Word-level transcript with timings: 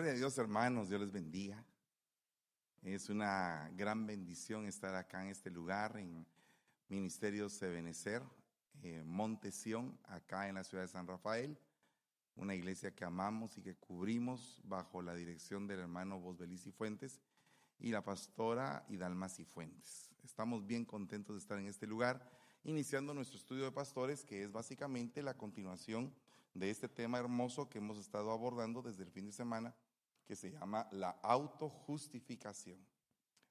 Gloria 0.00 0.14
a 0.14 0.18
Dios, 0.18 0.38
hermanos, 0.38 0.88
Dios 0.88 1.02
les 1.02 1.12
bendiga. 1.12 1.62
Es 2.80 3.10
una 3.10 3.70
gran 3.74 4.06
bendición 4.06 4.64
estar 4.64 4.94
acá 4.94 5.22
en 5.22 5.28
este 5.28 5.50
lugar, 5.50 5.98
en 5.98 6.26
Ministerio 6.88 7.50
Sebenecer, 7.50 8.22
eh, 8.82 9.02
Montesión, 9.04 9.98
acá 10.04 10.48
en 10.48 10.54
la 10.54 10.64
ciudad 10.64 10.84
de 10.84 10.88
San 10.88 11.06
Rafael, 11.06 11.58
una 12.34 12.54
iglesia 12.54 12.94
que 12.94 13.04
amamos 13.04 13.58
y 13.58 13.62
que 13.62 13.74
cubrimos 13.74 14.62
bajo 14.64 15.02
la 15.02 15.14
dirección 15.14 15.66
del 15.66 15.80
hermano 15.80 16.18
Bosbelis 16.18 16.66
y 16.66 16.72
Fuentes 16.72 17.20
y 17.78 17.90
la 17.90 18.02
pastora 18.02 18.86
Hidalmas 18.88 19.38
y 19.38 19.44
Fuentes. 19.44 20.08
Estamos 20.24 20.66
bien 20.66 20.86
contentos 20.86 21.36
de 21.36 21.40
estar 21.40 21.58
en 21.58 21.66
este 21.66 21.86
lugar, 21.86 22.26
iniciando 22.64 23.12
nuestro 23.12 23.36
estudio 23.36 23.64
de 23.64 23.72
pastores, 23.72 24.24
que 24.24 24.44
es 24.44 24.50
básicamente 24.50 25.22
la 25.22 25.36
continuación 25.36 26.14
de 26.54 26.70
este 26.70 26.88
tema 26.88 27.18
hermoso 27.18 27.68
que 27.68 27.78
hemos 27.78 27.98
estado 27.98 28.30
abordando 28.30 28.80
desde 28.80 29.02
el 29.02 29.10
fin 29.10 29.26
de 29.26 29.32
semana, 29.32 29.74
que 30.30 30.36
se 30.36 30.52
llama 30.52 30.86
la 30.92 31.10
autojustificación. 31.24 32.78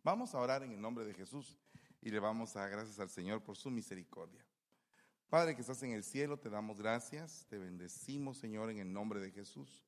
Vamos 0.02 0.34
a 0.34 0.40
orar 0.40 0.64
en 0.64 0.72
el 0.72 0.80
nombre 0.80 1.04
de 1.04 1.14
Jesús 1.14 1.60
y 2.02 2.10
le 2.10 2.20
vamos 2.20 2.56
a 2.56 2.62
dar 2.62 2.70
gracias 2.70 3.02
al 3.02 3.10
Señor 3.10 3.44
por 3.44 3.58
su 3.58 3.70
misericordia. 3.70 4.46
Padre 5.30 5.56
que 5.56 5.62
estás 5.62 5.84
en 5.84 5.92
el 5.92 6.06
cielo, 6.06 6.40
te 6.40 6.50
damos 6.50 6.78
gracias, 6.78 7.46
te 7.50 7.58
bendecimos, 7.58 8.38
Señor, 8.38 8.70
en 8.70 8.78
el 8.78 8.94
nombre 8.94 9.20
de 9.20 9.30
Jesús. 9.30 9.84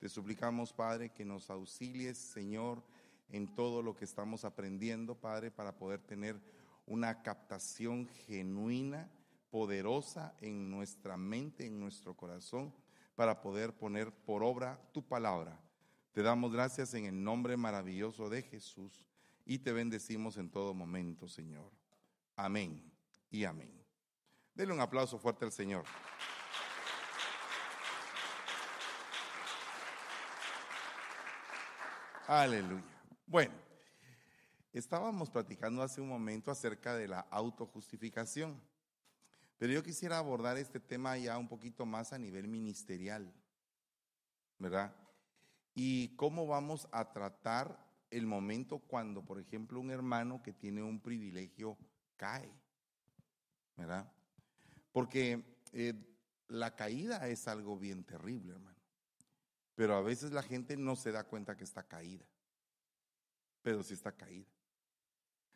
Te 0.00 0.08
suplicamos, 0.08 0.72
Padre, 0.72 1.12
que 1.12 1.24
nos 1.24 1.48
auxilies, 1.48 2.18
Señor, 2.18 2.82
en 3.28 3.54
todo 3.54 3.80
lo 3.80 3.94
que 3.94 4.04
estamos 4.04 4.44
aprendiendo, 4.44 5.14
Padre, 5.14 5.52
para 5.52 5.76
poder 5.76 6.02
tener 6.02 6.42
una 6.86 7.22
captación 7.22 8.08
genuina 8.26 9.08
poderosa 9.48 10.34
en 10.40 10.68
nuestra 10.72 11.16
mente, 11.16 11.66
en 11.66 11.78
nuestro 11.78 12.16
corazón, 12.16 12.74
para 13.14 13.40
poder 13.40 13.76
poner 13.76 14.10
por 14.10 14.42
obra 14.42 14.80
tu 14.90 15.06
palabra. 15.06 15.56
Te 16.12 16.22
damos 16.22 16.52
gracias 16.52 16.92
en 16.92 17.06
el 17.06 17.24
nombre 17.24 17.56
maravilloso 17.56 18.28
de 18.28 18.42
Jesús 18.42 19.00
y 19.46 19.58
te 19.58 19.72
bendecimos 19.72 20.36
en 20.36 20.50
todo 20.50 20.74
momento, 20.74 21.26
Señor. 21.26 21.72
Amén 22.36 22.84
y 23.30 23.44
amén. 23.44 23.72
Denle 24.54 24.74
un 24.74 24.80
aplauso 24.80 25.18
fuerte 25.18 25.46
al 25.46 25.52
Señor. 25.52 25.84
Aleluya. 32.26 32.84
Bueno, 33.26 33.54
estábamos 34.74 35.30
platicando 35.30 35.82
hace 35.82 36.02
un 36.02 36.08
momento 36.08 36.50
acerca 36.50 36.94
de 36.94 37.08
la 37.08 37.20
autojustificación. 37.30 38.60
Pero 39.56 39.72
yo 39.72 39.82
quisiera 39.82 40.18
abordar 40.18 40.58
este 40.58 40.78
tema 40.80 41.16
ya 41.16 41.38
un 41.38 41.48
poquito 41.48 41.86
más 41.86 42.12
a 42.12 42.18
nivel 42.18 42.48
ministerial, 42.48 43.32
¿verdad? 44.58 44.94
Y 45.74 46.14
cómo 46.16 46.46
vamos 46.46 46.88
a 46.92 47.12
tratar 47.12 47.82
el 48.10 48.26
momento 48.26 48.78
cuando, 48.78 49.24
por 49.24 49.40
ejemplo, 49.40 49.80
un 49.80 49.90
hermano 49.90 50.42
que 50.42 50.52
tiene 50.52 50.82
un 50.82 51.00
privilegio 51.00 51.78
cae, 52.16 52.52
¿verdad? 53.76 54.12
Porque 54.92 55.58
eh, 55.72 55.94
la 56.48 56.76
caída 56.76 57.26
es 57.28 57.48
algo 57.48 57.78
bien 57.78 58.04
terrible, 58.04 58.52
hermano. 58.52 58.78
Pero 59.74 59.96
a 59.96 60.02
veces 60.02 60.32
la 60.32 60.42
gente 60.42 60.76
no 60.76 60.94
se 60.96 61.12
da 61.12 61.24
cuenta 61.24 61.56
que 61.56 61.64
está 61.64 61.82
caída, 61.82 62.26
pero 63.62 63.82
sí 63.82 63.94
está 63.94 64.12
caída. 64.12 64.50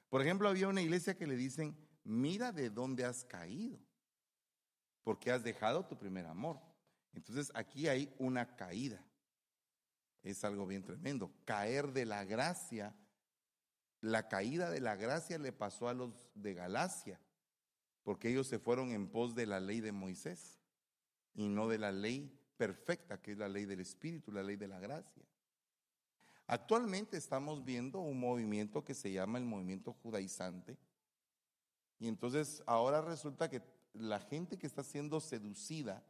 Por 0.08 0.22
ejemplo, 0.22 0.48
había 0.48 0.68
una 0.68 0.80
iglesia 0.80 1.16
que 1.16 1.26
le 1.26 1.36
dicen, 1.36 1.76
mira 2.04 2.52
de 2.52 2.70
dónde 2.70 3.04
has 3.04 3.24
caído 3.24 3.78
porque 5.06 5.30
has 5.30 5.44
dejado 5.44 5.86
tu 5.86 5.96
primer 5.96 6.26
amor. 6.26 6.58
Entonces 7.12 7.52
aquí 7.54 7.86
hay 7.86 8.12
una 8.18 8.56
caída. 8.56 9.04
Es 10.26 10.42
algo 10.42 10.66
bien 10.66 10.82
tremendo. 10.82 11.32
Caer 11.44 11.92
de 11.92 12.04
la 12.04 12.24
gracia. 12.24 12.96
La 14.00 14.26
caída 14.26 14.70
de 14.70 14.80
la 14.80 14.96
gracia 14.96 15.38
le 15.38 15.52
pasó 15.52 15.88
a 15.88 15.94
los 15.94 16.12
de 16.34 16.52
Galacia, 16.52 17.20
porque 18.02 18.30
ellos 18.30 18.48
se 18.48 18.58
fueron 18.58 18.90
en 18.90 19.08
pos 19.08 19.36
de 19.36 19.46
la 19.46 19.60
ley 19.60 19.80
de 19.80 19.92
Moisés 19.92 20.58
y 21.32 21.48
no 21.48 21.68
de 21.68 21.78
la 21.78 21.92
ley 21.92 22.36
perfecta, 22.56 23.22
que 23.22 23.32
es 23.32 23.38
la 23.38 23.48
ley 23.48 23.66
del 23.66 23.80
Espíritu, 23.80 24.32
la 24.32 24.42
ley 24.42 24.56
de 24.56 24.66
la 24.66 24.80
gracia. 24.80 25.22
Actualmente 26.48 27.16
estamos 27.16 27.64
viendo 27.64 28.00
un 28.00 28.18
movimiento 28.18 28.84
que 28.84 28.94
se 28.94 29.12
llama 29.12 29.38
el 29.38 29.44
movimiento 29.44 29.92
judaizante. 29.92 30.76
Y 32.00 32.08
entonces 32.08 32.64
ahora 32.66 33.00
resulta 33.00 33.48
que 33.48 33.62
la 33.92 34.18
gente 34.18 34.58
que 34.58 34.66
está 34.66 34.82
siendo 34.82 35.20
seducida 35.20 36.04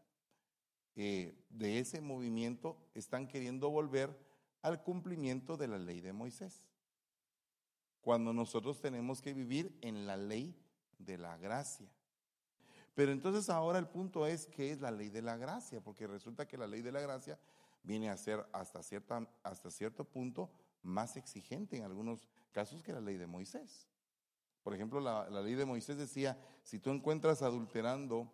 eh, 0.96 1.34
de 1.50 1.78
ese 1.78 2.00
movimiento 2.00 2.76
están 2.94 3.28
queriendo 3.28 3.70
volver 3.70 4.18
al 4.62 4.82
cumplimiento 4.82 5.56
de 5.56 5.68
la 5.68 5.78
ley 5.78 6.00
de 6.00 6.12
Moisés. 6.12 6.64
Cuando 8.00 8.32
nosotros 8.32 8.80
tenemos 8.80 9.20
que 9.20 9.34
vivir 9.34 9.76
en 9.82 10.06
la 10.06 10.16
ley 10.16 10.56
de 10.98 11.18
la 11.18 11.36
gracia. 11.36 11.88
Pero 12.94 13.12
entonces 13.12 13.50
ahora 13.50 13.78
el 13.78 13.88
punto 13.88 14.26
es 14.26 14.46
qué 14.46 14.72
es 14.72 14.80
la 14.80 14.90
ley 14.90 15.10
de 15.10 15.22
la 15.22 15.36
gracia, 15.36 15.80
porque 15.82 16.06
resulta 16.06 16.48
que 16.48 16.56
la 16.56 16.66
ley 16.66 16.80
de 16.80 16.92
la 16.92 17.00
gracia 17.00 17.38
viene 17.82 18.08
a 18.08 18.16
ser 18.16 18.44
hasta, 18.52 18.82
cierta, 18.82 19.28
hasta 19.42 19.70
cierto 19.70 20.04
punto 20.04 20.50
más 20.82 21.16
exigente 21.16 21.76
en 21.76 21.84
algunos 21.84 22.26
casos 22.52 22.82
que 22.82 22.92
la 22.92 23.00
ley 23.00 23.16
de 23.16 23.26
Moisés. 23.26 23.86
Por 24.62 24.74
ejemplo, 24.74 24.98
la, 24.98 25.28
ley 25.42 25.54
de 25.54 25.64
Moisés 25.64 25.96
decía, 25.96 26.36
si 26.62 26.78
tú 26.78 26.90
encuentras 26.90 27.42
adulterando 27.42 28.32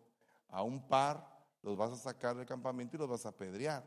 a 0.48 0.62
un 0.62 0.88
par, 0.88 1.31
los 1.62 1.76
vas 1.76 1.92
a 1.92 1.96
sacar 1.96 2.36
del 2.36 2.46
campamento 2.46 2.96
y 2.96 2.98
los 2.98 3.08
vas 3.08 3.24
a 3.26 3.30
apedrear. 3.30 3.84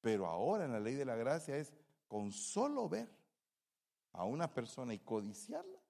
Pero 0.00 0.26
ahora 0.26 0.64
en 0.64 0.72
la 0.72 0.80
ley 0.80 0.94
de 0.94 1.04
la 1.04 1.16
gracia 1.16 1.56
es 1.56 1.72
con 2.08 2.32
solo 2.32 2.88
ver 2.88 3.08
a 4.12 4.24
una 4.24 4.52
persona 4.52 4.92
y 4.92 4.98
codiciarla, 4.98 5.80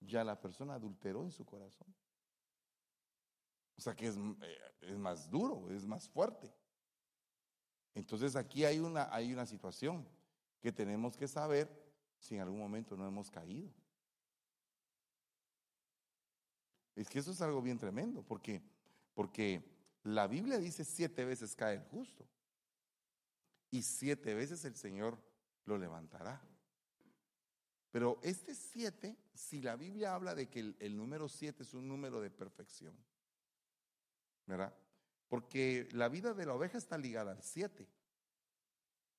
ya 0.00 0.24
la 0.24 0.38
persona 0.40 0.74
adulteró 0.74 1.22
en 1.22 1.30
su 1.30 1.44
corazón. 1.44 1.94
O 3.78 3.80
sea 3.80 3.94
que 3.94 4.08
es, 4.08 4.16
eh, 4.16 4.58
es 4.80 4.98
más 4.98 5.30
duro, 5.30 5.70
es 5.70 5.86
más 5.86 6.08
fuerte. 6.08 6.52
Entonces 7.94 8.36
aquí 8.36 8.64
hay 8.64 8.78
una, 8.78 9.14
hay 9.14 9.32
una 9.32 9.46
situación 9.46 10.06
que 10.60 10.72
tenemos 10.72 11.16
que 11.16 11.28
saber 11.28 11.70
si 12.18 12.34
en 12.34 12.42
algún 12.42 12.58
momento 12.58 12.96
no 12.96 13.06
hemos 13.06 13.30
caído. 13.30 13.70
Es 16.94 17.08
que 17.08 17.18
eso 17.18 17.30
es 17.30 17.40
algo 17.42 17.60
bien 17.60 17.78
tremendo, 17.78 18.22
porque, 18.22 18.62
porque 19.14 19.75
la 20.06 20.28
Biblia 20.28 20.58
dice 20.58 20.84
siete 20.84 21.24
veces 21.24 21.56
cae 21.56 21.74
el 21.74 21.82
justo 21.82 22.24
y 23.70 23.82
siete 23.82 24.34
veces 24.34 24.64
el 24.64 24.76
Señor 24.76 25.18
lo 25.64 25.76
levantará. 25.76 26.40
Pero 27.90 28.20
este 28.22 28.54
siete, 28.54 29.16
si 29.34 29.60
la 29.60 29.74
Biblia 29.74 30.14
habla 30.14 30.36
de 30.36 30.48
que 30.48 30.74
el, 30.78 30.96
número 30.96 31.28
siete 31.28 31.64
es 31.64 31.74
un 31.74 31.88
número 31.88 32.20
de 32.20 32.30
perfección, 32.30 32.94
¿verdad? 34.46 34.72
Porque 35.28 35.88
la 35.90 36.08
vida 36.08 36.34
de 36.34 36.46
la 36.46 36.54
oveja 36.54 36.78
está 36.78 36.96
ligada 36.96 37.32
al 37.32 37.42
siete. 37.42 37.88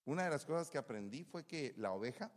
Una 0.05 0.23
de 0.23 0.29
las 0.29 0.45
cosas 0.45 0.69
que 0.69 0.77
aprendí 0.77 1.25
fue 1.25 1.45
que 1.45 1.73
la 1.75 1.91
oveja, 1.91 2.31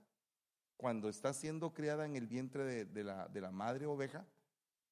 cuando 0.76 1.08
está 1.08 1.32
siendo 1.32 1.72
criada 1.72 2.04
en 2.04 2.16
el 2.16 2.26
vientre 2.26 2.64
de, 2.64 2.84
de, 2.84 3.04
la, 3.04 3.28
de 3.28 3.40
la 3.40 3.52
madre 3.52 3.86
oveja, 3.86 4.26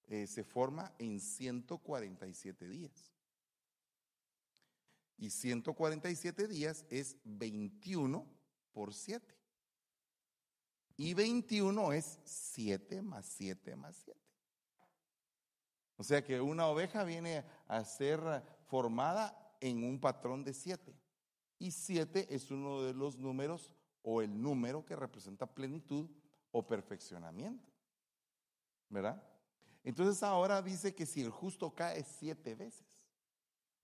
eh, 0.06 0.28
se 0.28 0.44
forma 0.44 0.94
en 0.98 1.18
147 1.18 2.68
días. 2.68 3.17
Y 5.18 5.30
147 5.30 6.46
días 6.46 6.86
es 6.88 7.16
21 7.24 8.24
por 8.72 8.94
7. 8.94 9.34
Y 10.96 11.14
21 11.14 11.92
es 11.92 12.18
7 12.24 13.02
más 13.02 13.26
7 13.26 13.76
más 13.76 13.96
7. 14.04 14.20
O 15.96 16.04
sea 16.04 16.24
que 16.24 16.40
una 16.40 16.68
oveja 16.68 17.02
viene 17.02 17.44
a 17.66 17.84
ser 17.84 18.20
formada 18.66 19.56
en 19.60 19.82
un 19.82 20.00
patrón 20.00 20.44
de 20.44 20.54
7. 20.54 20.94
Y 21.58 21.72
7 21.72 22.32
es 22.32 22.52
uno 22.52 22.82
de 22.82 22.94
los 22.94 23.18
números 23.18 23.72
o 24.02 24.22
el 24.22 24.40
número 24.40 24.84
que 24.84 24.94
representa 24.94 25.46
plenitud 25.46 26.08
o 26.52 26.66
perfeccionamiento. 26.66 27.68
¿Verdad? 28.88 29.22
Entonces 29.84 30.22
ahora 30.22 30.62
dice 30.62 30.94
que 30.94 31.06
si 31.06 31.22
el 31.22 31.30
justo 31.30 31.74
cae 31.74 32.04
siete 32.04 32.54
veces, 32.54 32.97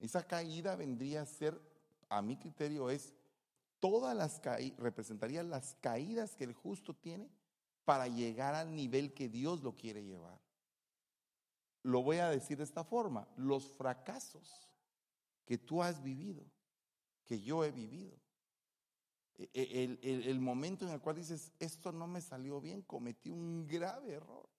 esa 0.01 0.27
caída 0.27 0.77
vendría 0.77 1.23
a 1.23 1.27
ser, 1.27 1.61
a 2.09 2.23
mi 2.23 2.37
criterio, 2.37 2.91
es 2.91 3.13
todas 3.81 4.17
las 4.17 4.41
caídas, 4.41 4.79
representaría 4.79 5.43
las 5.43 5.77
caídas 5.81 6.37
que 6.37 6.45
el 6.45 6.55
justo 6.55 6.95
tiene 6.95 7.31
para 7.85 8.09
llegar 8.09 8.55
al 8.55 8.75
nivel 8.75 9.13
que 9.13 9.29
Dios 9.29 9.63
lo 9.63 9.77
quiere 9.77 10.05
llevar. 10.05 10.41
Lo 11.83 12.03
voy 12.03 12.19
a 12.19 12.31
decir 12.31 12.57
de 12.57 12.65
esta 12.65 12.85
forma, 12.85 13.29
los 13.37 13.69
fracasos 13.69 14.71
que 15.45 15.59
tú 15.59 15.83
has 15.83 16.03
vivido, 16.03 16.45
que 17.27 17.41
yo 17.41 17.65
he 17.65 17.73
vivido, 17.73 18.17
e, 19.37 19.51
e, 19.53 19.85
el, 19.85 20.23
el 20.29 20.41
momento 20.41 20.87
en 20.87 20.93
el 20.93 21.01
cual 21.01 21.17
dices, 21.17 21.53
esto 21.59 21.93
no 21.93 22.07
me 22.07 22.21
salió 22.21 22.61
bien, 22.61 22.83
cometí 22.83 23.31
un 23.31 23.67
grave 23.67 24.15
error 24.15 24.54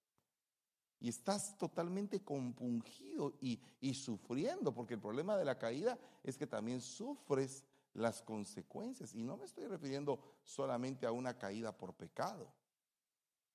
y 0.99 1.09
estás 1.09 1.57
totalmente 1.57 2.23
compungido 2.23 3.33
y, 3.41 3.59
y, 3.81 3.93
sufriendo, 3.93 4.73
porque 4.73 4.95
el 4.95 5.01
problema 5.01 5.37
de 5.37 5.45
la 5.45 5.57
caída 5.57 5.97
es 6.23 6.37
que 6.37 6.47
también 6.47 6.81
sufres 6.81 7.65
las 7.93 8.21
consecuencias. 8.21 9.13
Y 9.13 9.23
no 9.23 9.37
me 9.37 9.45
estoy 9.45 9.67
refiriendo 9.67 10.19
solamente 10.43 11.05
a 11.05 11.11
una 11.11 11.37
caída 11.37 11.77
por 11.77 11.93
pecado, 11.93 12.51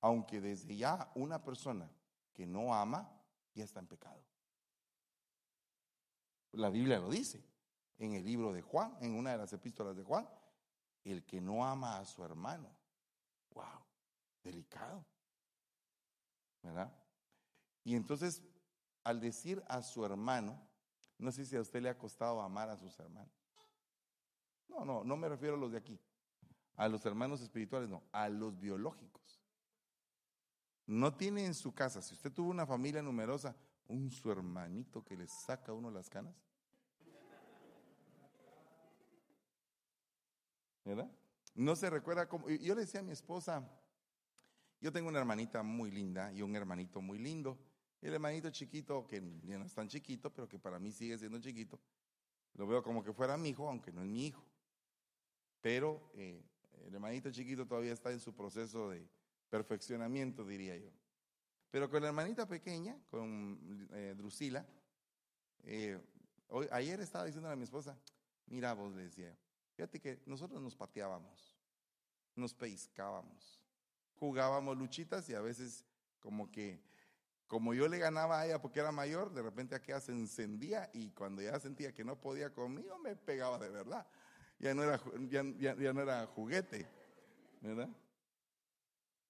aunque 0.01 0.41
desde 0.41 0.75
ya 0.75 1.11
una 1.15 1.43
persona 1.43 1.89
que 2.33 2.45
no 2.45 2.73
ama 2.73 3.09
ya 3.53 3.63
está 3.63 3.79
en 3.79 3.87
pecado. 3.87 4.21
La 6.53 6.69
Biblia 6.69 6.99
lo 6.99 7.09
dice 7.09 7.41
en 7.97 8.13
el 8.13 8.25
libro 8.25 8.51
de 8.51 8.61
Juan, 8.61 8.97
en 9.01 9.15
una 9.15 9.31
de 9.31 9.37
las 9.37 9.53
epístolas 9.53 9.95
de 9.95 10.03
Juan, 10.03 10.27
el 11.03 11.23
que 11.23 11.39
no 11.39 11.65
ama 11.65 11.97
a 11.97 12.05
su 12.05 12.23
hermano. 12.23 12.69
Wow, 13.53 13.85
delicado. 14.43 15.05
¿Verdad? 16.61 16.91
Y 17.83 17.95
entonces, 17.95 18.41
al 19.03 19.19
decir 19.19 19.63
a 19.67 19.81
su 19.81 20.05
hermano, 20.05 20.61
no 21.17 21.31
sé 21.31 21.45
si 21.45 21.55
a 21.55 21.61
usted 21.61 21.81
le 21.81 21.89
ha 21.89 21.97
costado 21.97 22.41
amar 22.41 22.69
a 22.69 22.77
sus 22.77 22.99
hermanos. 22.99 23.31
No, 24.67 24.85
no, 24.85 25.03
no 25.03 25.17
me 25.17 25.29
refiero 25.29 25.55
a 25.55 25.59
los 25.59 25.71
de 25.71 25.77
aquí. 25.77 25.99
A 26.75 26.87
los 26.87 27.05
hermanos 27.05 27.41
espirituales, 27.41 27.89
no, 27.89 28.03
a 28.11 28.29
los 28.29 28.59
biológicos. 28.59 29.41
No 30.87 31.15
tiene 31.15 31.45
en 31.45 31.53
su 31.53 31.73
casa, 31.73 32.01
si 32.01 32.13
usted 32.13 32.31
tuvo 32.31 32.49
una 32.49 32.65
familia 32.65 33.01
numerosa, 33.01 33.55
un 33.87 34.09
su 34.09 34.31
hermanito 34.31 35.03
que 35.03 35.15
le 35.15 35.27
saca 35.27 35.73
uno 35.73 35.91
las 35.91 36.09
canas. 36.09 36.35
¿Verdad? 40.83 41.11
No 41.53 41.75
se 41.75 41.89
recuerda 41.89 42.27
cómo. 42.27 42.49
Yo 42.49 42.73
le 42.73 42.81
decía 42.81 43.01
a 43.01 43.03
mi 43.03 43.11
esposa, 43.11 43.69
yo 44.79 44.91
tengo 44.91 45.09
una 45.09 45.19
hermanita 45.19 45.61
muy 45.61 45.91
linda 45.91 46.31
y 46.33 46.41
un 46.41 46.55
hermanito 46.55 47.01
muy 47.01 47.19
lindo. 47.19 47.59
El 48.01 48.13
hermanito 48.13 48.49
chiquito, 48.49 49.05
que 49.07 49.21
no 49.21 49.63
es 49.63 49.73
tan 49.73 49.87
chiquito, 49.87 50.33
pero 50.33 50.47
que 50.47 50.57
para 50.57 50.79
mí 50.79 50.91
sigue 50.91 51.17
siendo 51.17 51.39
chiquito, 51.39 51.79
lo 52.55 52.65
veo 52.65 52.81
como 52.81 53.03
que 53.03 53.13
fuera 53.13 53.37
mi 53.37 53.49
hijo, 53.49 53.69
aunque 53.69 53.91
no 53.91 54.01
es 54.01 54.07
mi 54.07 54.27
hijo. 54.27 54.43
Pero 55.61 56.11
eh, 56.15 56.43
el 56.85 56.95
hermanito 56.95 57.31
chiquito 57.31 57.67
todavía 57.67 57.93
está 57.93 58.11
en 58.11 58.19
su 58.19 58.33
proceso 58.33 58.89
de 58.89 59.07
perfeccionamiento, 59.49 60.45
diría 60.45 60.75
yo. 60.77 60.89
Pero 61.69 61.89
con 61.89 62.01
la 62.01 62.09
hermanita 62.09 62.47
pequeña, 62.47 62.97
con 63.09 63.87
eh, 63.93 64.15
Drusila, 64.17 64.65
eh, 65.63 66.01
ayer 66.71 66.99
estaba 66.99 67.25
diciendo 67.25 67.49
a 67.49 67.55
mi 67.55 67.63
esposa, 67.63 67.97
mira 68.47 68.73
vos, 68.73 68.93
le 68.95 69.03
decía, 69.03 69.37
fíjate 69.75 69.99
que 69.99 70.21
nosotros 70.25 70.61
nos 70.61 70.75
pateábamos, 70.75 71.55
nos 72.35 72.53
pescábamos, 72.53 73.61
jugábamos 74.15 74.77
luchitas 74.77 75.29
y 75.29 75.35
a 75.35 75.41
veces 75.41 75.85
como 76.19 76.51
que 76.51 76.81
como 77.51 77.73
yo 77.73 77.89
le 77.89 77.97
ganaba 77.97 78.39
a 78.39 78.45
ella 78.45 78.61
porque 78.61 78.79
era 78.79 78.93
mayor, 78.93 79.33
de 79.33 79.41
repente 79.41 79.75
aquella 79.75 79.99
se 79.99 80.13
encendía 80.13 80.89
y 80.93 81.09
cuando 81.09 81.41
ya 81.41 81.59
sentía 81.59 81.91
que 81.91 82.05
no 82.05 82.15
podía 82.15 82.53
conmigo, 82.53 82.97
me 82.97 83.13
pegaba 83.17 83.59
de 83.59 83.69
verdad. 83.69 84.07
Ya 84.57 84.73
no 84.73 84.83
era, 84.83 85.01
ya, 85.27 85.43
no 85.43 86.01
era 86.01 86.25
juguete, 86.27 86.87
¿verdad? 87.59 87.89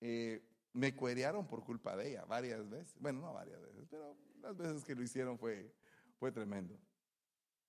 Eh, 0.02 0.40
me 0.72 0.96
cuerearon 0.96 1.48
por 1.48 1.64
culpa 1.64 1.96
de 1.96 2.12
ella 2.12 2.24
varias 2.26 2.70
veces. 2.70 2.94
Bueno, 3.00 3.22
no 3.22 3.34
varias 3.34 3.60
veces, 3.60 3.88
pero 3.90 4.16
las 4.40 4.56
veces 4.56 4.84
que 4.84 4.94
lo 4.94 5.02
hicieron 5.02 5.40
fue, 5.40 5.74
fue 6.20 6.32
tremendo. 6.32 6.78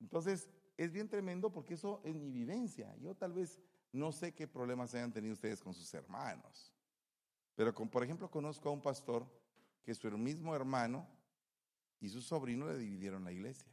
Entonces, 0.01 0.51
es 0.77 0.93
bien 0.93 1.09
tremendo 1.09 1.51
porque 1.51 1.73
eso 1.73 2.03
es 2.05 2.15
mi 2.15 2.31
vivencia. 2.31 2.95
Yo 2.99 3.15
tal 3.15 3.33
vez 3.33 3.59
no 3.91 4.13
sé 4.13 4.35
qué 4.35 4.47
problemas 4.47 4.95
hayan 4.95 5.15
tenido 5.15 5.33
ustedes 5.33 5.63
con 5.63 5.73
sus 5.73 5.95
hermanos. 5.95 6.75
Pero, 7.55 7.73
por 7.73 8.05
ejemplo, 8.05 8.31
conozco 8.31 8.69
a 8.69 8.73
un 8.73 8.83
pastor 8.83 9.27
que 9.83 9.95
su 9.95 10.11
mismo 10.17 10.55
hermano 10.55 11.07
y 12.01 12.09
su 12.09 12.23
sobrino 12.23 12.67
le 12.67 12.79
dividieron 12.79 13.25
la 13.25 13.33
iglesia. 13.33 13.73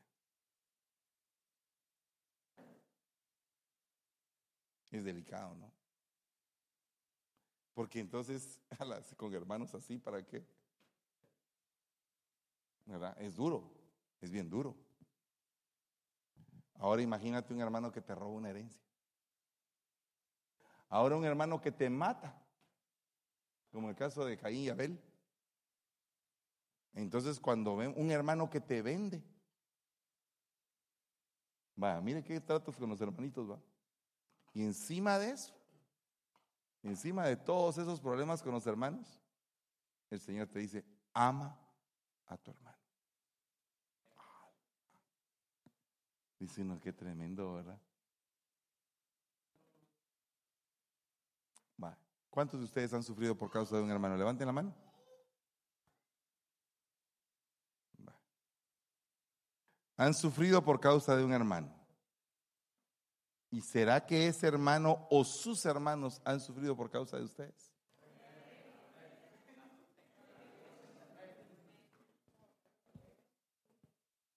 Es 4.92 5.04
delicado, 5.04 5.56
¿no? 5.56 5.72
Porque 7.74 8.00
entonces, 8.00 8.60
con 9.18 9.34
hermanos 9.34 9.74
así, 9.74 9.98
¿para 9.98 10.26
qué? 10.26 10.46
¿Verdad? 12.86 13.16
Es 13.22 13.36
duro, 13.36 13.72
es 14.20 14.32
bien 14.32 14.50
duro. 14.50 14.76
Ahora 16.76 17.02
imagínate 17.02 17.54
un 17.54 17.62
hermano 17.62 17.92
que 17.92 18.02
te 18.02 18.16
roba 18.16 18.32
una 18.32 18.50
herencia. 18.50 18.82
Ahora 20.90 21.16
un 21.16 21.26
hermano 21.26 21.62
que 21.62 21.72
te 21.72 21.90
mata, 21.90 22.36
como 23.72 23.90
el 23.90 23.96
caso 23.96 24.26
de 24.26 24.38
Caín 24.38 24.64
y 24.64 24.70
Abel. 24.70 25.00
Entonces, 26.94 27.40
cuando 27.40 27.76
ven 27.76 27.94
un 27.96 28.12
hermano 28.12 28.50
que 28.50 28.60
te 28.60 28.82
vende, 28.82 29.24
va, 31.82 32.02
mire 32.02 32.24
qué 32.24 32.40
tratos 32.42 32.76
con 32.76 32.90
los 32.90 33.00
hermanitos, 33.02 33.50
va. 33.50 33.60
Y 34.54 34.64
encima 34.64 35.20
de 35.20 35.32
eso, 35.32 35.54
encima 36.84 37.26
de 37.26 37.38
todos 37.38 37.78
esos 37.78 38.00
problemas 38.00 38.42
con 38.42 38.54
los 38.54 38.66
hermanos, 38.66 39.22
el 40.10 40.20
Señor 40.20 40.48
te 40.48 40.60
dice, 40.60 40.84
ama 41.14 41.58
a 42.26 42.38
tu 42.38 42.52
hermano. 42.52 42.78
Dice 46.40 46.62
uno, 46.62 46.80
qué 46.80 46.94
tremendo, 46.94 47.54
¿verdad? 47.54 47.80
Va. 51.84 51.98
¿Cuántos 52.30 52.60
de 52.60 52.66
ustedes 52.66 52.94
han 52.94 53.04
sufrido 53.04 53.38
por 53.38 53.52
causa 53.52 53.76
de 53.76 53.84
un 53.84 53.92
hermano? 53.92 54.16
Levanten 54.16 54.48
la 54.48 54.54
mano. 54.54 54.89
Han 60.00 60.14
sufrido 60.14 60.64
por 60.64 60.80
causa 60.80 61.18
de 61.18 61.26
un 61.26 61.34
hermano. 61.34 61.70
¿Y 63.52 63.60
será 63.60 64.06
que 64.06 64.28
ese 64.28 64.48
hermano 64.48 65.06
o 65.10 65.26
sus 65.26 65.66
hermanos 65.66 66.22
han 66.24 66.40
sufrido 66.40 66.74
por 66.74 66.90
causa 66.90 67.18
de 67.18 67.26
ustedes? 67.26 67.74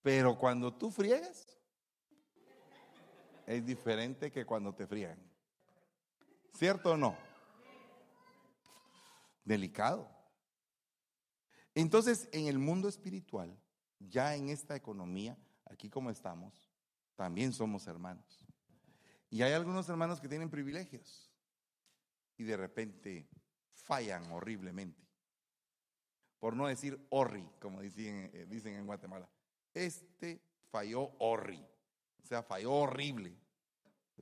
Pero 0.03 0.37
cuando 0.37 0.75
tú 0.75 0.91
friegas, 0.91 1.47
es 3.47 3.65
diferente 3.65 4.33
que 4.33 4.45
cuando 4.45 4.75
te 4.75 4.85
friegan. 4.85 5.21
¿Cierto 6.55 6.91
o 6.91 6.97
no? 6.97 7.17
Delicado. 9.45 10.11
Entonces, 11.73 12.29
en 12.33 12.49
el 12.49 12.59
mundo 12.59 12.89
espiritual, 12.89 13.57
ya 14.01 14.35
en 14.35 14.49
esta 14.49 14.75
economía, 14.75 15.39
aquí 15.73 15.89
como 15.89 16.11
estamos, 16.11 16.71
también 17.17 17.53
somos 17.53 17.87
hermanos. 17.87 18.45
Y 19.31 19.43
hay 19.43 19.53
algunos 19.53 19.89
hermanos 19.89 20.21
que 20.21 20.29
tienen 20.29 20.51
privilegios 20.51 21.33
y 22.37 22.45
de 22.45 22.57
repente 22.57 23.29
fallan 23.73 24.31
horriblemente. 24.31 25.03
Por 26.39 26.55
no 26.55 26.67
decir 26.67 26.99
horri, 27.11 27.49
como 27.61 27.81
dicen, 27.81 28.31
eh, 28.35 28.47
dicen 28.49 28.75
en 28.75 28.87
Guatemala. 28.87 29.29
Este 29.73 30.43
falló 30.71 31.13
horri, 31.19 31.65
o 32.23 32.27
sea, 32.27 32.43
falló 32.43 32.73
horrible. 32.73 33.37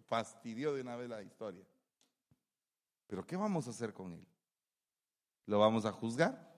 Fastidió 0.06 0.74
de 0.74 0.80
una 0.80 0.96
vez 0.96 1.08
la 1.08 1.22
historia. 1.22 1.64
Pero 3.06 3.26
¿qué 3.26 3.36
vamos 3.36 3.66
a 3.66 3.70
hacer 3.70 3.92
con 3.92 4.12
él? 4.12 4.26
¿Lo 5.46 5.58
vamos 5.58 5.84
a 5.84 5.92
juzgar? 5.92 6.50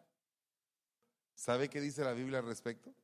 ¿Sabe 1.35 1.69
qué 1.69 1.81
dice 1.81 2.05
la 2.05 2.13
Biblia 2.13 2.39
al 2.39 2.47
respecto? 2.47 2.95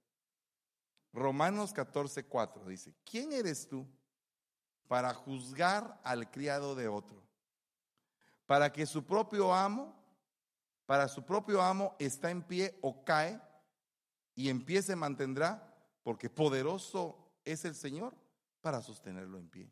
Romanos 1.13 1.73
14, 1.73 2.25
4 2.25 2.67
dice, 2.67 2.95
¿quién 3.05 3.33
eres 3.33 3.67
tú 3.69 3.87
para 4.87 5.15
juzgar 5.15 6.01
al 6.05 6.31
criado 6.31 6.75
de 6.75 6.89
otro? 6.89 7.23
Para 8.47 8.73
que 8.73 8.87
su 8.87 9.05
propio 9.05 9.55
amo, 9.55 9.95
para 10.87 11.09
su 11.09 11.25
propio 11.25 11.61
amo 11.61 11.97
está 11.99 12.31
en 12.31 12.43
pie 12.43 12.79
o 12.83 13.05
cae 13.05 13.41
y 14.35 14.49
en 14.49 14.65
pie 14.65 14.83
se 14.83 14.97
mantendrá, 14.97 15.75
porque 16.03 16.31
poderoso 16.31 17.33
es 17.45 17.65
el 17.65 17.75
Señor 17.75 18.15
para 18.61 18.81
sostenerlo 18.81 19.39
en 19.39 19.49
pie. 19.49 19.71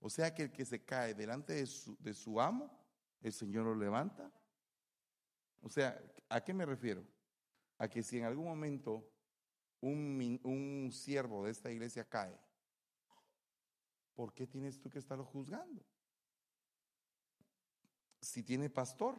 O 0.00 0.10
sea 0.10 0.34
que 0.34 0.44
el 0.44 0.52
que 0.52 0.64
se 0.64 0.84
cae 0.84 1.14
delante 1.14 1.52
de 1.52 1.66
su, 1.66 1.96
de 2.00 2.14
su 2.14 2.40
amo, 2.40 2.70
el 3.20 3.32
Señor 3.32 3.64
lo 3.64 3.76
levanta. 3.76 4.32
O 5.60 5.68
sea, 5.68 6.00
¿a 6.28 6.40
qué 6.42 6.52
me 6.52 6.66
refiero? 6.66 7.04
A 7.78 7.88
que 7.88 8.02
si 8.02 8.18
en 8.18 8.24
algún 8.24 8.46
momento 8.46 9.08
un, 9.82 10.90
siervo 10.92 11.44
de 11.44 11.50
esta 11.50 11.70
iglesia 11.70 12.04
cae, 12.04 12.38
¿por 14.14 14.32
qué 14.32 14.46
tienes 14.46 14.78
tú 14.80 14.88
que 14.88 14.98
estarlo 14.98 15.24
juzgando? 15.24 15.84
Si 18.20 18.42
tiene 18.42 18.70
pastor, 18.70 19.18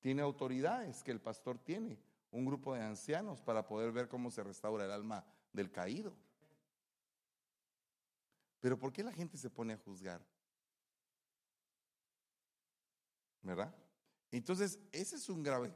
tiene 0.00 0.22
autoridades 0.22 1.02
que 1.02 1.10
el 1.10 1.20
pastor 1.20 1.58
tiene, 1.58 1.98
un 2.30 2.44
grupo 2.44 2.74
de 2.74 2.82
ancianos 2.82 3.40
para 3.40 3.66
poder 3.66 3.92
ver 3.92 4.08
cómo 4.08 4.30
se 4.30 4.42
restaura 4.42 4.84
el 4.84 4.90
alma 4.90 5.24
del 5.52 5.70
caído. 5.70 6.14
Pero 8.60 8.78
¿por 8.78 8.92
qué 8.92 9.02
la 9.02 9.12
gente 9.12 9.36
se 9.36 9.50
pone 9.50 9.72
a 9.72 9.78
juzgar? 9.78 10.24
¿Verdad? 13.42 13.74
Entonces, 14.30 14.78
ese 14.92 15.16
es 15.16 15.28
un 15.28 15.42
grave, 15.42 15.74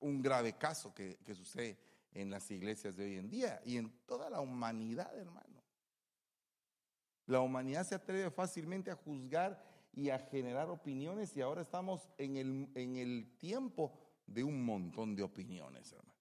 un 0.00 0.20
grave 0.20 0.56
caso 0.56 0.94
que, 0.94 1.16
que 1.24 1.34
sucede 1.34 1.78
en 2.16 2.30
las 2.30 2.50
iglesias 2.50 2.96
de 2.96 3.04
hoy 3.04 3.16
en 3.16 3.28
día 3.28 3.60
y 3.64 3.76
en 3.76 3.90
toda 4.06 4.30
la 4.30 4.40
humanidad, 4.40 5.16
hermano. 5.18 5.62
La 7.26 7.40
humanidad 7.40 7.84
se 7.84 7.94
atreve 7.94 8.30
fácilmente 8.30 8.90
a 8.90 8.96
juzgar 8.96 9.62
y 9.92 10.10
a 10.10 10.18
generar 10.18 10.70
opiniones 10.70 11.36
y 11.36 11.40
ahora 11.40 11.62
estamos 11.62 12.08
en 12.18 12.36
el, 12.36 12.68
en 12.74 12.96
el 12.96 13.36
tiempo 13.36 13.98
de 14.26 14.44
un 14.44 14.64
montón 14.64 15.14
de 15.14 15.22
opiniones, 15.22 15.92
hermano. 15.92 16.16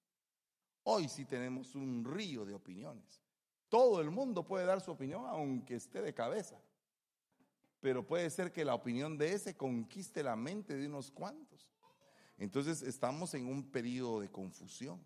Hoy 0.84 1.08
sí 1.08 1.26
tenemos 1.26 1.76
un 1.76 2.04
río 2.04 2.46
de 2.46 2.54
opiniones. 2.54 3.22
Todo 3.70 4.02
el 4.02 4.12
mundo 4.12 4.46
puede 4.46 4.66
dar 4.66 4.82
su 4.82 4.92
opinión 4.92 5.26
aunque 5.26 5.76
esté 5.76 6.02
de 6.02 6.14
cabeza. 6.14 6.62
Pero 7.80 8.06
puede 8.06 8.30
ser 8.30 8.52
que 8.52 8.66
la 8.66 8.76
opinión 8.76 9.18
de 9.18 9.34
ese 9.34 9.56
conquiste 9.56 10.24
la 10.24 10.36
mente 10.36 10.76
de 10.76 10.88
unos 10.88 11.12
cuantos. 11.12 11.72
Entonces 12.38 12.82
estamos 12.82 13.34
en 13.34 13.48
un 13.48 13.72
periodo 13.72 14.20
de 14.20 14.30
confusión. 14.30 15.02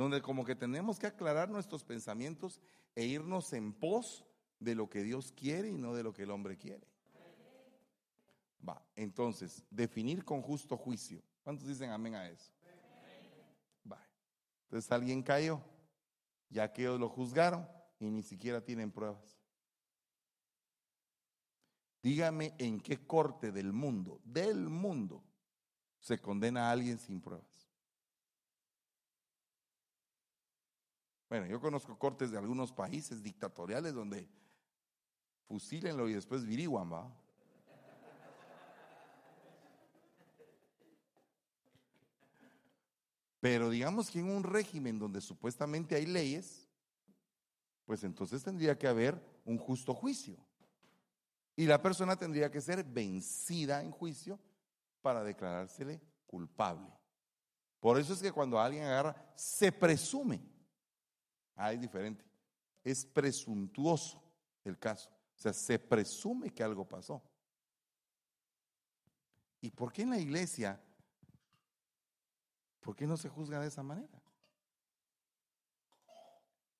Donde 0.00 0.22
como 0.22 0.46
que 0.46 0.56
tenemos 0.56 0.98
que 0.98 1.06
aclarar 1.06 1.50
nuestros 1.50 1.84
pensamientos 1.84 2.58
e 2.94 3.04
irnos 3.04 3.52
en 3.52 3.74
pos 3.74 4.24
de 4.58 4.74
lo 4.74 4.88
que 4.88 5.02
Dios 5.02 5.30
quiere 5.30 5.68
y 5.68 5.76
no 5.76 5.92
de 5.92 6.02
lo 6.02 6.14
que 6.14 6.22
el 6.22 6.30
hombre 6.30 6.56
quiere. 6.56 6.88
Va, 8.66 8.82
entonces, 8.96 9.62
definir 9.68 10.24
con 10.24 10.40
justo 10.40 10.78
juicio. 10.78 11.22
¿Cuántos 11.42 11.68
dicen 11.68 11.90
amén 11.90 12.14
a 12.14 12.26
eso? 12.26 12.50
Va. 13.92 14.02
Entonces 14.62 14.90
alguien 14.90 15.22
cayó, 15.22 15.60
ya 16.48 16.72
que 16.72 16.80
ellos 16.80 16.98
lo 16.98 17.10
juzgaron 17.10 17.68
y 17.98 18.08
ni 18.08 18.22
siquiera 18.22 18.64
tienen 18.64 18.90
pruebas. 18.90 19.38
Dígame 22.02 22.54
en 22.56 22.80
qué 22.80 23.06
corte 23.06 23.52
del 23.52 23.74
mundo, 23.74 24.18
del 24.24 24.70
mundo, 24.70 25.22
se 25.98 26.18
condena 26.18 26.68
a 26.68 26.72
alguien 26.72 26.98
sin 26.98 27.20
pruebas. 27.20 27.59
Bueno, 31.30 31.46
yo 31.46 31.60
conozco 31.60 31.96
cortes 31.96 32.32
de 32.32 32.38
algunos 32.38 32.72
países 32.72 33.22
dictatoriales 33.22 33.94
donde 33.94 34.28
fusílenlo 35.46 36.08
y 36.08 36.12
después 36.12 36.44
viriguan, 36.44 36.92
¿va? 36.92 37.08
Pero 43.38 43.70
digamos 43.70 44.10
que 44.10 44.18
en 44.18 44.28
un 44.28 44.42
régimen 44.42 44.98
donde 44.98 45.20
supuestamente 45.20 45.94
hay 45.94 46.04
leyes, 46.04 46.68
pues 47.86 48.02
entonces 48.02 48.42
tendría 48.42 48.76
que 48.76 48.88
haber 48.88 49.24
un 49.44 49.56
justo 49.56 49.94
juicio. 49.94 50.36
Y 51.54 51.64
la 51.66 51.80
persona 51.80 52.16
tendría 52.16 52.50
que 52.50 52.60
ser 52.60 52.82
vencida 52.82 53.84
en 53.84 53.92
juicio 53.92 54.38
para 55.00 55.22
declarársele 55.22 56.02
culpable. 56.26 56.92
Por 57.78 58.00
eso 58.00 58.14
es 58.14 58.20
que 58.20 58.32
cuando 58.32 58.58
alguien 58.58 58.82
agarra, 58.82 59.32
se 59.36 59.70
presume. 59.70 60.59
Ah, 61.60 61.72
es 61.72 61.80
diferente. 61.80 62.24
Es 62.82 63.04
presuntuoso 63.04 64.22
el 64.64 64.78
caso. 64.78 65.10
O 65.10 65.38
sea, 65.40 65.52
se 65.52 65.78
presume 65.78 66.50
que 66.50 66.62
algo 66.62 66.86
pasó. 66.86 67.22
¿Y 69.60 69.70
por 69.70 69.92
qué 69.92 70.02
en 70.02 70.10
la 70.10 70.18
iglesia 70.18 70.80
¿Por 72.80 72.96
qué 72.96 73.06
no 73.06 73.16
se 73.16 73.28
juzga 73.28 73.60
de 73.60 73.68
esa 73.68 73.82
manera? 73.82 74.20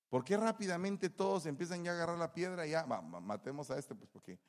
¿Por 0.09 0.23
qué 0.25 0.35
rápidamente 0.35 1.09
todos 1.09 1.45
empiezan 1.45 1.83
ya 1.83 1.91
a 1.91 1.93
agarrar 1.93 2.17
la 2.17 2.33
piedra 2.33 2.67
y 2.67 2.71
ya 2.71 2.85
matemos 2.85 3.71
a 3.71 3.77
este? 3.77 3.95
Pues 3.95 4.09
porque 4.09 4.39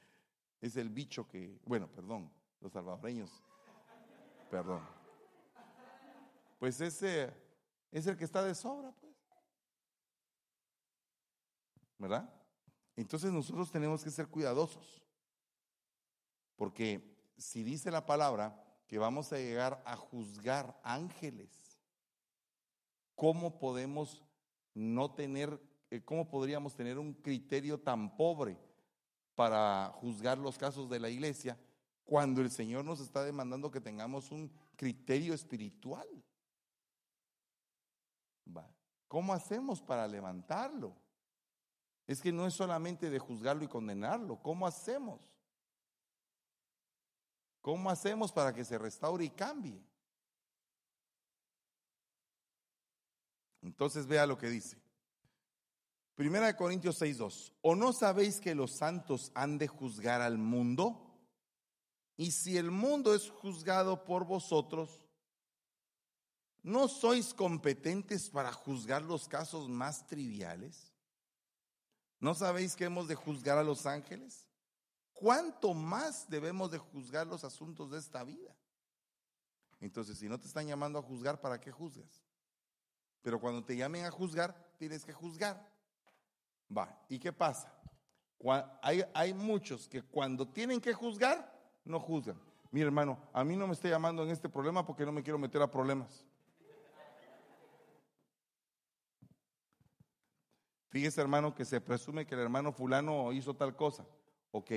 es 0.61 0.77
el 0.77 0.91
bicho 0.91 1.29
que, 1.29 1.61
bueno, 1.65 1.89
perdón, 1.89 2.33
los 2.61 2.73
salvadoreños, 2.73 3.31
perdón. 4.51 4.83
Pues 6.59 6.81
ese 6.81 7.33
es 7.93 8.07
el 8.07 8.17
que 8.17 8.25
está 8.25 8.43
de 8.43 8.55
sobra, 8.55 8.93
pues. 9.01 9.13
¿Verdad? 12.03 12.29
Entonces 12.97 13.31
nosotros 13.31 13.71
tenemos 13.71 14.03
que 14.03 14.11
ser 14.11 14.27
cuidadosos. 14.27 15.05
Porque 16.57 17.17
si 17.37 17.63
dice 17.63 17.93
la 17.93 18.05
palabra 18.05 18.61
que 18.89 18.99
vamos 18.99 19.33
a 19.33 19.39
llegar 19.39 19.81
a 19.87 19.95
juzgar 19.95 20.79
ángeles. 20.83 21.81
¿Cómo 23.15 23.61
podemos 23.61 24.25
no 24.75 25.15
tener, 25.15 25.63
eh, 25.91 26.03
cómo 26.05 26.29
podríamos 26.29 26.75
tener 26.75 26.99
un 26.99 27.15
criterio 27.15 27.79
tan 27.79 28.17
pobre 28.17 28.59
para 29.37 29.93
juzgar 29.95 30.39
los 30.39 30.59
casos 30.59 30.91
de 30.91 30.99
la 30.99 31.09
iglesia 31.09 31.57
cuando 32.05 32.41
el 32.41 32.51
Señor 32.51 32.85
nos 32.85 32.99
está 32.99 33.23
demandando 33.23 33.71
que 33.71 33.81
tengamos 33.81 34.33
un 34.33 34.53
criterio 34.75 35.35
espiritual? 35.35 36.09
¿Cómo 39.07 39.33
hacemos 39.33 39.81
para 39.81 40.09
levantarlo? 40.09 40.97
Es 42.07 42.21
que 42.21 42.33
no 42.33 42.47
es 42.47 42.55
solamente 42.55 43.11
de 43.11 43.19
juzgarlo 43.19 43.65
y 43.65 43.69
condenarlo. 43.69 44.41
¿Cómo 44.43 44.67
hacemos? 44.67 45.21
¿Cómo 47.61 47.91
hacemos 47.91 48.33
para 48.33 48.53
que 48.53 48.65
se 48.65 48.77
restaure 48.77 49.25
y 49.25 49.31
cambie? 49.31 49.81
Entonces 53.63 54.07
vea 54.07 54.27
lo 54.27 54.37
que 54.37 54.49
dice. 54.49 54.77
Primera 56.15 56.47
de 56.47 56.57
Corintios 56.57 57.01
6:2. 57.01 57.53
¿O 57.63 57.75
no 57.75 57.93
sabéis 57.93 58.41
que 58.41 58.55
los 58.55 58.73
santos 58.73 59.31
han 59.35 59.59
de 59.59 59.69
juzgar 59.69 60.21
al 60.21 60.39
mundo? 60.39 61.09
Y 62.17 62.33
si 62.33 62.59
el 62.59 62.71
mundo 62.71 63.15
es 63.15 63.31
juzgado 63.31 64.05
por 64.05 64.27
vosotros, 64.27 65.01
¿no 66.63 66.89
sois 66.89 67.33
competentes 67.33 68.29
para 68.29 68.53
juzgar 68.53 69.03
los 69.03 69.29
casos 69.29 69.69
más 69.69 70.07
triviales? 70.07 70.92
¿No 72.23 72.35
sabéis 72.35 72.75
que 72.75 72.85
hemos 72.85 73.07
de 73.07 73.17
juzgar 73.17 73.59
a 73.59 73.63
los 73.63 73.85
ángeles? 73.85 74.49
¿cuánto 75.23 75.73
más 75.73 76.29
debemos 76.29 76.73
de 76.73 76.79
juzgar 76.79 77.29
los 77.29 77.45
asuntos 77.45 77.93
de 77.93 77.99
esta 77.99 78.25
vida? 78.25 78.57
Entonces, 79.81 80.19
si 80.19 80.29
no 80.29 80.39
te 80.39 80.49
están 80.49 80.67
llamando 80.67 80.99
a 80.99 81.03
juzgar, 81.03 81.41
¿para 81.41 81.61
qué 81.61 81.71
juzgas? 81.71 82.25
Pero 83.23 83.41
cuando 83.41 83.65
te 83.65 83.77
llamen 83.77 84.05
a 84.05 84.11
juzgar, 84.11 84.53
tienes 84.79 85.05
que 85.05 85.13
juzgar. 85.13 85.65
Va, 86.77 86.99
¿y 87.09 87.21
qué 87.21 87.33
pasa? 87.33 87.73
Hay, 88.83 89.05
hay 89.15 89.33
muchos 89.33 89.87
que 89.87 90.03
cuando 90.03 90.49
tienen 90.49 90.81
que 90.81 90.93
juzgar, 90.93 91.57
no 91.85 92.01
juzgan. 92.01 92.41
Mi 92.73 92.81
hermano, 92.81 93.17
a 93.33 93.45
mí 93.45 93.55
no 93.57 93.69
me 93.69 93.75
está 93.75 93.89
llamando 93.89 94.25
en 94.25 94.31
este 94.31 94.49
problema 94.49 94.85
porque 94.85 95.07
no 95.07 95.13
me 95.13 95.23
quiero 95.23 95.39
meter 95.39 95.63
a 95.63 95.71
problemas. 95.71 96.27
Fíjese, 100.93 101.23
hermano, 101.23 101.55
que 101.55 101.65
se 101.65 101.81
presume 101.81 102.27
que 102.27 102.35
el 102.35 102.43
hermano 102.43 102.71
fulano 102.71 103.33
hizo 103.33 103.57
tal 103.57 103.75
cosa. 103.75 104.07
Ok, 104.51 104.73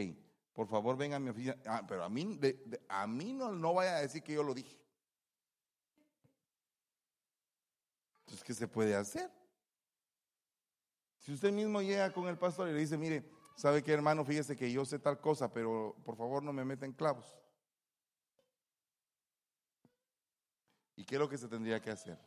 por 0.53 0.65
favor 0.65 0.95
venga 0.95 1.17
a 1.17 1.19
mi 1.19 1.29
oficina. 1.29 1.57
Ah, 1.65 1.83
pero 1.85 2.05
a 2.05 2.09
mí, 2.09 2.39
a 2.87 3.05
mí 3.05 3.33
no, 3.33 3.51
no 3.51 3.73
vaya 3.73 3.97
a 3.97 3.99
decir 3.99 4.23
que 4.23 4.31
yo 4.31 4.41
lo 4.41 4.53
dije. 4.53 4.79
Entonces, 8.19 8.45
¿qué 8.45 8.53
se 8.53 8.65
puede 8.65 8.95
hacer? 8.95 9.29
Si 11.19 11.33
usted 11.33 11.51
mismo 11.51 11.81
llega 11.81 12.13
con 12.13 12.29
el 12.29 12.37
pastor 12.37 12.69
y 12.69 12.71
le 12.71 12.79
dice, 12.79 12.97
mire, 12.97 13.29
¿sabe 13.57 13.83
qué 13.83 13.91
hermano? 13.91 14.23
Fíjese 14.23 14.55
que 14.55 14.71
yo 14.71 14.85
sé 14.85 14.99
tal 14.99 15.19
cosa, 15.19 15.51
pero 15.51 15.97
por 16.05 16.15
favor 16.15 16.41
no 16.41 16.53
me 16.53 16.63
meten 16.63 16.93
clavos. 16.93 17.37
¿Y 20.95 21.03
qué 21.03 21.15
es 21.15 21.19
lo 21.19 21.27
que 21.27 21.37
se 21.37 21.49
tendría 21.49 21.81
que 21.81 21.91
hacer? 21.91 22.17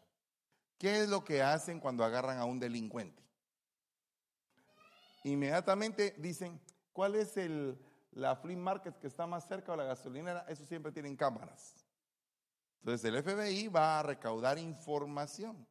¿Qué 0.76 1.00
es 1.00 1.08
lo 1.08 1.24
que 1.24 1.42
hacen 1.42 1.80
cuando 1.80 2.04
agarran 2.04 2.36
a 2.36 2.44
un 2.44 2.58
delincuente? 2.58 3.27
Inmediatamente 5.32 6.14
dicen, 6.18 6.60
¿cuál 6.92 7.14
es 7.14 7.36
el, 7.36 7.78
la 8.12 8.36
flea 8.36 8.56
market 8.56 8.98
que 8.98 9.06
está 9.06 9.26
más 9.26 9.46
cerca 9.46 9.72
o 9.72 9.76
la 9.76 9.84
gasolinera, 9.84 10.44
eso 10.48 10.64
siempre 10.64 10.92
tienen 10.92 11.16
cámaras. 11.16 11.74
Entonces 12.80 13.04
el 13.12 13.22
FBI 13.22 13.68
va 13.68 14.00
a 14.00 14.02
recaudar 14.02 14.58
información. 14.58 15.66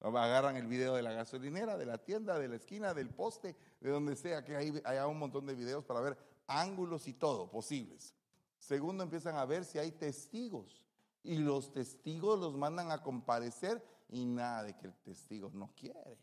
Agarran 0.00 0.56
el 0.56 0.66
video 0.66 0.94
de 0.94 1.02
la 1.02 1.12
gasolinera, 1.12 1.76
de 1.76 1.86
la 1.86 1.98
tienda, 1.98 2.38
de 2.38 2.48
la 2.48 2.56
esquina, 2.56 2.94
del 2.94 3.10
poste, 3.10 3.56
de 3.80 3.90
donde 3.90 4.14
sea, 4.14 4.44
que 4.44 4.56
hay, 4.56 4.80
hay 4.84 4.98
un 4.98 5.18
montón 5.18 5.46
de 5.46 5.54
videos 5.54 5.84
para 5.84 6.00
ver 6.00 6.16
ángulos 6.46 7.08
y 7.08 7.14
todo 7.14 7.50
posibles. 7.50 8.14
Segundo, 8.58 9.02
empiezan 9.02 9.36
a 9.36 9.44
ver 9.44 9.64
si 9.64 9.78
hay 9.78 9.92
testigos. 9.92 10.82
Y 11.24 11.38
los 11.38 11.72
testigos 11.72 12.38
los 12.38 12.56
mandan 12.56 12.92
a 12.92 13.02
comparecer 13.02 13.84
y 14.08 14.24
nada 14.24 14.62
de 14.62 14.76
que 14.76 14.86
el 14.86 14.94
testigo 14.94 15.50
no 15.52 15.72
quiere. 15.74 16.16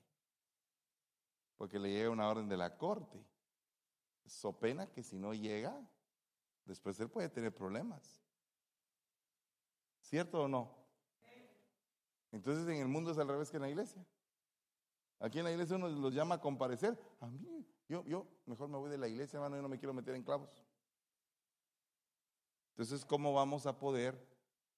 Porque 1.58 1.80
le 1.80 1.92
llega 1.92 2.10
una 2.10 2.28
orden 2.28 2.50
de 2.50 2.58
la 2.58 2.78
corte. 2.78 3.24
So 4.26 4.54
pena 4.54 4.88
que 4.88 5.04
si 5.04 5.18
no 5.18 5.34
llega, 5.34 5.80
después 6.66 7.00
él 7.00 7.10
puede 7.10 7.30
tener 7.30 7.54
problemas. 7.54 8.22
¿Cierto 10.02 10.44
o 10.44 10.48
no? 10.48 10.76
Entonces 12.32 12.68
en 12.68 12.82
el 12.82 12.88
mundo 12.88 13.12
es 13.12 13.18
al 13.18 13.28
revés 13.28 13.50
que 13.50 13.58
en 13.58 13.64
la 13.64 13.70
iglesia. 13.70 14.06
Aquí 15.20 15.40
en 15.40 15.46
la 15.46 15.52
iglesia 15.52 15.78
uno 15.78 15.88
los 15.88 16.14
llama 16.14 16.36
a 16.36 16.42
comparecer. 16.42 17.00
A 17.22 17.28
mí, 17.28 17.66
yo, 17.88 18.04
yo 18.06 18.28
mejor 18.46 18.68
me 18.70 18.78
voy 18.78 18.90
de 18.90 18.98
la 18.98 19.08
iglesia, 19.08 19.38
hermano, 19.38 19.56
yo 19.56 19.62
no 19.62 19.70
me 19.70 19.78
quiero 19.78 19.94
meter 19.94 20.16
en 20.16 20.24
clavos. 20.24 20.66
Entonces, 22.72 23.06
¿cómo 23.06 23.34
vamos 23.34 23.66
a 23.68 23.80
poder 23.80 24.22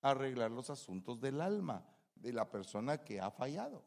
arreglar 0.02 0.52
los 0.52 0.70
asuntos 0.70 1.20
del 1.20 1.42
alma 1.42 1.84
de 2.16 2.32
la 2.32 2.52
persona 2.52 3.04
que 3.04 3.20
ha 3.20 3.32
fallado? 3.32 3.84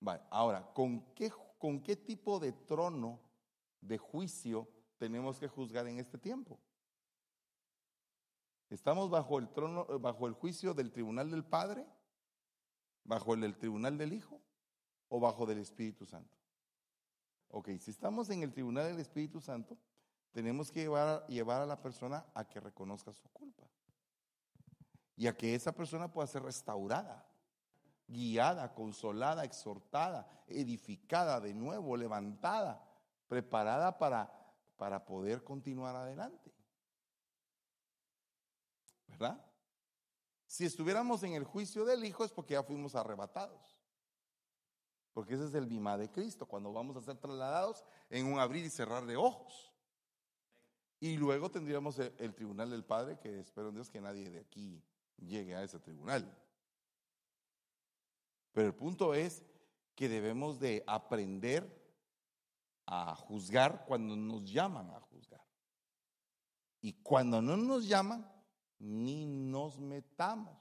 Vale, 0.00 0.22
ahora, 0.30 0.72
¿con 0.72 1.14
qué, 1.14 1.30
¿con 1.58 1.82
qué 1.82 1.94
tipo 1.94 2.40
de 2.40 2.52
trono 2.52 3.20
de 3.80 3.98
juicio 3.98 4.68
tenemos 4.98 5.38
que 5.38 5.46
juzgar 5.46 5.86
en 5.86 5.98
este 5.98 6.18
tiempo? 6.18 6.58
¿Estamos 8.70 9.10
bajo 9.10 9.38
el 9.38 9.48
trono, 9.52 9.86
bajo 9.98 10.26
el 10.26 10.32
juicio 10.32 10.74
del 10.74 10.90
tribunal 10.90 11.30
del 11.30 11.44
Padre? 11.44 11.86
¿Bajo 13.04 13.34
el 13.34 13.40
del 13.40 13.58
tribunal 13.58 13.98
del 13.98 14.12
Hijo? 14.12 14.40
¿O 15.08 15.20
bajo 15.20 15.44
del 15.44 15.58
Espíritu 15.58 16.06
Santo? 16.06 16.38
Ok, 17.48 17.70
si 17.80 17.90
estamos 17.90 18.30
en 18.30 18.42
el 18.42 18.52
tribunal 18.52 18.86
del 18.86 19.00
Espíritu 19.00 19.40
Santo, 19.40 19.76
tenemos 20.30 20.70
que 20.70 20.80
llevar, 20.80 21.26
llevar 21.26 21.60
a 21.60 21.66
la 21.66 21.82
persona 21.82 22.24
a 22.32 22.48
que 22.48 22.60
reconozca 22.60 23.12
su 23.12 23.28
culpa. 23.30 23.68
Y 25.16 25.26
a 25.26 25.36
que 25.36 25.54
esa 25.54 25.72
persona 25.72 26.10
pueda 26.10 26.28
ser 26.28 26.42
restaurada, 26.44 27.29
guiada, 28.10 28.74
consolada, 28.74 29.44
exhortada, 29.44 30.28
edificada 30.46 31.40
de 31.40 31.54
nuevo, 31.54 31.96
levantada, 31.96 32.84
preparada 33.28 33.96
para, 33.96 34.30
para 34.76 35.04
poder 35.04 35.44
continuar 35.44 35.94
adelante. 35.96 36.52
¿Verdad? 39.06 39.44
Si 40.46 40.64
estuviéramos 40.64 41.22
en 41.22 41.34
el 41.34 41.44
juicio 41.44 41.84
del 41.84 42.04
Hijo 42.04 42.24
es 42.24 42.32
porque 42.32 42.54
ya 42.54 42.62
fuimos 42.62 42.94
arrebatados. 42.94 43.78
Porque 45.12 45.34
ese 45.34 45.46
es 45.46 45.54
el 45.54 45.66
bima 45.66 45.96
de 45.96 46.10
Cristo, 46.10 46.46
cuando 46.46 46.72
vamos 46.72 46.96
a 46.96 47.02
ser 47.02 47.16
trasladados 47.18 47.84
en 48.08 48.26
un 48.26 48.38
abrir 48.38 48.64
y 48.64 48.70
cerrar 48.70 49.06
de 49.06 49.16
ojos. 49.16 49.72
Y 51.00 51.16
luego 51.16 51.50
tendríamos 51.50 51.98
el, 51.98 52.34
tribunal 52.34 52.70
del 52.70 52.84
Padre, 52.84 53.18
que 53.18 53.40
espero 53.40 53.68
en 53.68 53.74
Dios 53.74 53.90
que 53.90 54.00
nadie 54.00 54.28
de 54.28 54.40
aquí 54.40 54.82
llegue 55.16 55.54
a 55.54 55.62
ese 55.62 55.78
tribunal. 55.78 56.36
Pero 58.52 58.66
el 58.66 58.74
punto 58.74 59.14
es 59.14 59.44
que 59.94 60.08
debemos 60.08 60.58
de 60.58 60.82
aprender 60.86 61.80
a 62.86 63.14
juzgar 63.14 63.84
cuando 63.86 64.16
nos 64.16 64.50
llaman 64.50 64.90
a 64.90 65.00
juzgar. 65.00 65.44
Y 66.80 66.94
cuando 67.02 67.40
no 67.40 67.56
nos 67.56 67.86
llaman, 67.86 68.26
ni 68.78 69.26
nos 69.26 69.78
metamos, 69.78 70.58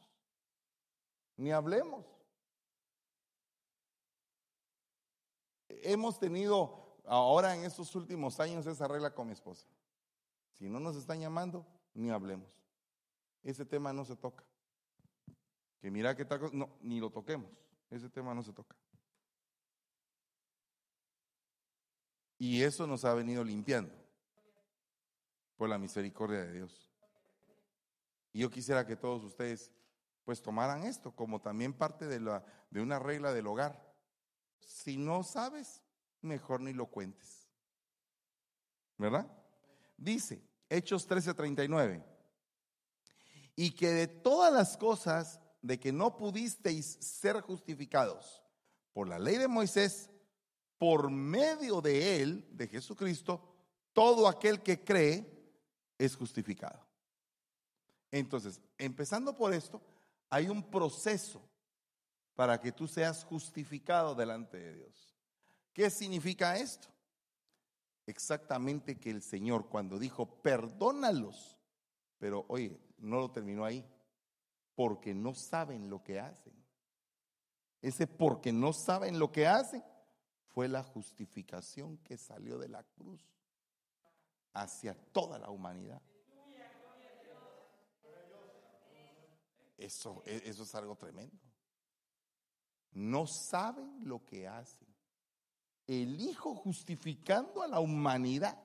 ni 1.37 1.51
hablemos. 1.51 2.05
Hemos 5.69 6.19
tenido 6.19 6.97
ahora 7.05 7.55
en 7.55 7.63
estos 7.63 7.95
últimos 7.95 8.39
años 8.39 8.67
esa 8.67 8.87
regla 8.87 9.13
con 9.15 9.27
mi 9.27 9.33
esposa. 9.33 9.67
Si 10.51 10.69
no 10.69 10.79
nos 10.79 10.97
están 10.97 11.21
llamando, 11.21 11.65
ni 11.93 12.09
hablemos. 12.09 12.49
Ese 13.41 13.65
tema 13.65 13.93
no 13.93 14.03
se 14.03 14.17
toca. 14.17 14.43
Que 15.79 15.89
mira 15.89 16.15
que 16.15 16.25
tal 16.25 16.49
no, 16.51 16.77
ni 16.81 16.99
lo 16.99 17.09
toquemos. 17.09 17.49
Ese 17.89 18.09
tema 18.09 18.33
no 18.33 18.43
se 18.43 18.53
toca. 18.53 18.75
Y 22.37 22.63
eso 22.63 22.87
nos 22.87 23.03
ha 23.03 23.13
venido 23.13 23.43
limpiando 23.43 23.93
por 25.57 25.67
la 25.67 25.77
misericordia 25.77 26.39
de 26.39 26.53
Dios. 26.53 26.89
Y 28.31 28.39
yo 28.39 28.49
quisiera 28.49 28.85
que 28.85 28.95
todos 28.95 29.23
ustedes 29.23 29.71
pues 30.23 30.41
tomaran 30.41 30.83
esto 30.83 31.11
como 31.15 31.41
también 31.41 31.73
parte 31.73 32.05
de, 32.07 32.19
la, 32.19 32.45
de 32.69 32.81
una 32.81 32.99
regla 32.99 33.33
del 33.33 33.47
hogar. 33.47 33.93
Si 34.59 34.95
no 34.95 35.23
sabes, 35.23 35.81
mejor 36.21 36.61
ni 36.61 36.71
lo 36.71 36.85
cuentes. 36.85 37.49
¿Verdad? 38.97 39.27
Dice 39.97 40.41
Hechos 40.69 41.09
13:39, 41.09 42.03
y 43.55 43.71
que 43.71 43.89
de 43.89 44.07
todas 44.07 44.53
las 44.53 44.77
cosas 44.77 45.41
de 45.61 45.79
que 45.79 45.91
no 45.91 46.17
pudisteis 46.17 46.97
ser 46.99 47.41
justificados 47.41 48.43
por 48.93 49.07
la 49.07 49.19
ley 49.19 49.37
de 49.37 49.47
Moisés, 49.47 50.09
por 50.77 51.09
medio 51.09 51.81
de 51.81 52.21
él, 52.21 52.47
de 52.51 52.67
Jesucristo, 52.67 53.41
todo 53.93 54.27
aquel 54.27 54.61
que 54.61 54.83
cree 54.83 55.25
es 55.97 56.15
justificado. 56.15 56.85
Entonces, 58.11 58.61
empezando 58.77 59.35
por 59.35 59.53
esto, 59.53 59.81
hay 60.29 60.47
un 60.47 60.63
proceso 60.63 61.41
para 62.35 62.59
que 62.59 62.71
tú 62.71 62.87
seas 62.87 63.25
justificado 63.25 64.15
delante 64.15 64.57
de 64.57 64.73
Dios. 64.73 65.15
¿Qué 65.73 65.89
significa 65.89 66.57
esto? 66.57 66.87
Exactamente 68.05 68.97
que 68.97 69.11
el 69.11 69.21
Señor 69.21 69.67
cuando 69.67 69.99
dijo, 69.99 70.41
perdónalos, 70.41 71.57
pero 72.17 72.45
oye, 72.47 72.79
no 72.97 73.19
lo 73.19 73.31
terminó 73.31 73.65
ahí, 73.65 73.85
porque 74.79 75.13
no 75.13 75.35
saben 75.35 75.89
lo 75.89 76.01
que 76.01 76.21
hacen. 76.21 76.53
Ese 77.81 78.07
porque 78.07 78.53
no 78.53 78.71
saben 78.71 79.19
lo 79.19 79.29
que 79.29 79.45
hacen 79.45 79.83
fue 80.45 80.69
la 80.69 80.83
justificación 80.83 81.97
que 81.97 82.17
salió 82.17 82.57
de 82.57 82.69
la 82.69 82.81
cruz 82.85 83.21
hacia 84.53 84.93
toda 85.11 85.37
la 85.37 85.49
humanidad. 85.49 86.01
Eso, 89.77 90.23
e, 90.25 90.43
eso 90.45 90.63
es 90.63 90.73
algo 90.75 90.95
tremendo. 90.95 91.43
No 92.93 93.27
saben 93.27 94.07
lo 94.07 94.23
que 94.23 94.47
hacen. 94.47 94.87
El 95.87 96.21
Hijo 96.21 96.55
justificando 96.55 97.63
a 97.63 97.67
la 97.67 97.81
humanidad. 97.81 98.57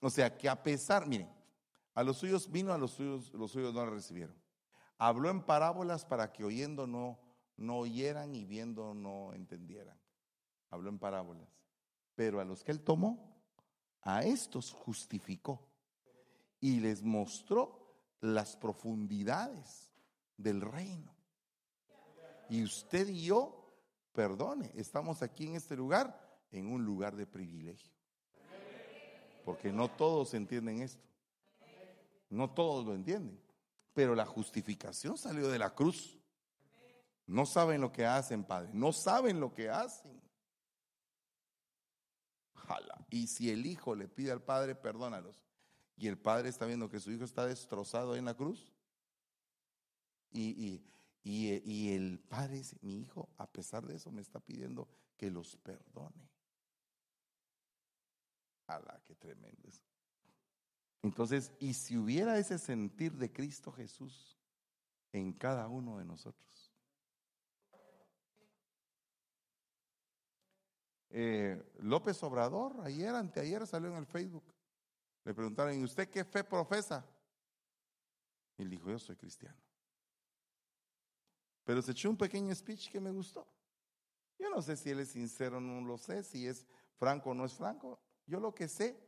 O 0.00 0.08
sea 0.08 0.38
que 0.38 0.48
a 0.48 0.62
pesar, 0.62 1.06
miren, 1.06 1.37
a 1.98 2.04
los 2.04 2.18
suyos 2.18 2.48
vino, 2.48 2.72
a 2.72 2.78
los 2.78 2.92
suyos, 2.92 3.34
los 3.34 3.50
suyos 3.50 3.74
no 3.74 3.84
le 3.84 3.90
recibieron. 3.90 4.36
Habló 4.98 5.30
en 5.30 5.42
parábolas 5.42 6.04
para 6.04 6.32
que 6.32 6.44
oyendo 6.44 6.86
no, 6.86 7.18
no 7.56 7.78
oyeran 7.78 8.36
y 8.36 8.44
viendo 8.44 8.94
no 8.94 9.34
entendieran. 9.34 9.98
Habló 10.70 10.90
en 10.90 11.00
parábolas. 11.00 11.48
Pero 12.14 12.38
a 12.38 12.44
los 12.44 12.62
que 12.62 12.70
él 12.70 12.82
tomó, 12.82 13.36
a 14.02 14.22
estos 14.22 14.70
justificó 14.70 15.66
y 16.60 16.78
les 16.78 17.02
mostró 17.02 17.96
las 18.20 18.54
profundidades 18.54 19.90
del 20.36 20.60
reino. 20.60 21.12
Y 22.48 22.62
usted 22.62 23.08
y 23.08 23.24
yo, 23.24 23.74
perdone, 24.12 24.70
estamos 24.76 25.20
aquí 25.20 25.48
en 25.48 25.56
este 25.56 25.74
lugar, 25.74 26.16
en 26.52 26.68
un 26.68 26.84
lugar 26.84 27.16
de 27.16 27.26
privilegio. 27.26 27.92
Porque 29.44 29.72
no 29.72 29.88
todos 29.88 30.32
entienden 30.34 30.80
esto. 30.80 31.07
No 32.30 32.50
todos 32.50 32.84
lo 32.86 32.94
entienden. 32.94 33.40
Pero 33.94 34.14
la 34.14 34.26
justificación 34.26 35.18
salió 35.18 35.48
de 35.48 35.58
la 35.58 35.74
cruz. 35.74 36.18
No 37.26 37.46
saben 37.46 37.80
lo 37.80 37.92
que 37.92 38.06
hacen, 38.06 38.44
Padre. 38.44 38.70
No 38.72 38.92
saben 38.92 39.40
lo 39.40 39.52
que 39.52 39.70
hacen. 39.70 40.20
Y 43.10 43.26
si 43.26 43.50
el 43.50 43.64
Hijo 43.66 43.94
le 43.94 44.08
pide 44.08 44.30
al 44.30 44.42
Padre, 44.42 44.74
perdónalos 44.74 45.42
y 45.98 46.06
el 46.06 46.16
padre 46.16 46.48
está 46.48 46.64
viendo 46.64 46.88
que 46.88 47.00
su 47.00 47.10
hijo 47.10 47.24
está 47.24 47.44
destrozado 47.44 48.14
en 48.14 48.24
la 48.24 48.34
cruz. 48.34 48.72
Y, 50.30 50.80
y, 51.24 51.90
el 51.90 52.20
padre 52.20 52.58
dice, 52.58 52.76
mi 52.80 53.00
hijo, 53.00 53.28
a 53.36 53.50
pesar 53.50 53.84
de 53.84 53.96
eso, 53.96 54.12
me 54.12 54.22
está 54.22 54.38
pidiendo 54.38 54.88
que 55.16 55.30
los 55.30 55.56
perdone. 55.56 56.30
¡Hala, 58.68 59.02
qué 59.06 59.14
tremendo 59.16 59.68
es! 59.68 59.82
Entonces, 61.02 61.52
y 61.60 61.74
si 61.74 61.96
hubiera 61.96 62.38
ese 62.38 62.58
sentir 62.58 63.12
de 63.12 63.32
Cristo 63.32 63.72
Jesús 63.72 64.36
en 65.12 65.32
cada 65.32 65.68
uno 65.68 65.98
de 65.98 66.04
nosotros. 66.04 66.72
Eh, 71.10 71.62
López 71.78 72.22
Obrador, 72.22 72.80
ayer, 72.82 73.14
anteayer, 73.14 73.66
salió 73.66 73.88
en 73.90 73.96
el 73.96 74.06
Facebook. 74.06 74.44
Le 75.24 75.34
preguntaron, 75.34 75.74
¿y 75.74 75.84
usted 75.84 76.08
qué 76.08 76.24
fe 76.24 76.44
profesa? 76.44 77.04
Y 78.56 78.62
él 78.62 78.70
dijo, 78.70 78.90
yo 78.90 78.98
soy 78.98 79.16
cristiano. 79.16 79.58
Pero 81.64 81.82
se 81.82 81.92
echó 81.92 82.10
un 82.10 82.16
pequeño 82.16 82.54
speech 82.54 82.90
que 82.90 83.00
me 83.00 83.10
gustó. 83.10 83.46
Yo 84.38 84.50
no 84.50 84.62
sé 84.62 84.76
si 84.76 84.90
él 84.90 85.00
es 85.00 85.10
sincero, 85.10 85.60
no 85.60 85.80
lo 85.86 85.98
sé, 85.98 86.22
si 86.22 86.46
es 86.46 86.66
franco 86.96 87.30
o 87.30 87.34
no 87.34 87.44
es 87.44 87.54
franco. 87.54 88.00
Yo 88.26 88.40
lo 88.40 88.54
que 88.54 88.68
sé 88.68 89.07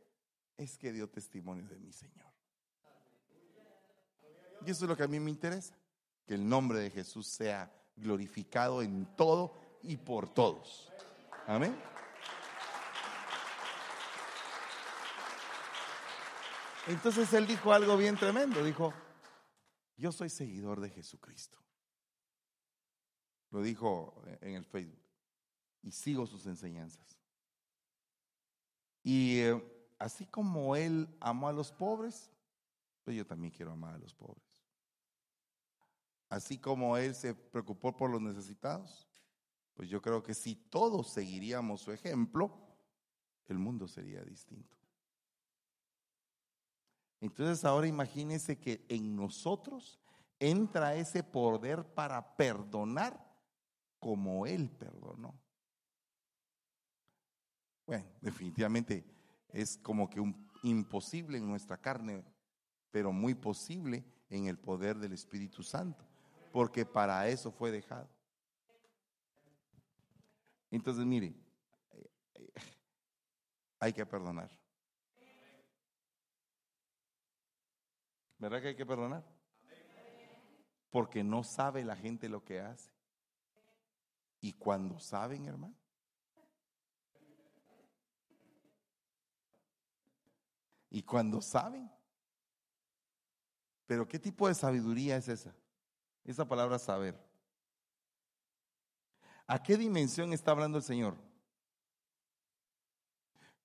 es 0.57 0.77
que 0.77 0.91
dio 0.91 1.09
testimonio 1.09 1.67
de 1.67 1.79
mi 1.79 1.91
Señor. 1.91 2.31
Y 4.65 4.71
eso 4.71 4.85
es 4.85 4.89
lo 4.89 4.95
que 4.95 5.03
a 5.03 5.07
mí 5.07 5.19
me 5.19 5.31
interesa, 5.31 5.75
que 6.25 6.35
el 6.35 6.47
nombre 6.47 6.79
de 6.79 6.91
Jesús 6.91 7.27
sea 7.27 7.71
glorificado 7.95 8.81
en 8.81 9.05
todo 9.15 9.53
y 9.81 9.97
por 9.97 10.33
todos. 10.33 10.91
Amén. 11.47 11.75
Entonces 16.87 17.31
él 17.33 17.47
dijo 17.47 17.73
algo 17.73 17.97
bien 17.97 18.15
tremendo. 18.17 18.63
Dijo, 18.63 18.93
yo 19.97 20.11
soy 20.11 20.29
seguidor 20.29 20.79
de 20.79 20.89
Jesucristo. 20.89 21.59
Lo 23.51 23.61
dijo 23.61 24.23
en 24.41 24.55
el 24.55 24.65
Facebook. 24.65 25.01
Y 25.83 25.91
sigo 25.91 26.25
sus 26.27 26.45
enseñanzas. 26.45 27.17
Y 29.03 29.39
eh, 29.39 29.80
así 30.01 30.25
como 30.25 30.75
él 30.75 31.07
amó 31.19 31.47
a 31.47 31.53
los 31.53 31.71
pobres, 31.71 32.31
pues 33.03 33.15
yo 33.15 33.25
también 33.25 33.53
quiero 33.53 33.71
amar 33.71 33.93
a 33.93 33.99
los 33.99 34.15
pobres. 34.15 34.43
Así 36.27 36.57
como 36.57 36.97
él 36.97 37.13
se 37.13 37.35
preocupó 37.35 37.95
por 37.95 38.09
los 38.09 38.19
necesitados, 38.19 39.07
pues 39.75 39.89
yo 39.89 40.01
creo 40.01 40.23
que 40.23 40.33
si 40.33 40.55
todos 40.55 41.11
seguiríamos 41.11 41.81
su 41.81 41.91
ejemplo, 41.91 42.51
el 43.45 43.59
mundo 43.59 43.87
sería 43.87 44.23
distinto. 44.23 44.75
Entonces 47.19 47.63
ahora 47.63 47.85
imagínense 47.85 48.57
que 48.57 48.83
en 48.89 49.15
nosotros 49.15 49.99
entra 50.39 50.95
ese 50.95 51.23
poder 51.23 51.85
para 51.93 52.35
perdonar 52.35 53.23
como 53.99 54.47
Él 54.47 54.67
perdonó. 54.71 55.39
Bueno, 57.85 58.05
definitivamente 58.19 59.20
es 59.53 59.77
como 59.77 60.09
que 60.09 60.19
un 60.19 60.49
imposible 60.63 61.37
en 61.37 61.47
nuestra 61.47 61.77
carne, 61.77 62.23
pero 62.91 63.11
muy 63.11 63.33
posible 63.33 64.03
en 64.29 64.47
el 64.47 64.57
poder 64.57 64.97
del 64.97 65.13
Espíritu 65.13 65.63
Santo, 65.63 66.05
porque 66.51 66.85
para 66.85 67.27
eso 67.27 67.51
fue 67.51 67.71
dejado. 67.71 68.09
Entonces, 70.69 71.05
mire, 71.05 71.35
hay 73.79 73.91
que 73.91 74.05
perdonar. 74.05 74.49
¿Verdad 78.37 78.61
que 78.61 78.67
hay 78.69 78.75
que 78.75 78.85
perdonar? 78.85 79.23
Porque 80.89 81.23
no 81.23 81.43
sabe 81.43 81.83
la 81.83 81.95
gente 81.95 82.27
lo 82.29 82.43
que 82.43 82.59
hace. 82.59 82.91
Y 84.39 84.53
cuando 84.53 84.99
saben, 84.99 85.45
hermano, 85.45 85.75
y 90.91 91.01
cuando 91.01 91.41
saben. 91.41 91.89
Pero 93.87 94.07
¿qué 94.07 94.19
tipo 94.19 94.47
de 94.47 94.53
sabiduría 94.53 95.17
es 95.17 95.27
esa? 95.29 95.55
Esa 96.23 96.47
palabra 96.47 96.77
saber. 96.77 97.17
¿A 99.47 99.63
qué 99.63 99.77
dimensión 99.77 100.33
está 100.33 100.51
hablando 100.51 100.77
el 100.77 100.83
Señor? 100.83 101.15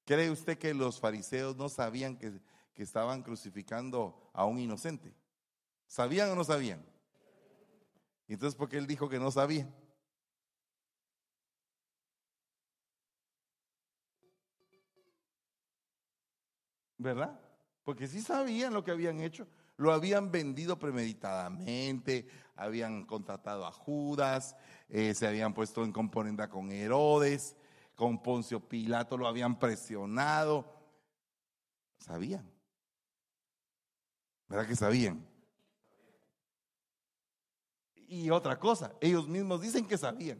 ¿Cree 0.04 0.30
usted 0.30 0.56
que 0.56 0.72
los 0.72 1.00
fariseos 1.00 1.56
no 1.56 1.68
sabían 1.68 2.16
que, 2.16 2.40
que 2.72 2.82
estaban 2.82 3.22
crucificando 3.22 4.30
a 4.32 4.44
un 4.44 4.58
inocente? 4.58 5.12
¿Sabían 5.86 6.30
o 6.30 6.36
no 6.36 6.44
sabían? 6.44 6.84
Entonces, 8.28 8.56
¿por 8.56 8.68
qué 8.68 8.78
él 8.78 8.86
dijo 8.86 9.08
que 9.08 9.18
no 9.18 9.30
sabía? 9.30 9.68
¿Verdad? 16.98 17.38
Porque 17.85 18.09
sí 18.09 18.20
sabían 18.20 18.74
lo 18.74 18.82
que 18.82 18.90
habían 18.90 19.20
hecho. 19.20 19.46
Lo 19.76 19.92
habían 19.92 20.30
vendido 20.30 20.78
premeditadamente, 20.78 22.28
habían 22.56 23.04
contratado 23.04 23.66
a 23.66 23.72
Judas, 23.72 24.56
eh, 24.88 25.14
se 25.14 25.26
habían 25.26 25.52
puesto 25.52 25.85
en 25.85 25.92
componenda 25.92 26.48
con 26.48 26.72
Herodes, 26.72 27.56
con 27.94 28.22
Poncio 28.22 28.61
Pilato 28.61 29.16
lo 29.18 29.26
habían 29.26 29.59
presionado. 29.59 30.72
Sabían. 31.98 32.50
¿Verdad 34.48 34.66
que 34.66 34.76
sabían? 34.76 35.26
Y 37.94 38.30
otra 38.30 38.59
cosa, 38.59 38.94
ellos 39.00 39.28
mismos 39.28 39.61
dicen 39.61 39.87
que 39.87 39.98
sabían. 39.98 40.38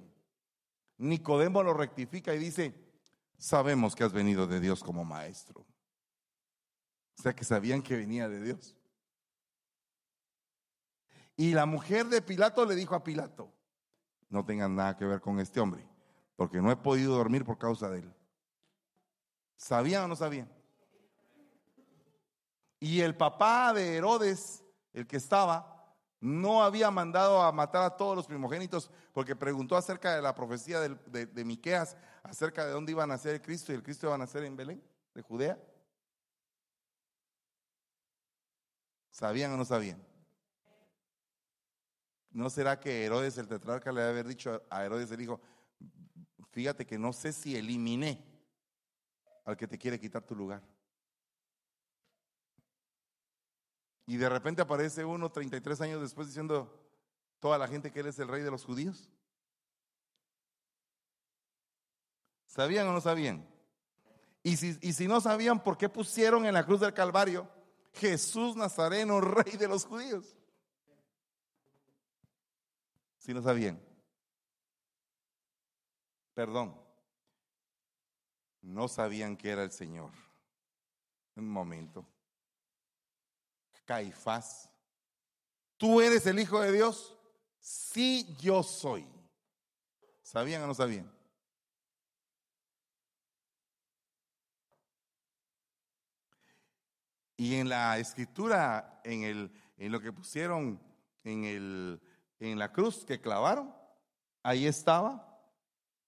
Nicodemo 0.99 1.63
lo 1.63 1.75
rectifica 1.75 2.33
y 2.35 2.39
dice, 2.39 2.75
sabemos 3.37 3.95
que 3.95 4.05
has 4.05 4.13
venido 4.13 4.47
de 4.47 4.61
Dios 4.61 4.83
como 4.83 5.05
maestro. 5.05 5.67
O 7.19 7.23
sea 7.23 7.35
que 7.35 7.45
sabían 7.45 7.83
que 7.83 7.97
venía 7.97 8.29
de 8.29 8.41
Dios. 8.41 8.77
Y 11.37 11.53
la 11.53 11.67
mujer 11.67 12.07
de 12.07 12.23
Pilato 12.23 12.65
le 12.65 12.75
dijo 12.75 12.95
a 12.95 13.05
Pilato, 13.05 13.53
no 14.29 14.45
tengan 14.45 14.75
nada 14.75 14.97
que 14.97 15.05
ver 15.05 15.21
con 15.21 15.39
este 15.39 15.61
hombre, 15.61 15.87
porque 16.35 16.61
no 16.61 16.71
he 16.71 16.77
podido 16.77 17.15
dormir 17.15 17.45
por 17.45 17.59
causa 17.59 17.89
de 17.91 18.01
él. 18.01 18.15
¿Sabían 19.57 20.05
o 20.05 20.09
no 20.09 20.17
sabían? 20.17 20.51
Y 22.81 23.01
el 23.01 23.17
papá 23.17 23.73
de 23.73 23.97
Herodes, 23.97 24.63
el 24.93 25.07
que 25.07 25.17
estaba, 25.17 25.95
no 26.21 26.63
había 26.63 26.91
mandado 26.91 27.43
a 27.43 27.53
matar 27.53 27.83
a 27.83 27.97
todos 27.97 28.17
los 28.17 28.27
primogénitos 28.27 28.91
porque 29.13 29.37
preguntó 29.37 29.77
acerca 29.77 30.15
de 30.15 30.23
la 30.23 30.35
profecía 30.35 30.81
de, 30.81 31.27
de 31.27 31.45
Miqueas, 31.45 31.97
acerca 32.23 32.65
de 32.65 32.73
dónde 32.73 32.93
iba 32.93 33.05
a 33.05 33.07
nacer 33.07 33.35
el 33.35 33.43
Cristo 33.43 33.73
y 33.73 33.77
el 33.77 33.83
Cristo 33.83 34.07
iba 34.07 34.15
a 34.15 34.19
nacer 34.19 34.45
en 34.45 34.57
Belén, 34.57 34.83
de 35.15 35.23
Judea. 35.23 35.59
¿Sabían 39.17 39.51
o 39.53 39.57
no 39.57 39.65
sabían? 39.65 39.99
¿No 42.33 42.51
será 42.51 42.79
que 42.79 43.07
Herodes 43.07 43.39
el 43.39 43.49
tetrarca 43.49 43.91
le 43.91 44.03
haber 44.03 44.29
dicho 44.29 44.63
a 44.69 44.85
Herodes 44.85 45.11
el 45.11 45.23
hijo, 45.23 45.41
fíjate 46.51 46.85
que 46.85 46.99
no 46.99 47.15
sé 47.15 47.33
si 47.33 47.57
eliminé 47.57 48.23
al 49.47 49.57
que 49.57 49.67
te 49.67 49.79
quiere 49.79 49.99
quitar 49.99 50.23
tu 50.23 50.37
lugar? 50.37 50.63
Y 54.05 54.19
de 54.19 54.29
repente 54.29 54.61
aparece 54.61 55.03
uno 55.03 55.33
33 55.33 55.81
años 55.81 56.03
después 56.03 56.27
diciendo 56.27 56.87
toda 57.41 57.57
la 57.57 57.69
gente 57.69 57.91
que 57.91 58.01
él 58.01 58.09
es 58.09 58.19
el 58.19 58.29
rey 58.29 58.43
de 58.43 58.51
los 58.51 58.67
judíos. 58.67 59.09
¿Sabían 62.45 62.87
o 62.87 62.93
no 62.93 63.01
sabían? 63.01 63.49
Y 64.43 64.59
si, 64.59 64.79
y 64.83 64.93
si 64.93 65.09
no 65.09 65.23
sabían, 65.23 65.65
¿por 65.65 65.79
qué 65.79 65.89
pusieron 65.89 66.45
en 66.45 66.53
la 66.53 66.67
cruz 66.67 66.81
del 66.81 66.93
Calvario 66.93 67.56
Jesús 67.97 68.57
Nazareno, 68.57 69.21
rey 69.21 69.57
de 69.57 69.69
los 69.69 69.85
judíos. 69.85 70.37
Si 73.19 73.35
no 73.35 73.43
sabían. 73.43 73.81
Perdón. 76.35 76.81
No 78.63 78.89
sabían 78.89 79.37
que 79.37 79.51
era 79.51 79.63
el 79.63 79.73
Señor. 79.73 80.11
Un 81.35 81.49
momento. 81.49 82.07
Caifás. 83.85 84.69
¿Tú 85.77 86.01
eres 86.01 86.27
el 86.27 86.39
Hijo 86.39 86.61
de 86.61 86.73
Dios? 86.73 87.17
Sí, 87.61 88.37
yo 88.41 88.63
soy. 88.63 89.07
¿Sabían 90.23 90.63
o 90.63 90.67
no 90.67 90.75
sabían? 90.75 91.16
Y 97.37 97.57
en 97.57 97.69
la 97.69 97.99
escritura, 97.99 99.01
en, 99.05 99.23
el, 99.23 99.53
en 99.77 99.93
lo 99.93 100.01
que 100.01 100.13
pusieron 100.13 100.81
en, 101.23 101.45
el, 101.45 102.01
en 102.41 102.59
la 102.59 102.73
cruz 102.73 103.05
que 103.05 103.21
clavaron, 103.21 103.75
ahí 104.43 104.67
estaba 104.67 105.39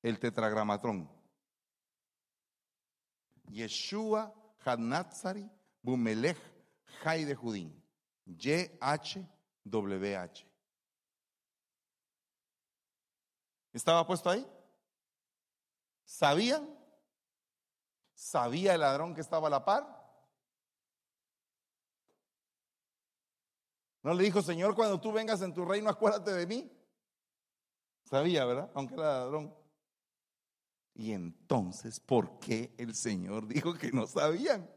el 0.02 0.18
tetragramatrón. 0.18 1.10
Yeshua 3.50 4.34
Hanatzari 4.64 5.50
Bumelech 5.82 6.38
Jai 7.02 7.24
de 7.24 7.34
Judín. 7.34 7.74
Y-H-W-H. 8.26 9.28
¿Estaba 13.72 14.06
puesto 14.06 14.30
ahí? 14.30 14.46
¿Sabían? 16.04 16.68
¿Sabía 18.14 18.74
el 18.74 18.80
ladrón 18.80 19.14
que 19.14 19.20
estaba 19.20 19.46
a 19.48 19.50
la 19.50 19.64
par? 19.64 19.97
No 24.02 24.14
le 24.14 24.24
dijo, 24.24 24.42
Señor, 24.42 24.74
cuando 24.74 25.00
tú 25.00 25.12
vengas 25.12 25.42
en 25.42 25.52
tu 25.52 25.64
reino, 25.64 25.90
acuérdate 25.90 26.32
de 26.32 26.46
mí. 26.46 26.70
Sabía, 28.04 28.44
¿verdad? 28.44 28.70
Aunque 28.74 28.94
era 28.94 29.20
ladrón. 29.20 29.54
Y 30.94 31.12
entonces, 31.12 32.00
¿por 32.00 32.38
qué 32.38 32.74
el 32.78 32.94
Señor 32.94 33.46
dijo 33.46 33.74
que 33.74 33.92
no 33.92 34.06
sabían? 34.06 34.68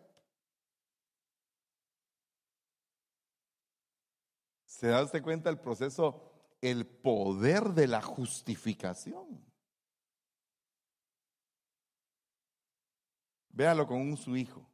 ¿Se 4.66 4.88
da 4.88 5.04
usted 5.04 5.22
cuenta 5.22 5.50
el 5.50 5.60
proceso, 5.60 6.32
el 6.60 6.86
poder 6.86 7.70
de 7.70 7.88
la 7.88 8.02
justificación? 8.02 9.46
Véalo 13.50 13.86
con 13.86 14.18
su 14.18 14.36
hijo. 14.36 14.68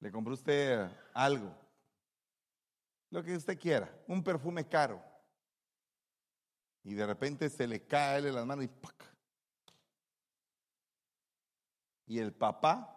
Le 0.00 0.12
compró 0.12 0.34
usted 0.34 0.88
algo, 1.16 1.50
lo 3.10 3.22
que 3.22 3.34
usted 3.34 3.58
quiera, 3.58 3.90
un 4.06 4.22
perfume 4.22 4.68
caro. 4.68 5.02
Y 6.84 6.94
de 6.94 7.06
repente 7.06 7.48
se 7.48 7.66
le 7.66 7.86
cae 7.86 8.18
en 8.18 8.34
las 8.34 8.46
manos 8.46 8.66
y 8.66 8.68
¡pac! 8.68 9.16
Y 12.06 12.18
el 12.18 12.32
papá 12.32 12.92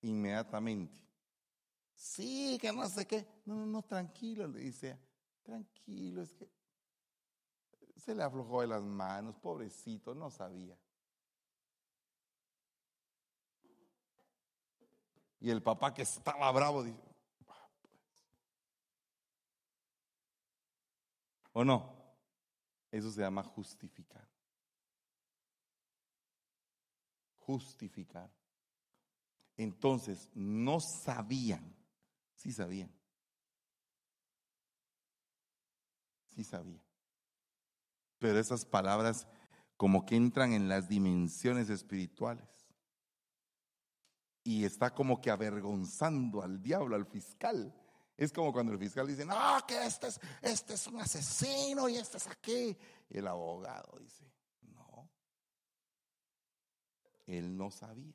inmediatamente. 0.00 1.06
Sí, 1.94 2.58
que 2.60 2.72
no 2.72 2.88
sé 2.88 3.06
qué. 3.06 3.26
No, 3.44 3.54
no, 3.54 3.66
no, 3.66 3.82
tranquilo, 3.82 4.48
le 4.48 4.60
dice. 4.60 4.98
Tranquilo, 5.42 6.22
es 6.22 6.32
que 6.32 6.50
se 7.96 8.14
le 8.14 8.22
aflojó 8.22 8.62
de 8.62 8.68
las 8.68 8.82
manos, 8.82 9.36
pobrecito, 9.36 10.14
no 10.14 10.30
sabía. 10.30 10.78
Y 15.40 15.50
el 15.50 15.62
papá 15.62 15.94
que 15.94 16.02
estaba 16.02 16.50
bravo 16.50 16.82
dice, 16.82 17.07
¿o 21.58 21.64
no? 21.64 21.92
Eso 22.92 23.10
se 23.10 23.20
llama 23.20 23.42
justificar. 23.42 24.28
Justificar. 27.38 28.32
Entonces, 29.56 30.28
no 30.34 30.78
sabían, 30.78 31.74
sí 32.36 32.52
sabían, 32.52 32.94
sí 36.28 36.44
sabían. 36.44 36.84
Pero 38.20 38.38
esas 38.38 38.64
palabras 38.64 39.26
como 39.76 40.06
que 40.06 40.14
entran 40.14 40.52
en 40.52 40.68
las 40.68 40.88
dimensiones 40.88 41.70
espirituales. 41.70 42.68
Y 44.44 44.64
está 44.64 44.94
como 44.94 45.20
que 45.20 45.32
avergonzando 45.32 46.40
al 46.40 46.62
diablo, 46.62 46.94
al 46.94 47.06
fiscal. 47.06 47.74
Es 48.18 48.32
como 48.32 48.52
cuando 48.52 48.72
el 48.72 48.80
fiscal 48.80 49.06
dice, 49.06 49.24
no, 49.24 49.64
que 49.64 49.86
este 49.86 50.08
es, 50.08 50.20
este 50.42 50.74
es 50.74 50.86
un 50.88 51.00
asesino 51.00 51.88
y 51.88 51.98
este 51.98 52.16
es 52.16 52.26
aquí. 52.26 52.76
El 53.08 53.28
abogado 53.28 53.96
dice, 54.00 54.24
no, 54.74 55.08
él 57.26 57.56
no 57.56 57.70
sabía. 57.70 58.12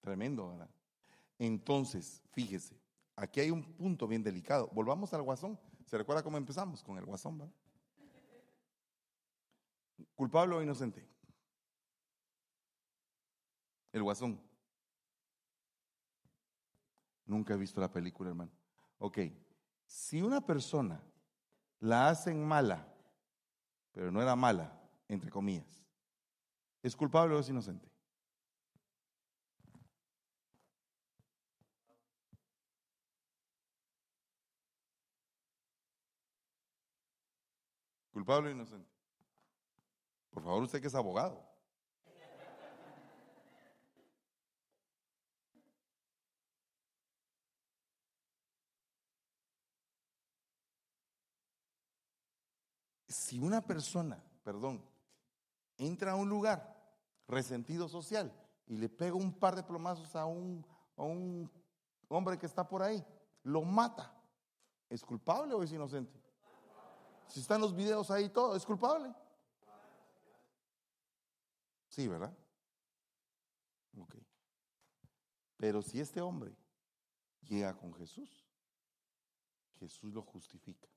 Tremendo, 0.00 0.50
¿verdad? 0.50 0.70
Entonces, 1.40 2.22
fíjese, 2.30 2.80
aquí 3.16 3.40
hay 3.40 3.50
un 3.50 3.64
punto 3.64 4.06
bien 4.06 4.22
delicado. 4.22 4.70
Volvamos 4.72 5.12
al 5.12 5.22
guasón. 5.22 5.58
¿Se 5.86 5.98
recuerda 5.98 6.22
cómo 6.22 6.36
empezamos 6.36 6.84
con 6.84 6.96
el 6.98 7.04
guasón? 7.04 7.36
¿verdad? 7.36 7.54
¿Culpable 10.14 10.54
o 10.54 10.62
inocente? 10.62 11.04
El 13.92 14.04
guasón. 14.04 14.49
Nunca 17.30 17.54
he 17.54 17.56
visto 17.56 17.80
la 17.80 17.92
película, 17.92 18.30
hermano. 18.30 18.50
Ok, 18.98 19.18
si 19.86 20.20
una 20.20 20.40
persona 20.40 21.00
la 21.78 22.08
hacen 22.08 22.44
mala, 22.44 22.92
pero 23.92 24.10
no 24.10 24.20
era 24.20 24.34
mala, 24.34 24.76
entre 25.06 25.30
comillas, 25.30 25.86
¿es 26.82 26.96
culpable 26.96 27.36
o 27.36 27.38
es 27.38 27.48
inocente? 27.48 27.88
¿Culpable 38.12 38.48
o 38.50 38.52
inocente? 38.52 38.90
Por 40.30 40.42
favor, 40.42 40.64
usted 40.64 40.80
que 40.80 40.88
es 40.88 40.94
abogado. 40.96 41.49
Si 53.30 53.38
una 53.38 53.60
persona, 53.60 54.20
perdón, 54.42 54.84
entra 55.78 56.10
a 56.10 56.16
un 56.16 56.28
lugar 56.28 56.76
resentido 57.28 57.88
social 57.88 58.34
y 58.66 58.76
le 58.76 58.88
pega 58.88 59.14
un 59.14 59.32
par 59.32 59.54
de 59.54 59.62
plomazos 59.62 60.16
a 60.16 60.26
un, 60.26 60.66
a 60.96 61.04
un 61.04 61.48
hombre 62.08 62.36
que 62.36 62.46
está 62.46 62.66
por 62.66 62.82
ahí, 62.82 63.06
lo 63.44 63.62
mata, 63.62 64.12
¿es 64.88 65.04
culpable 65.04 65.54
o 65.54 65.62
es 65.62 65.70
inocente? 65.70 66.20
Si 67.28 67.38
están 67.38 67.60
los 67.60 67.72
videos 67.72 68.10
ahí 68.10 68.30
todo, 68.30 68.56
¿es 68.56 68.66
culpable? 68.66 69.14
Sí, 71.86 72.08
¿verdad? 72.08 72.36
Ok. 73.96 74.16
Pero 75.56 75.82
si 75.82 76.00
este 76.00 76.20
hombre 76.20 76.52
llega 77.42 77.76
con 77.76 77.94
Jesús, 77.94 78.44
Jesús 79.78 80.12
lo 80.12 80.22
justifica. 80.22 80.88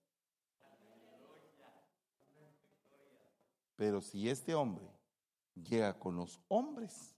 Pero 3.76 4.02
si 4.02 4.30
este 4.30 4.54
hombre 4.54 4.88
llega 5.56 5.98
con 5.98 6.16
los 6.16 6.40
hombres, 6.48 7.16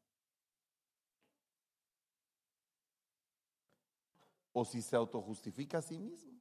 o 4.53 4.63
si 4.63 4.81
se 4.81 4.95
autojustifica 4.95 5.79
a 5.79 5.81
sí 5.81 5.99
mismo, 5.99 6.39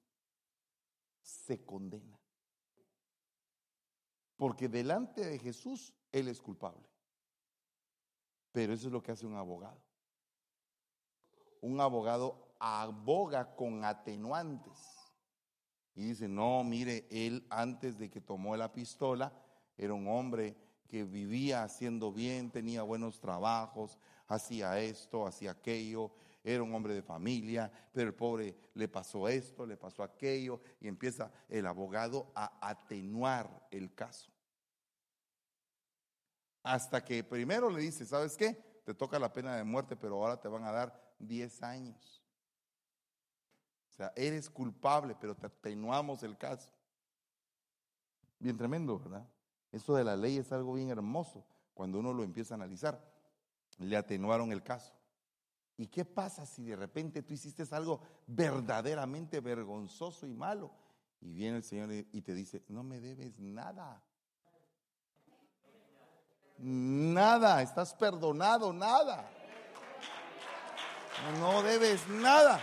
se 1.21 1.65
condena. 1.65 2.19
Porque 4.37 4.69
delante 4.69 5.25
de 5.25 5.39
Jesús 5.39 5.93
Él 6.13 6.29
es 6.29 6.41
culpable. 6.41 6.89
Pero 8.53 8.73
eso 8.73 8.87
es 8.87 8.93
lo 8.93 9.03
que 9.03 9.11
hace 9.11 9.27
un 9.27 9.35
abogado. 9.35 9.83
Un 11.61 11.81
abogado 11.81 12.55
aboga 12.61 13.57
con 13.57 13.85
atenuantes. 13.85 14.79
Y 15.97 16.05
dice, 16.09 16.29
no, 16.29 16.63
mire, 16.63 17.07
él 17.11 17.47
antes 17.51 17.99
de 17.99 18.11
que 18.11 18.21
tomó 18.21 18.57
la 18.57 18.73
pistola, 18.73 19.33
era 19.77 19.95
un 19.95 20.07
hombre 20.09 20.57
que 20.87 21.05
vivía 21.05 21.63
haciendo 21.65 22.13
bien, 22.13 22.51
tenía 22.51 22.83
buenos 22.83 23.21
trabajos, 23.21 23.99
hacía 24.29 24.79
esto, 24.79 25.27
hacía 25.27 25.53
aquello, 25.53 26.13
era 26.43 26.63
un 26.63 26.75
hombre 26.75 26.95
de 26.95 27.03
familia, 27.03 27.73
pero 27.93 28.09
el 28.09 28.15
pobre 28.15 28.55
le 28.75 28.87
pasó 28.87 29.29
esto, 29.29 29.67
le 29.67 29.77
pasó 29.77 30.03
aquello, 30.03 30.61
y 30.81 30.89
empieza 30.89 31.33
el 31.49 31.67
abogado 31.67 32.31
a 32.35 32.59
atenuar 32.61 33.67
el 33.71 33.95
caso. 33.95 34.31
Hasta 36.63 37.03
que 37.03 37.25
primero 37.25 37.71
le 37.71 37.81
dice, 37.81 38.05
¿sabes 38.05 38.37
qué? 38.37 38.53
Te 38.85 38.95
toca 38.95 39.19
la 39.19 39.33
pena 39.33 39.57
de 39.57 39.65
muerte, 39.65 39.97
pero 39.97 40.17
ahora 40.17 40.41
te 40.41 40.49
van 40.49 40.65
a 40.65 40.73
dar 40.73 41.15
10 41.19 41.63
años. 41.63 42.23
O 43.91 43.93
sea, 43.93 44.13
eres 44.15 44.51
culpable, 44.51 45.17
pero 45.19 45.35
te 45.35 45.47
atenuamos 45.47 46.23
el 46.23 46.37
caso. 46.37 46.71
Bien 48.39 48.57
tremendo, 48.57 48.99
¿verdad? 48.99 49.27
Eso 49.75 49.97
de 49.97 50.05
la 50.05 50.15
ley 50.15 50.39
es 50.39 50.53
algo 50.53 50.75
bien 50.75 50.89
hermoso 50.91 51.45
cuando 51.75 51.99
uno 51.99 52.13
lo 52.13 52.23
empieza 52.23 52.55
a 52.55 52.59
analizar. 52.59 53.05
Le 53.79 53.97
atenuaron 53.97 54.53
el 54.53 54.63
caso. 54.63 54.95
¿Y 55.77 55.89
qué 55.89 56.05
pasa 56.05 56.47
si 56.47 56.63
de 56.63 56.77
repente 56.77 57.25
tú 57.25 57.35
hiciste 57.35 57.65
algo 57.73 58.01
verdaderamente 58.25 59.41
vergonzoso 59.41 60.29
y 60.29 60.33
malo? 60.33 60.71
Y 61.21 61.35
viene 61.35 61.57
el 61.57 61.65
Señor 61.65 61.91
y 61.93 62.23
te 62.23 62.35
dice, 62.35 62.63
no 62.69 62.85
me 62.85 63.01
debes 63.01 63.41
nada. 63.41 64.01
Nada, 66.59 67.61
estás 67.61 67.95
perdonado, 67.95 68.73
nada. 68.73 69.29
No 71.41 71.65
debes 71.65 72.09
nada. 72.09 72.61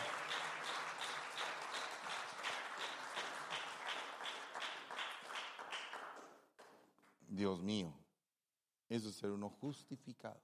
Dios 7.31 7.63
mío, 7.63 7.93
eso 8.89 9.07
es 9.07 9.15
ser 9.15 9.31
uno 9.31 9.49
justificado. 9.49 10.41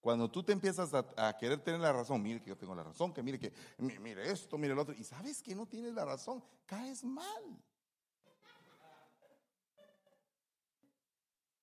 Cuando 0.00 0.30
tú 0.30 0.44
te 0.44 0.52
empiezas 0.52 0.94
a, 0.94 1.36
querer 1.36 1.60
tener 1.60 1.80
la 1.80 1.92
razón, 1.92 2.22
mire 2.22 2.40
que 2.40 2.50
yo 2.50 2.56
tengo 2.56 2.76
la 2.76 2.84
razón, 2.84 3.12
que 3.12 3.24
mire 3.24 3.40
que, 3.40 3.52
mire 3.78 4.30
esto, 4.30 4.56
mire 4.56 4.72
el 4.72 4.78
otro, 4.78 4.94
y 4.94 5.02
sabes 5.02 5.42
que 5.42 5.56
no 5.56 5.66
tienes 5.66 5.92
la 5.94 6.04
razón, 6.04 6.42
caes 6.64 7.02
mal. 7.02 7.60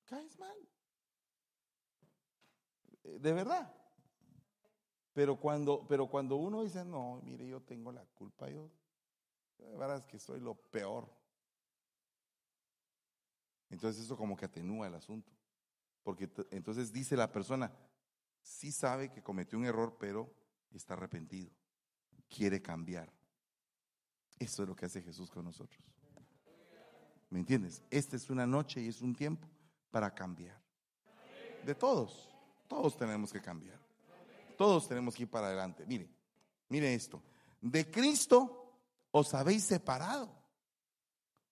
Caes 0.03 0.37
mal. 0.37 0.57
Eh, 3.03 3.17
de 3.17 3.31
verdad. 3.31 3.73
Pero 5.13 5.39
cuando, 5.39 5.87
pero 5.87 6.07
cuando 6.09 6.35
uno 6.35 6.63
dice, 6.63 6.83
no, 6.83 7.21
mire, 7.23 7.47
yo 7.47 7.61
tengo 7.61 7.93
la 7.93 8.05
culpa, 8.05 8.49
yo, 8.49 8.69
de 9.57 9.77
verdad 9.77 9.99
es 9.99 10.05
que 10.05 10.19
soy 10.19 10.41
lo 10.41 10.55
peor. 10.55 11.09
Entonces 13.69 14.03
eso 14.03 14.17
como 14.17 14.35
que 14.35 14.45
atenúa 14.45 14.87
el 14.87 14.95
asunto. 14.95 15.31
Porque 16.03 16.29
entonces 16.51 16.91
dice 16.91 17.15
la 17.15 17.31
persona, 17.31 17.71
sí 18.41 18.71
sabe 18.71 19.11
que 19.11 19.23
cometió 19.23 19.57
un 19.57 19.65
error, 19.65 19.97
pero 19.99 20.31
está 20.71 20.93
arrepentido. 20.93 21.51
Quiere 22.29 22.61
cambiar. 22.61 23.11
Eso 24.37 24.63
es 24.63 24.69
lo 24.69 24.75
que 24.75 24.85
hace 24.85 25.01
Jesús 25.01 25.31
con 25.31 25.45
nosotros. 25.45 25.83
¿Me 27.29 27.39
entiendes? 27.39 27.83
Esta 27.89 28.15
es 28.15 28.29
una 28.29 28.45
noche 28.45 28.81
y 28.81 28.87
es 28.87 29.01
un 29.01 29.15
tiempo 29.15 29.47
para 29.89 30.13
cambiar. 30.13 30.61
De 31.65 31.73
todos, 31.73 32.29
todos 32.67 32.95
tenemos 32.97 33.33
que 33.33 33.41
cambiar. 33.41 33.79
Todos 34.57 34.87
tenemos 34.87 35.15
que 35.15 35.23
ir 35.23 35.29
para 35.29 35.47
adelante. 35.47 35.85
Mire, 35.85 36.09
mire 36.69 36.93
esto. 36.93 37.21
De 37.61 37.89
Cristo 37.89 38.79
os 39.11 39.33
habéis 39.33 39.63
separado. 39.63 40.29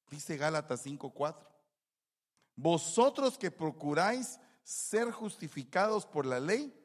Dice 0.09 0.37
Gálatas 0.37 0.85
5:4. 0.85 1.52
Vosotros 2.55 3.37
que 3.37 3.51
procuráis 3.51 4.39
ser 4.63 5.11
justificados 5.11 6.05
por 6.05 6.25
la 6.25 6.39
ley, 6.39 6.79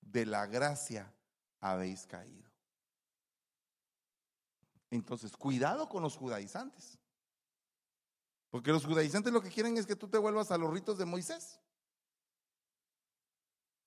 de 0.00 0.24
la 0.24 0.46
gracia 0.46 1.12
habéis 1.60 2.06
caído. 2.06 2.50
Entonces, 4.90 5.36
cuidado 5.36 5.88
con 5.88 6.02
los 6.02 6.16
judaizantes. 6.16 6.98
Porque 8.50 8.72
los 8.72 8.86
judaizantes 8.86 9.32
lo 9.32 9.42
que 9.42 9.50
quieren 9.50 9.76
es 9.76 9.86
que 9.86 9.96
tú 9.96 10.08
te 10.08 10.18
vuelvas 10.18 10.50
a 10.50 10.58
los 10.58 10.72
ritos 10.72 10.96
de 10.96 11.04
Moisés. 11.04 11.60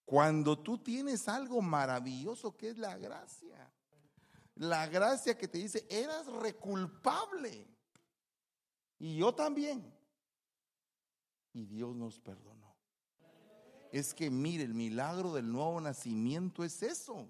Cuando 0.06 0.60
tú 0.60 0.78
tienes 0.78 1.28
algo 1.28 1.62
maravilloso 1.62 2.56
que 2.56 2.70
es 2.70 2.78
la 2.78 2.98
gracia. 2.98 3.72
la 4.56 4.88
gracia 4.88 5.38
que 5.38 5.48
te 5.48 5.60
dice, 5.60 5.88
eras 5.90 6.28
reculpable. 6.28 7.66
Y 8.98 9.18
yo 9.18 9.34
también. 9.34 9.99
Y 11.54 11.66
Dios 11.66 11.96
nos 11.96 12.20
perdonó. 12.20 12.76
Es 13.92 14.14
que 14.14 14.30
mire, 14.30 14.64
el 14.64 14.74
milagro 14.74 15.34
del 15.34 15.52
nuevo 15.52 15.82
nacimiento 15.82 16.64
es 16.64 16.84
eso. 16.84 17.28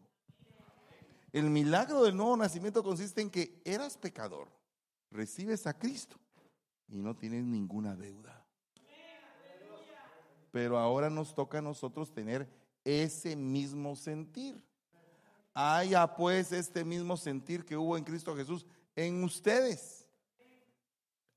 El 1.32 1.50
milagro 1.50 2.04
del 2.04 2.18
nuevo 2.18 2.36
nacimiento 2.36 2.84
consiste 2.84 3.22
en 3.22 3.30
que 3.30 3.62
eras 3.64 3.98
pecador, 3.98 4.50
recibes 5.12 5.68
a 5.68 5.78
Cristo 5.78 6.18
y 6.88 6.98
no 6.98 7.16
tienes 7.16 7.44
ninguna 7.44 7.96
deuda. 7.96 8.46
Pero 10.52 10.80
ahora 10.80 11.10
nos 11.10 11.36
toca 11.36 11.60
a 11.60 11.62
nosotros 11.62 12.12
tener 12.12 12.50
ese 12.84 13.36
mismo 13.36 13.96
sentir. 13.96 14.64
Haya 15.54 16.16
pues 16.16 16.52
este 16.52 16.84
mismo 16.84 17.16
sentir 17.16 17.64
que 17.64 17.78
hubo 17.78 17.98
en 17.98 18.04
Cristo 18.04 18.36
Jesús 18.36 18.66
en 18.96 19.24
ustedes. 19.24 20.08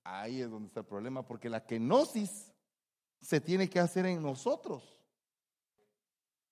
Ahí 0.05 0.40
es 0.40 0.51
donde 0.51 0.68
está 0.68 0.81
el 0.81 0.87
problema, 0.87 1.25
porque 1.25 1.49
la 1.49 1.64
kenosis 1.64 2.52
se 3.23 3.41
tiene 3.41 3.71
que 3.71 3.81
hacer 3.81 4.05
en 4.05 4.21
nosotros. 4.21 4.99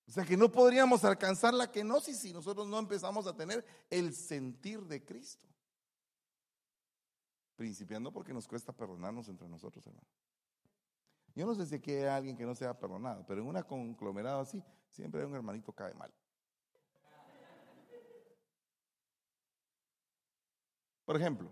O 0.06 0.12
sea 0.12 0.24
que 0.24 0.36
no 0.36 0.50
podríamos 0.50 1.04
alcanzar 1.04 1.52
la 1.52 1.70
kenosis 1.70 2.18
si 2.18 2.32
nosotros 2.32 2.66
no 2.66 2.78
empezamos 2.78 3.26
a 3.26 3.36
tener 3.36 3.64
el 3.90 4.14
sentir 4.14 4.80
de 4.84 5.04
Cristo. 5.04 5.46
Principiando 7.56 8.12
porque 8.12 8.32
nos 8.32 8.48
cuesta 8.48 8.72
perdonarnos 8.72 9.28
entre 9.28 9.48
nosotros, 9.48 9.86
hermano. 9.86 10.08
Yo 11.34 11.46
no 11.46 11.54
sé 11.54 11.66
si 11.66 11.74
aquí 11.76 11.92
hay 11.92 12.04
alguien 12.04 12.36
que 12.36 12.44
no 12.44 12.54
sea 12.54 12.78
perdonado, 12.78 13.24
pero 13.26 13.40
en 13.40 13.46
una 13.46 13.62
conglomerado 13.62 14.40
así, 14.40 14.62
siempre 14.88 15.20
hay 15.20 15.26
un 15.26 15.34
hermanito 15.34 15.72
que 15.72 15.76
cae 15.76 15.94
mal. 15.94 16.12
Por 21.04 21.16
ejemplo, 21.16 21.50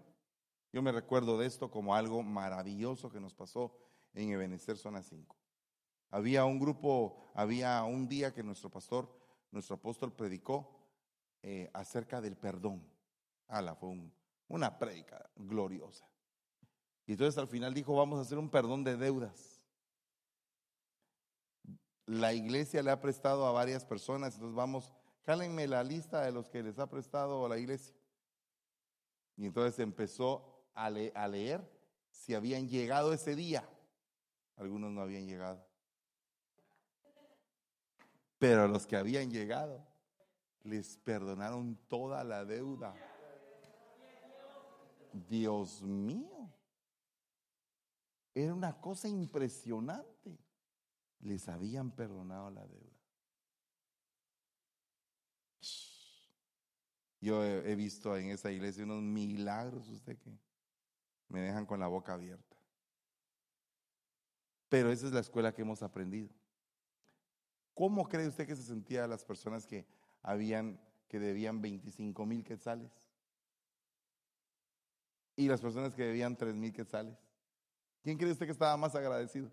yo 0.72 0.82
me 0.82 0.92
recuerdo 0.92 1.38
de 1.38 1.46
esto 1.46 1.70
como 1.70 1.94
algo 1.94 2.22
maravilloso 2.22 3.10
que 3.10 3.20
nos 3.20 3.34
pasó 3.34 3.72
en 4.22 4.32
Ebenezer 4.32 4.76
Zona 4.76 5.02
5. 5.02 5.36
Había 6.10 6.44
un 6.44 6.58
grupo, 6.58 7.30
había 7.34 7.84
un 7.84 8.08
día 8.08 8.34
que 8.34 8.42
nuestro 8.42 8.70
pastor, 8.70 9.08
nuestro 9.52 9.76
apóstol 9.76 10.12
predicó 10.12 10.76
eh, 11.42 11.70
acerca 11.72 12.20
del 12.20 12.36
perdón. 12.36 12.82
Ala, 13.46 13.76
fue 13.76 13.94
una 14.48 14.78
prédica 14.78 15.30
gloriosa. 15.36 16.06
Y 17.06 17.12
entonces 17.12 17.38
al 17.38 17.48
final 17.48 17.72
dijo, 17.72 17.94
vamos 17.94 18.18
a 18.18 18.22
hacer 18.22 18.38
un 18.38 18.50
perdón 18.50 18.82
de 18.82 18.96
deudas. 18.96 19.64
La 22.06 22.32
iglesia 22.32 22.82
le 22.82 22.90
ha 22.90 23.00
prestado 23.00 23.46
a 23.46 23.52
varias 23.52 23.84
personas, 23.84 24.34
entonces 24.34 24.56
vamos, 24.56 24.92
jálenme 25.26 25.68
la 25.68 25.84
lista 25.84 26.22
de 26.22 26.32
los 26.32 26.48
que 26.48 26.62
les 26.62 26.78
ha 26.78 26.88
prestado 26.88 27.46
la 27.48 27.58
iglesia. 27.58 27.94
Y 29.36 29.46
entonces 29.46 29.78
empezó 29.78 30.66
a 30.74 30.90
leer 30.90 31.70
si 32.10 32.34
habían 32.34 32.68
llegado 32.68 33.12
ese 33.12 33.36
día. 33.36 33.68
Algunos 34.58 34.92
no 34.92 35.00
habían 35.00 35.26
llegado. 35.26 35.64
Pero 38.38 38.62
a 38.62 38.68
los 38.68 38.86
que 38.86 38.96
habían 38.96 39.30
llegado, 39.30 39.86
les 40.62 40.96
perdonaron 40.98 41.76
toda 41.88 42.22
la 42.24 42.44
deuda. 42.44 42.94
Dios 45.28 45.82
mío. 45.82 46.52
Era 48.34 48.54
una 48.54 48.80
cosa 48.80 49.08
impresionante. 49.08 50.38
Les 51.20 51.48
habían 51.48 51.90
perdonado 51.90 52.50
la 52.50 52.66
deuda. 52.66 52.98
Yo 57.20 57.44
he, 57.44 57.74
visto 57.74 58.16
en 58.16 58.30
esa 58.30 58.52
iglesia 58.52 58.84
unos 58.84 59.02
milagros, 59.02 59.88
usted 59.88 60.16
que 60.18 60.38
me 61.28 61.40
dejan 61.40 61.66
con 61.66 61.80
la 61.80 61.88
boca 61.88 62.14
abierta. 62.14 62.47
Pero 64.68 64.90
esa 64.90 65.06
es 65.06 65.12
la 65.12 65.20
escuela 65.20 65.52
que 65.52 65.62
hemos 65.62 65.82
aprendido. 65.82 66.28
¿Cómo 67.74 68.08
cree 68.08 68.26
usted 68.26 68.46
que 68.46 68.56
se 68.56 68.62
sentía 68.62 69.06
las 69.06 69.24
personas 69.24 69.66
que 69.66 69.86
habían, 70.22 70.80
que 71.06 71.18
debían 71.18 71.62
25 71.62 72.26
mil 72.26 72.44
quetzales? 72.44 72.90
Y 75.36 75.46
las 75.48 75.60
personas 75.60 75.94
que 75.94 76.02
debían 76.02 76.36
3 76.36 76.54
mil 76.54 76.72
quetzales. 76.72 77.16
¿Quién 78.02 78.18
cree 78.18 78.32
usted 78.32 78.46
que 78.46 78.52
estaba 78.52 78.76
más 78.76 78.94
agradecido? 78.94 79.50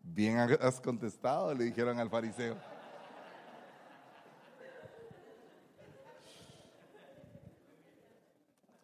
Bien 0.00 0.38
has 0.38 0.80
contestado, 0.80 1.52
le 1.52 1.64
dijeron 1.64 1.98
al 1.98 2.08
fariseo. 2.08 2.56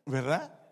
¿Verdad? 0.05 0.63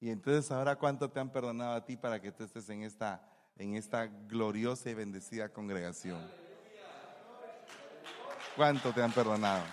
Y 0.00 0.10
entonces 0.10 0.50
ahora 0.52 0.76
cuánto 0.76 1.10
te 1.10 1.18
han 1.18 1.30
perdonado 1.30 1.74
a 1.74 1.84
ti 1.84 1.96
para 1.96 2.20
que 2.20 2.30
tú 2.30 2.44
estés 2.44 2.68
en 2.68 2.82
esta, 2.82 3.20
en 3.56 3.74
esta 3.74 4.06
gloriosa 4.06 4.90
y 4.90 4.94
bendecida 4.94 5.52
congregación. 5.52 6.20
¿Cuánto 8.54 8.92
te 8.92 9.02
han 9.02 9.12
perdonado? 9.12 9.64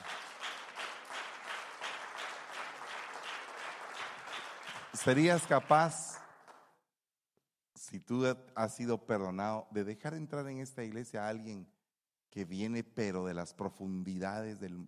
¿Serías 4.93 5.45
capaz, 5.45 6.19
si 7.75 7.99
tú 7.99 8.25
has 8.55 8.75
sido 8.75 9.05
perdonado, 9.05 9.67
de 9.69 9.83
dejar 9.83 10.15
entrar 10.15 10.47
en 10.47 10.59
esta 10.59 10.83
iglesia 10.83 11.25
a 11.25 11.29
alguien 11.29 11.67
que 12.31 12.45
viene 12.45 12.83
pero 12.83 13.25
de 13.25 13.35
las 13.35 13.53
profundidades 13.53 14.59
del, 14.59 14.87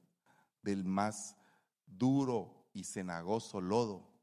del 0.63 0.84
más 0.84 1.36
duro 1.86 2.69
y 2.73 2.84
cenagoso 2.84 3.62
lodo 3.62 4.17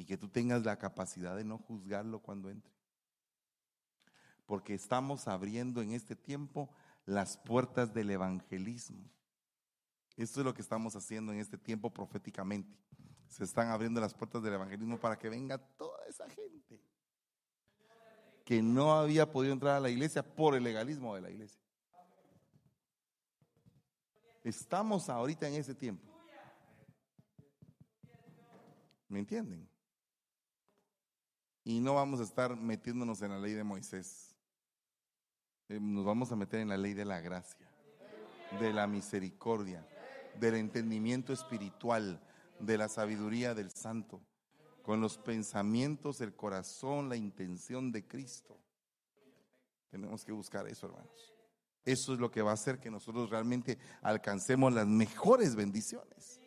y 0.00 0.06
que 0.06 0.16
tú 0.16 0.30
tengas 0.30 0.64
la 0.64 0.78
capacidad 0.78 1.36
de 1.36 1.44
no 1.44 1.58
juzgarlo 1.58 2.20
cuando 2.20 2.48
entre. 2.48 2.72
Porque 4.46 4.72
estamos 4.72 5.28
abriendo 5.28 5.82
en 5.82 5.92
este 5.92 6.16
tiempo 6.16 6.70
las 7.04 7.36
puertas 7.36 7.92
del 7.92 8.08
evangelismo. 8.08 9.10
Esto 10.16 10.40
es 10.40 10.46
lo 10.46 10.54
que 10.54 10.62
estamos 10.62 10.96
haciendo 10.96 11.34
en 11.34 11.38
este 11.38 11.58
tiempo 11.58 11.92
proféticamente. 11.92 12.74
Se 13.28 13.44
están 13.44 13.68
abriendo 13.68 14.00
las 14.00 14.14
puertas 14.14 14.42
del 14.42 14.54
evangelismo 14.54 14.98
para 14.98 15.18
que 15.18 15.28
venga 15.28 15.58
toda 15.58 16.06
esa 16.06 16.26
gente 16.30 16.82
que 18.46 18.62
no 18.62 18.94
había 18.94 19.30
podido 19.30 19.52
entrar 19.52 19.76
a 19.76 19.80
la 19.80 19.90
iglesia 19.90 20.22
por 20.22 20.54
el 20.54 20.64
legalismo 20.64 21.14
de 21.14 21.20
la 21.20 21.30
iglesia. 21.30 21.60
Estamos 24.42 25.10
ahorita 25.10 25.46
en 25.46 25.56
ese 25.56 25.74
tiempo. 25.74 26.10
¿Me 29.08 29.18
entienden? 29.18 29.69
Y 31.64 31.80
no 31.80 31.94
vamos 31.94 32.20
a 32.20 32.24
estar 32.24 32.56
metiéndonos 32.56 33.20
en 33.22 33.30
la 33.30 33.38
ley 33.38 33.52
de 33.52 33.64
Moisés. 33.64 34.34
Eh, 35.68 35.78
nos 35.80 36.04
vamos 36.04 36.32
a 36.32 36.36
meter 36.36 36.60
en 36.60 36.68
la 36.68 36.76
ley 36.76 36.94
de 36.94 37.04
la 37.04 37.20
gracia, 37.20 37.70
de 38.58 38.72
la 38.72 38.86
misericordia, 38.86 39.86
del 40.38 40.54
entendimiento 40.54 41.32
espiritual, 41.32 42.20
de 42.58 42.78
la 42.78 42.88
sabiduría 42.88 43.54
del 43.54 43.70
santo, 43.70 44.20
con 44.82 45.00
los 45.00 45.18
pensamientos, 45.18 46.20
el 46.20 46.34
corazón, 46.34 47.08
la 47.08 47.16
intención 47.16 47.92
de 47.92 48.06
Cristo. 48.06 48.58
Tenemos 49.90 50.24
que 50.24 50.32
buscar 50.32 50.66
eso, 50.66 50.86
hermanos. 50.86 51.34
Eso 51.84 52.14
es 52.14 52.20
lo 52.20 52.30
que 52.30 52.42
va 52.42 52.50
a 52.50 52.54
hacer 52.54 52.78
que 52.78 52.90
nosotros 52.90 53.30
realmente 53.30 53.78
alcancemos 54.02 54.72
las 54.72 54.86
mejores 54.86 55.54
bendiciones. 55.54 56.39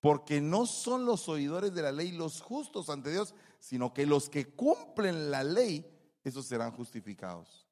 Porque 0.00 0.40
no 0.40 0.66
son 0.66 1.04
los 1.04 1.28
oidores 1.28 1.74
de 1.74 1.82
la 1.82 1.92
ley 1.92 2.12
los 2.12 2.40
justos 2.40 2.90
ante 2.90 3.10
Dios, 3.10 3.34
sino 3.58 3.92
que 3.92 4.06
los 4.06 4.28
que 4.28 4.54
cumplen 4.54 5.30
la 5.30 5.42
ley, 5.42 5.84
esos 6.22 6.46
serán 6.46 6.72
justificados. 6.72 7.66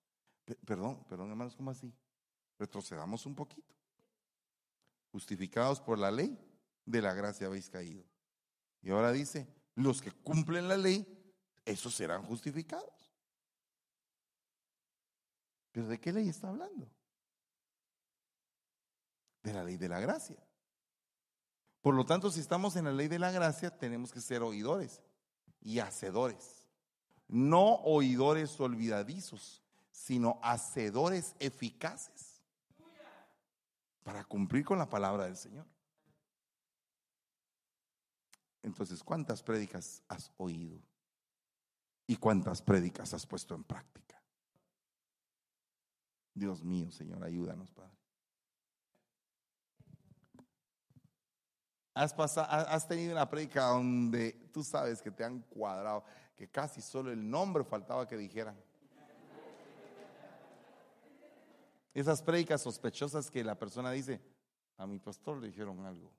perdón, 0.64 1.04
perdón 1.08 1.30
hermanos, 1.30 1.54
¿cómo 1.56 1.70
así? 1.70 1.92
Retrocedamos 2.58 3.26
un 3.26 3.34
poquito. 3.34 3.74
Justificados 5.12 5.80
por 5.80 5.98
la 5.98 6.10
ley, 6.10 6.36
de 6.84 7.02
la 7.02 7.14
gracia 7.14 7.46
habéis 7.46 7.70
caído. 7.70 8.04
Y 8.82 8.90
ahora 8.90 9.12
dice, 9.12 9.48
los 9.74 10.02
que 10.02 10.12
cumplen 10.12 10.68
la 10.68 10.76
ley, 10.76 11.06
esos 11.64 11.94
serán 11.94 12.22
justificados. 12.22 13.12
¿Pero 15.72 15.88
de 15.88 15.98
qué 15.98 16.12
ley 16.12 16.28
está 16.28 16.48
hablando? 16.48 16.88
De 19.42 19.52
la 19.52 19.64
ley 19.64 19.76
de 19.76 19.88
la 19.88 20.00
gracia. 20.00 20.42
Por 21.84 21.94
lo 21.94 22.06
tanto, 22.06 22.30
si 22.30 22.40
estamos 22.40 22.76
en 22.76 22.86
la 22.86 22.92
ley 22.92 23.08
de 23.08 23.18
la 23.18 23.30
gracia, 23.30 23.76
tenemos 23.76 24.10
que 24.10 24.22
ser 24.22 24.42
oidores 24.42 25.02
y 25.60 25.80
hacedores. 25.80 26.66
No 27.28 27.74
oidores 27.82 28.58
olvidadizos, 28.58 29.62
sino 29.90 30.40
hacedores 30.42 31.36
eficaces 31.40 32.40
para 34.02 34.24
cumplir 34.24 34.64
con 34.64 34.78
la 34.78 34.88
palabra 34.88 35.26
del 35.26 35.36
Señor. 35.36 35.66
Entonces, 38.62 39.04
¿cuántas 39.04 39.42
prédicas 39.42 40.02
has 40.08 40.32
oído? 40.38 40.80
¿Y 42.06 42.16
cuántas 42.16 42.62
prédicas 42.62 43.12
has 43.12 43.26
puesto 43.26 43.54
en 43.54 43.62
práctica? 43.62 44.22
Dios 46.32 46.64
mío, 46.64 46.90
Señor, 46.90 47.22
ayúdanos, 47.22 47.70
Padre. 47.72 48.03
Has, 51.94 52.12
pasado, 52.12 52.48
has 52.50 52.88
tenido 52.88 53.12
una 53.12 53.28
prédica 53.28 53.66
donde 53.66 54.32
tú 54.52 54.64
sabes 54.64 55.00
que 55.00 55.12
te 55.12 55.22
han 55.22 55.40
cuadrado, 55.42 56.04
que 56.34 56.48
casi 56.48 56.80
solo 56.80 57.12
el 57.12 57.30
nombre 57.30 57.62
faltaba 57.62 58.08
que 58.08 58.16
dijeran. 58.16 58.56
Esas 61.94 62.20
prédicas 62.20 62.60
sospechosas 62.60 63.30
que 63.30 63.44
la 63.44 63.56
persona 63.56 63.92
dice, 63.92 64.20
a 64.76 64.86
mi 64.86 64.98
pastor 64.98 65.38
le 65.38 65.46
dijeron 65.46 65.86
algo. 65.86 66.12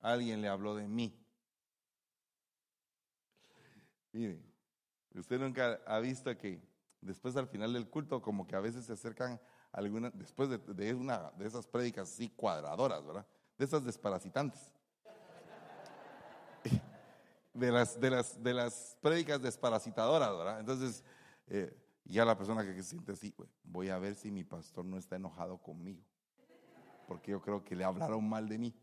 Alguien 0.00 0.42
le 0.42 0.48
habló 0.48 0.76
de 0.76 0.86
mí. 0.86 1.18
Mire, 4.12 4.38
usted 5.14 5.40
nunca 5.40 5.80
ha 5.86 5.98
visto 6.00 6.36
que 6.36 6.60
después 7.00 7.34
al 7.36 7.48
final 7.48 7.72
del 7.72 7.88
culto, 7.88 8.20
como 8.20 8.46
que 8.46 8.54
a 8.54 8.60
veces 8.60 8.84
se 8.84 8.92
acercan 8.92 9.40
algunas, 9.72 10.16
después 10.16 10.50
de, 10.50 10.94
una 10.94 11.30
de 11.30 11.46
esas 11.46 11.66
prédicas 11.66 12.10
así 12.10 12.28
cuadradoras, 12.28 13.02
¿verdad? 13.04 13.26
De 13.58 13.64
esas 13.64 13.84
desparasitantes. 13.84 14.60
De 17.54 17.70
las, 17.70 18.00
de 18.00 18.10
las, 18.10 18.42
de 18.42 18.52
las 18.52 18.98
prédicas 19.00 19.40
desparasitadoras, 19.40 20.36
¿verdad? 20.36 20.58
Entonces, 20.58 21.04
eh, 21.46 21.72
ya 22.04 22.24
la 22.24 22.36
persona 22.36 22.64
que 22.64 22.74
se 22.74 22.82
siente 22.82 23.12
así, 23.12 23.32
voy 23.62 23.90
a 23.90 23.98
ver 23.98 24.16
si 24.16 24.32
mi 24.32 24.42
pastor 24.42 24.84
no 24.84 24.98
está 24.98 25.14
enojado 25.14 25.58
conmigo, 25.58 26.02
porque 27.06 27.30
yo 27.30 27.40
creo 27.40 27.62
que 27.62 27.76
le 27.76 27.84
hablaron 27.84 28.28
mal 28.28 28.48
de 28.48 28.58
mí. 28.58 28.74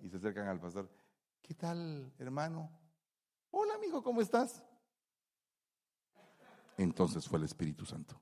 Y 0.00 0.10
se 0.10 0.18
acercan 0.18 0.48
al 0.48 0.60
pastor, 0.60 0.90
¿qué 1.40 1.54
tal, 1.54 2.12
hermano? 2.18 2.70
Hola, 3.50 3.74
amigo, 3.74 4.02
¿cómo 4.02 4.20
estás? 4.20 4.62
Entonces 6.76 7.26
fue 7.26 7.38
el 7.38 7.44
Espíritu 7.46 7.86
Santo. 7.86 8.20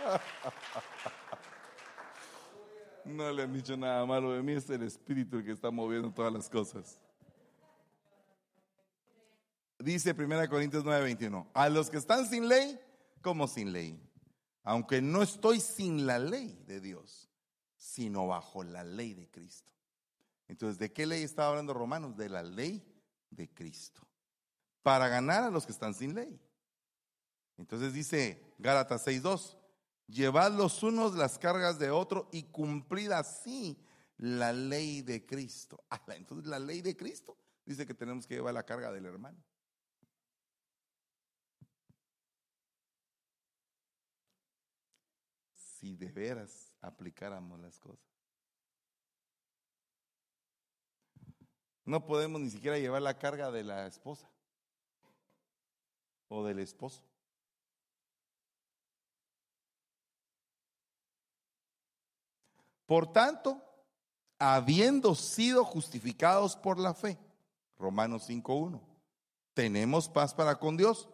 No 3.04 3.32
le 3.32 3.42
han 3.42 3.52
dicho 3.52 3.76
nada 3.76 4.04
malo 4.04 4.32
de 4.32 4.42
mí, 4.42 4.52
es 4.52 4.68
el 4.70 4.82
Espíritu 4.82 5.38
el 5.38 5.44
que 5.44 5.52
está 5.52 5.70
moviendo 5.70 6.12
todas 6.12 6.32
las 6.32 6.48
cosas. 6.48 6.98
Dice 9.78 10.12
1 10.12 10.48
Corintios 10.50 10.84
9:21, 10.84 11.46
a 11.54 11.68
los 11.70 11.88
que 11.88 11.96
están 11.96 12.26
sin 12.26 12.46
ley, 12.46 12.78
como 13.22 13.48
sin 13.48 13.72
ley, 13.72 13.98
aunque 14.62 15.00
no 15.00 15.22
estoy 15.22 15.60
sin 15.60 16.06
la 16.06 16.18
ley 16.18 16.62
de 16.66 16.80
Dios, 16.80 17.30
sino 17.76 18.26
bajo 18.26 18.62
la 18.62 18.84
ley 18.84 19.14
de 19.14 19.28
Cristo. 19.30 19.72
Entonces, 20.48 20.78
¿de 20.78 20.92
qué 20.92 21.06
ley 21.06 21.22
estaba 21.22 21.48
hablando 21.50 21.72
Romanos? 21.72 22.16
De 22.16 22.28
la 22.28 22.42
ley 22.42 22.84
de 23.30 23.48
Cristo. 23.48 24.02
Para 24.82 25.08
ganar 25.08 25.44
a 25.44 25.50
los 25.50 25.64
que 25.64 25.72
están 25.72 25.94
sin 25.94 26.14
ley. 26.14 26.38
Entonces 27.56 27.92
dice 27.92 28.54
Gálatas 28.58 29.06
6.2, 29.06 29.56
llevad 30.10 30.52
los 30.52 30.82
unos 30.82 31.14
las 31.14 31.38
cargas 31.38 31.78
de 31.78 31.90
otro 31.90 32.28
y 32.32 32.44
cumplid 32.44 33.10
así 33.12 33.78
la 34.18 34.52
ley 34.52 35.02
de 35.02 35.24
Cristo. 35.24 35.84
Entonces 36.08 36.46
la 36.46 36.58
ley 36.58 36.82
de 36.82 36.96
Cristo 36.96 37.36
dice 37.64 37.86
que 37.86 37.94
tenemos 37.94 38.26
que 38.26 38.34
llevar 38.34 38.54
la 38.54 38.64
carga 38.64 38.92
del 38.92 39.06
hermano. 39.06 39.42
Si 45.54 45.96
de 45.96 46.12
veras 46.12 46.76
aplicáramos 46.82 47.58
las 47.58 47.78
cosas. 47.78 48.04
No 51.84 52.04
podemos 52.04 52.40
ni 52.40 52.50
siquiera 52.50 52.78
llevar 52.78 53.02
la 53.02 53.18
carga 53.18 53.50
de 53.50 53.64
la 53.64 53.86
esposa 53.86 54.30
o 56.28 56.44
del 56.44 56.58
esposo. 56.58 57.09
Por 62.90 63.12
tanto, 63.12 63.62
habiendo 64.36 65.14
sido 65.14 65.64
justificados 65.64 66.56
por 66.56 66.76
la 66.76 66.92
fe, 66.92 67.16
Romanos 67.78 68.28
5.1, 68.28 68.80
tenemos 69.54 70.08
paz 70.08 70.34
para 70.34 70.58
con 70.58 70.76
Dios 70.76 71.08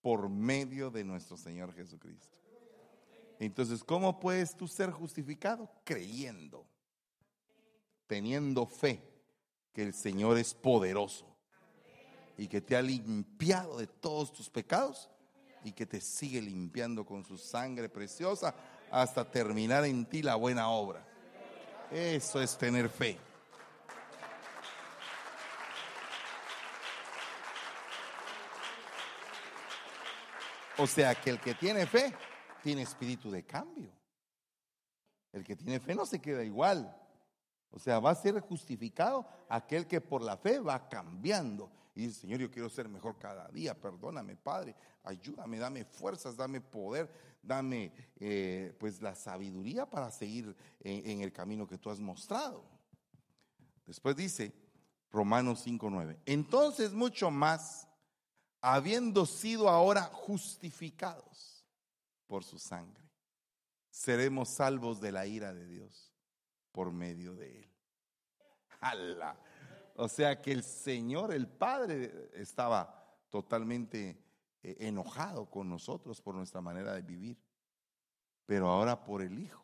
por 0.00 0.28
medio 0.28 0.90
de 0.90 1.04
nuestro 1.04 1.36
Señor 1.36 1.72
Jesucristo. 1.72 2.36
Entonces, 3.38 3.84
¿cómo 3.84 4.18
puedes 4.18 4.56
tú 4.56 4.66
ser 4.66 4.90
justificado? 4.90 5.70
Creyendo, 5.84 6.66
teniendo 8.08 8.66
fe 8.66 9.00
que 9.72 9.84
el 9.84 9.94
Señor 9.94 10.36
es 10.36 10.52
poderoso 10.52 11.26
y 12.38 12.48
que 12.48 12.60
te 12.60 12.74
ha 12.74 12.82
limpiado 12.82 13.78
de 13.78 13.86
todos 13.86 14.32
tus 14.32 14.50
pecados 14.50 15.08
y 15.62 15.70
que 15.70 15.86
te 15.86 16.00
sigue 16.00 16.42
limpiando 16.42 17.06
con 17.06 17.24
su 17.24 17.38
sangre 17.38 17.88
preciosa 17.88 18.52
hasta 18.90 19.30
terminar 19.30 19.84
en 19.84 20.04
ti 20.06 20.22
la 20.22 20.34
buena 20.34 20.68
obra. 20.70 21.06
Eso 21.90 22.40
es 22.40 22.56
tener 22.56 22.88
fe. 22.88 23.18
O 30.78 30.86
sea 30.86 31.14
que 31.14 31.30
el 31.30 31.40
que 31.40 31.54
tiene 31.54 31.86
fe 31.86 32.14
tiene 32.62 32.82
espíritu 32.82 33.30
de 33.30 33.44
cambio. 33.44 33.90
El 35.32 35.44
que 35.44 35.56
tiene 35.56 35.78
fe 35.78 35.94
no 35.94 36.06
se 36.06 36.20
queda 36.20 36.42
igual. 36.42 36.96
O 37.70 37.78
sea, 37.78 37.98
va 38.00 38.10
a 38.10 38.14
ser 38.14 38.40
justificado 38.40 39.26
aquel 39.48 39.86
que 39.86 40.00
por 40.00 40.22
la 40.22 40.36
fe 40.36 40.58
va 40.58 40.88
cambiando. 40.88 41.70
Y 42.00 42.06
dice, 42.06 42.22
Señor, 42.22 42.40
yo 42.40 42.50
quiero 42.50 42.70
ser 42.70 42.88
mejor 42.88 43.18
cada 43.18 43.46
día. 43.48 43.78
Perdóname, 43.78 44.34
Padre. 44.34 44.74
Ayúdame, 45.04 45.58
dame 45.58 45.84
fuerzas, 45.84 46.34
dame 46.34 46.62
poder, 46.62 47.10
dame 47.42 47.92
eh, 48.16 48.74
pues 48.80 49.02
la 49.02 49.14
sabiduría 49.14 49.84
para 49.84 50.10
seguir 50.10 50.56
en, 50.80 51.20
el 51.20 51.30
camino 51.30 51.66
que 51.66 51.76
tú 51.76 51.90
has 51.90 52.00
mostrado. 52.00 52.64
Después 53.84 54.16
dice 54.16 54.54
Romanos 55.10 55.66
5.9. 55.66 56.16
Entonces 56.24 56.94
mucho 56.94 57.30
más, 57.30 57.86
habiendo 58.62 59.26
sido 59.26 59.68
ahora 59.68 60.04
justificados 60.04 61.66
por 62.26 62.44
su 62.44 62.58
sangre, 62.58 63.10
seremos 63.90 64.48
salvos 64.48 65.02
de 65.02 65.12
la 65.12 65.26
ira 65.26 65.52
de 65.52 65.66
Dios 65.66 66.14
por 66.72 66.92
medio 66.92 67.36
de 67.36 67.58
él. 67.58 67.70
¡Hala! 68.80 69.38
O 70.00 70.08
sea 70.08 70.40
que 70.40 70.50
el 70.50 70.64
Señor, 70.64 71.30
el 71.30 71.46
Padre, 71.46 72.30
estaba 72.32 73.06
totalmente 73.28 74.18
eh, 74.62 74.76
enojado 74.80 75.50
con 75.50 75.68
nosotros 75.68 76.22
por 76.22 76.34
nuestra 76.34 76.62
manera 76.62 76.94
de 76.94 77.02
vivir. 77.02 77.36
Pero 78.46 78.68
ahora 78.68 79.04
por 79.04 79.20
el 79.20 79.38
Hijo, 79.38 79.62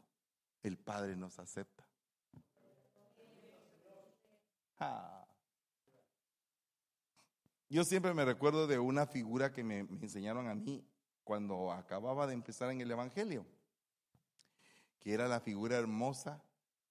el 0.62 0.76
Padre 0.76 1.16
nos 1.16 1.38
acepta. 1.38 1.88
Ah. 4.78 5.26
Yo 7.70 7.82
siempre 7.84 8.12
me 8.12 8.26
recuerdo 8.26 8.66
de 8.66 8.78
una 8.78 9.06
figura 9.06 9.54
que 9.54 9.64
me, 9.64 9.84
me 9.84 10.02
enseñaron 10.02 10.48
a 10.48 10.54
mí 10.54 10.86
cuando 11.24 11.72
acababa 11.72 12.26
de 12.26 12.34
empezar 12.34 12.70
en 12.70 12.82
el 12.82 12.90
Evangelio, 12.90 13.46
que 15.00 15.14
era 15.14 15.28
la 15.28 15.40
figura 15.40 15.78
hermosa 15.78 16.44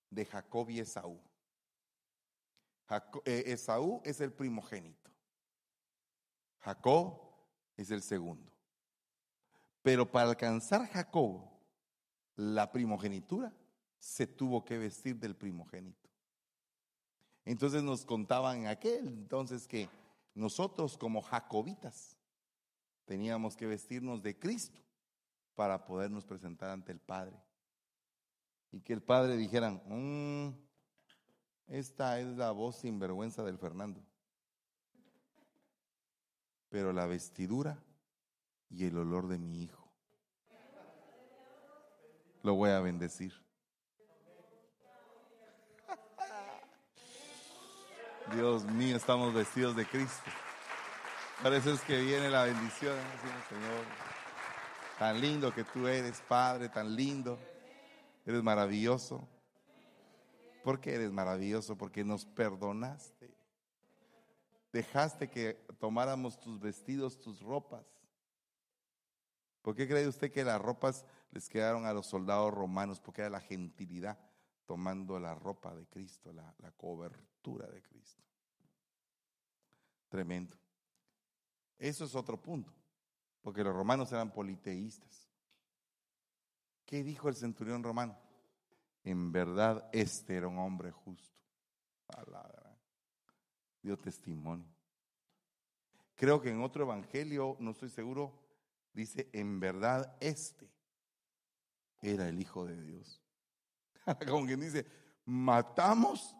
de 0.09 0.25
Jacob 0.25 0.67
y 0.71 0.79
Esaú. 0.79 1.21
Eh, 3.25 3.43
Esaú 3.47 4.01
es 4.03 4.21
el 4.21 4.31
primogénito. 4.31 5.11
Jacob 6.59 7.19
es 7.77 7.91
el 7.91 8.01
segundo. 8.01 8.51
Pero 9.81 10.11
para 10.11 10.29
alcanzar 10.29 10.87
Jacob 10.87 11.41
la 12.35 12.71
primogenitura, 12.71 13.53
se 13.99 14.27
tuvo 14.27 14.63
que 14.65 14.77
vestir 14.77 15.17
del 15.17 15.35
primogénito. 15.35 16.09
Entonces 17.43 17.83
nos 17.83 18.05
contaban 18.05 18.67
aquel 18.67 19.07
entonces 19.07 19.67
que 19.67 19.89
nosotros 20.33 20.97
como 20.97 21.21
jacobitas 21.21 22.17
teníamos 23.05 23.55
que 23.55 23.67
vestirnos 23.67 24.21
de 24.21 24.37
Cristo 24.37 24.81
para 25.53 25.85
podernos 25.85 26.25
presentar 26.25 26.71
ante 26.71 26.91
el 26.91 26.99
Padre. 26.99 27.37
Y 28.71 28.81
que 28.81 28.93
el 28.93 29.01
Padre 29.01 29.37
dijera, 29.37 29.69
mm, 29.71 30.64
esta 31.67 32.19
es 32.19 32.27
la 32.37 32.51
voz 32.51 32.77
sinvergüenza 32.77 33.43
del 33.43 33.57
Fernando. 33.57 34.01
Pero 36.69 36.93
la 36.93 37.05
vestidura 37.05 37.83
y 38.69 38.85
el 38.85 38.97
olor 38.97 39.27
de 39.27 39.39
mi 39.39 39.63
hijo 39.63 39.85
lo 42.45 42.53
voy 42.53 42.69
a 42.69 42.79
bendecir. 42.79 43.33
Dios 48.35 48.63
mío, 48.65 48.95
estamos 48.95 49.33
vestidos 49.33 49.75
de 49.75 49.87
Cristo. 49.87 50.29
Parece 51.41 51.73
es 51.73 51.81
que 51.81 51.99
viene 52.01 52.29
la 52.29 52.43
bendición, 52.43 52.95
Señor. 53.49 53.83
Tan 54.99 55.19
lindo 55.19 55.51
que 55.53 55.63
tú 55.63 55.87
eres, 55.87 56.21
Padre, 56.27 56.69
tan 56.69 56.95
lindo. 56.95 57.39
Eres 58.25 58.43
maravilloso. 58.43 59.27
¿Por 60.65 60.81
qué 60.81 60.95
eres 60.95 61.11
maravilloso? 61.11 61.77
Porque 61.77 62.03
nos 62.03 62.25
perdonaste. 62.25 63.31
Dejaste 64.73 65.29
que 65.29 65.53
tomáramos 65.79 66.39
tus 66.39 66.59
vestidos, 66.59 67.19
tus 67.19 67.39
ropas, 67.39 67.85
¿Por 69.61 69.75
qué 69.75 69.87
cree 69.87 70.07
usted 70.07 70.31
que 70.31 70.43
las 70.43 70.61
ropas 70.61 71.05
les 71.31 71.49
quedaron 71.49 71.87
a 71.87 71.93
los 71.93 72.05
soldados 72.05 72.53
romanos? 72.53 72.99
Porque 72.99 73.21
era 73.21 73.31
la 73.31 73.39
gentilidad 73.39 74.15
tomando 74.67 75.19
la 75.19 75.33
ropa 75.33 75.73
de 75.73 75.87
Cristo, 75.87 76.31
la, 76.31 76.53
la 76.59 76.71
cobertura 76.71 77.65
de 77.65 77.81
Cristo. 77.81 78.21
Tremendo. 80.07 80.55
Eso 81.79 82.05
es 82.05 82.13
otro 82.13 82.39
punto, 82.39 82.71
porque 83.41 83.63
los 83.63 83.75
romanos 83.75 84.11
eran 84.11 84.31
politeístas. 84.31 85.27
¿Qué 86.85 87.03
dijo 87.03 87.27
el 87.27 87.35
centurión 87.35 87.81
romano? 87.81 88.15
En 89.05 89.31
verdad, 89.31 89.87
este 89.93 90.35
era 90.35 90.47
un 90.47 90.57
hombre 90.57 90.91
justo. 90.91 91.39
Dio 93.81 93.97
testimonio. 93.99 94.65
Creo 96.15 96.41
que 96.41 96.49
en 96.49 96.63
otro 96.63 96.83
evangelio, 96.83 97.55
no 97.59 97.69
estoy 97.71 97.89
seguro, 97.89 98.33
dice, 98.93 99.29
en 99.31 99.59
verdad, 99.59 100.17
este 100.19 100.71
era 102.01 102.27
el 102.27 102.39
Hijo 102.39 102.65
de 102.65 102.81
Dios. 102.81 103.21
Como 104.27 104.47
quien 104.47 104.59
dice, 104.59 104.87
matamos 105.23 106.35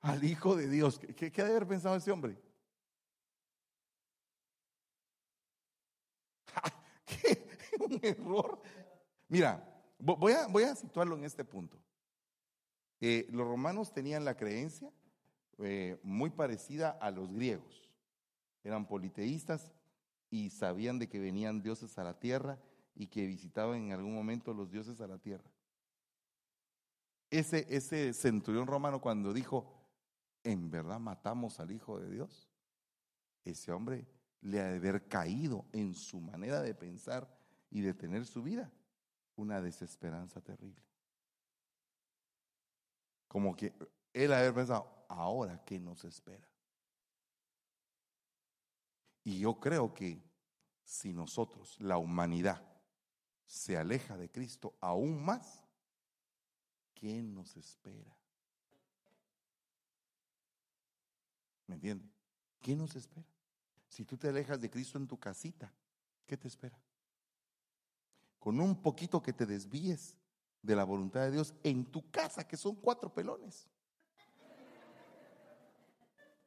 al 0.00 0.22
Hijo 0.22 0.56
de 0.56 0.68
Dios. 0.68 0.98
¿Qué, 0.98 1.32
qué, 1.32 1.40
haber 1.40 1.66
pensado 1.66 1.96
ese 1.96 2.10
hombre? 2.10 2.38
¿Qué? 7.06 7.48
Un 7.80 7.98
error. 8.02 8.60
Mira, 9.28 9.67
voy 9.98 10.32
a, 10.32 10.46
voy 10.46 10.64
a 10.64 10.74
situarlo 10.74 11.16
en 11.16 11.24
este 11.24 11.44
punto. 11.44 11.78
Eh, 13.00 13.26
los 13.30 13.46
romanos 13.46 13.92
tenían 13.92 14.24
la 14.24 14.36
creencia 14.36 14.90
eh, 15.58 15.98
muy 16.02 16.30
parecida 16.30 16.90
a 16.90 17.10
los 17.10 17.32
griegos. 17.32 17.90
Eran 18.64 18.86
politeístas 18.86 19.72
y 20.30 20.50
sabían 20.50 20.98
de 20.98 21.08
que 21.08 21.20
venían 21.20 21.62
dioses 21.62 21.98
a 21.98 22.04
la 22.04 22.18
tierra 22.18 22.58
y 22.94 23.06
que 23.06 23.26
visitaban 23.26 23.76
en 23.76 23.92
algún 23.92 24.14
momento 24.14 24.52
los 24.52 24.70
dioses 24.70 25.00
a 25.00 25.06
la 25.06 25.18
tierra. 25.18 25.50
Ese, 27.30 27.66
ese 27.68 28.12
centurión 28.14 28.66
romano 28.66 29.00
cuando 29.00 29.32
dijo, 29.32 29.72
en 30.42 30.70
verdad 30.70 30.98
matamos 30.98 31.60
al 31.60 31.70
Hijo 31.70 32.00
de 32.00 32.10
Dios, 32.10 32.48
ese 33.44 33.72
hombre 33.72 34.06
le 34.40 34.60
ha 34.60 34.68
de 34.68 34.76
haber 34.76 35.06
caído 35.06 35.66
en 35.72 35.94
su 35.94 36.20
manera 36.20 36.60
de 36.60 36.74
pensar 36.74 37.28
y 37.70 37.80
de 37.80 37.94
tener 37.94 38.24
su 38.24 38.42
vida 38.42 38.72
una 39.38 39.60
desesperanza 39.60 40.40
terrible. 40.40 40.82
Como 43.26 43.54
que 43.54 43.74
él 44.12 44.32
haber 44.32 44.54
pensado, 44.54 45.04
ahora 45.08 45.62
qué 45.64 45.78
nos 45.78 46.04
espera. 46.04 46.48
Y 49.24 49.40
yo 49.40 49.60
creo 49.60 49.92
que 49.94 50.22
si 50.82 51.12
nosotros, 51.12 51.78
la 51.80 51.98
humanidad, 51.98 52.62
se 53.46 53.76
aleja 53.76 54.16
de 54.16 54.30
Cristo 54.30 54.74
aún 54.80 55.24
más, 55.24 55.64
¿qué 56.94 57.22
nos 57.22 57.56
espera? 57.56 58.16
¿Me 61.66 61.74
entiende? 61.74 62.10
¿Qué 62.60 62.74
nos 62.74 62.96
espera? 62.96 63.28
Si 63.88 64.04
tú 64.04 64.16
te 64.16 64.28
alejas 64.28 64.60
de 64.60 64.70
Cristo 64.70 64.98
en 64.98 65.06
tu 65.06 65.18
casita, 65.18 65.72
¿qué 66.26 66.36
te 66.36 66.48
espera? 66.48 66.78
Con 68.38 68.60
un 68.60 68.80
poquito 68.82 69.22
que 69.22 69.32
te 69.32 69.46
desvíes 69.46 70.16
de 70.62 70.76
la 70.76 70.84
voluntad 70.84 71.20
de 71.22 71.32
Dios 71.32 71.54
en 71.62 71.84
tu 71.86 72.10
casa, 72.10 72.46
que 72.46 72.56
son 72.56 72.76
cuatro 72.76 73.12
pelones. 73.12 73.68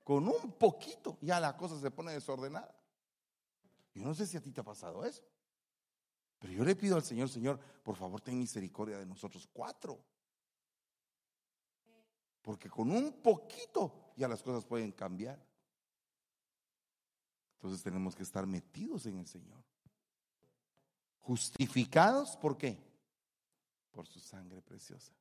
Con 0.03 0.27
un 0.27 0.51
poquito 0.53 1.17
ya 1.21 1.39
la 1.39 1.55
cosa 1.55 1.79
se 1.79 1.91
pone 1.91 2.11
desordenada. 2.11 2.75
Yo 3.93 4.03
no 4.03 4.13
sé 4.13 4.25
si 4.25 4.37
a 4.37 4.41
ti 4.41 4.51
te 4.51 4.61
ha 4.61 4.63
pasado 4.63 5.05
eso. 5.05 5.23
Pero 6.39 6.53
yo 6.53 6.65
le 6.65 6.75
pido 6.75 6.95
al 6.95 7.03
Señor, 7.03 7.29
Señor, 7.29 7.59
por 7.83 7.95
favor, 7.95 8.19
ten 8.19 8.39
misericordia 8.39 8.97
de 8.97 9.05
nosotros 9.05 9.47
cuatro. 9.53 10.03
Porque 12.41 12.69
con 12.69 12.89
un 12.89 13.21
poquito 13.21 14.13
ya 14.15 14.27
las 14.27 14.41
cosas 14.41 14.65
pueden 14.65 14.91
cambiar. 14.91 15.39
Entonces 17.55 17.83
tenemos 17.83 18.15
que 18.15 18.23
estar 18.23 18.47
metidos 18.47 19.05
en 19.05 19.19
el 19.19 19.27
Señor. 19.27 19.63
Justificados, 21.21 22.35
¿por 22.37 22.57
qué? 22.57 22.77
Por 23.91 24.07
su 24.07 24.19
sangre 24.19 24.61
preciosa. 24.61 25.13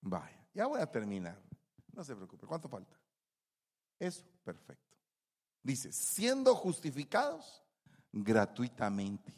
Vaya, 0.00 0.46
ya 0.54 0.66
voy 0.66 0.80
a 0.80 0.90
terminar. 0.90 1.40
No 1.92 2.04
se 2.04 2.14
preocupe. 2.14 2.46
¿Cuánto 2.46 2.68
falta? 2.68 2.96
Eso, 3.98 4.24
perfecto. 4.44 4.96
Dice, 5.62 5.92
siendo 5.92 6.54
justificados 6.54 7.62
gratuitamente. 8.12 9.34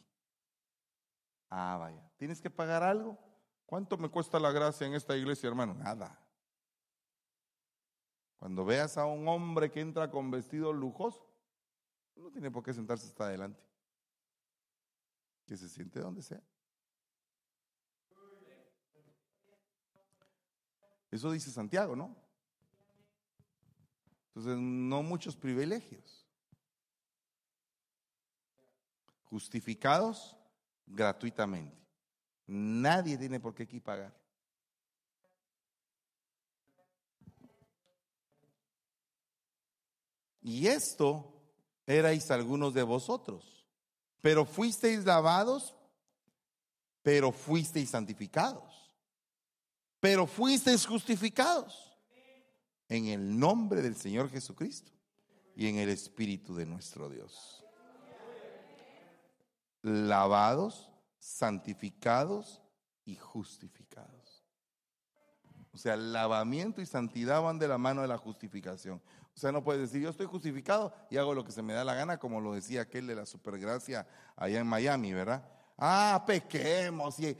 Ah, 1.48 1.76
vaya. 1.78 2.10
¿Tienes 2.16 2.40
que 2.40 2.50
pagar 2.50 2.82
algo? 2.82 3.18
¿Cuánto 3.64 3.96
me 3.96 4.10
cuesta 4.10 4.38
la 4.38 4.50
gracia 4.50 4.86
en 4.86 4.94
esta 4.94 5.16
iglesia, 5.16 5.48
hermano? 5.48 5.74
Nada. 5.74 6.18
Cuando 8.36 8.64
veas 8.64 8.96
a 8.98 9.06
un 9.06 9.26
hombre 9.26 9.70
que 9.70 9.80
entra 9.80 10.10
con 10.10 10.30
vestido 10.30 10.72
lujoso, 10.72 11.26
no 12.14 12.30
tiene 12.30 12.50
por 12.50 12.62
qué 12.62 12.72
sentarse 12.72 13.06
hasta 13.06 13.24
adelante. 13.24 13.67
Que 15.48 15.56
se 15.56 15.66
siente 15.66 15.98
donde 15.98 16.22
sea. 16.22 16.42
Eso 21.10 21.30
dice 21.32 21.50
Santiago, 21.50 21.96
¿no? 21.96 22.14
Entonces, 24.26 24.58
no 24.58 25.02
muchos 25.02 25.34
privilegios. 25.36 26.28
Justificados 29.22 30.36
gratuitamente. 30.86 31.78
Nadie 32.46 33.16
tiene 33.16 33.40
por 33.40 33.54
qué 33.54 33.62
aquí 33.62 33.80
pagar. 33.80 34.14
Y 40.42 40.66
esto 40.66 41.42
erais 41.86 42.30
algunos 42.30 42.74
de 42.74 42.82
vosotros, 42.82 43.57
pero 44.20 44.44
fuisteis 44.44 45.04
lavados, 45.04 45.74
pero 47.02 47.32
fuisteis 47.32 47.90
santificados, 47.90 48.92
pero 50.00 50.26
fuisteis 50.26 50.86
justificados 50.86 51.96
en 52.88 53.06
el 53.06 53.38
nombre 53.38 53.82
del 53.82 53.96
Señor 53.96 54.30
Jesucristo 54.30 54.92
y 55.54 55.68
en 55.68 55.76
el 55.76 55.88
Espíritu 55.88 56.54
de 56.54 56.66
nuestro 56.66 57.08
Dios. 57.08 57.64
Lavados, 59.82 60.90
santificados 61.18 62.62
y 63.04 63.16
justificados. 63.16 64.44
O 65.72 65.78
sea, 65.78 65.96
lavamiento 65.96 66.80
y 66.80 66.86
santidad 66.86 67.42
van 67.42 67.58
de 67.58 67.68
la 67.68 67.78
mano 67.78 68.02
de 68.02 68.08
la 68.08 68.18
justificación. 68.18 69.00
O 69.38 69.40
sea, 69.40 69.52
no 69.52 69.62
puedes 69.62 69.82
decir, 69.82 70.02
yo 70.02 70.10
estoy 70.10 70.26
justificado 70.26 70.92
y 71.08 71.16
hago 71.16 71.32
lo 71.32 71.44
que 71.44 71.52
se 71.52 71.62
me 71.62 71.72
da 71.72 71.84
la 71.84 71.94
gana, 71.94 72.18
como 72.18 72.40
lo 72.40 72.54
decía 72.54 72.82
aquel 72.82 73.06
de 73.06 73.14
la 73.14 73.24
supergracia 73.24 74.04
allá 74.34 74.58
en 74.58 74.66
Miami, 74.66 75.12
¿verdad? 75.12 75.48
Ah, 75.76 76.24
pequemos. 76.26 77.20
Y, 77.20 77.36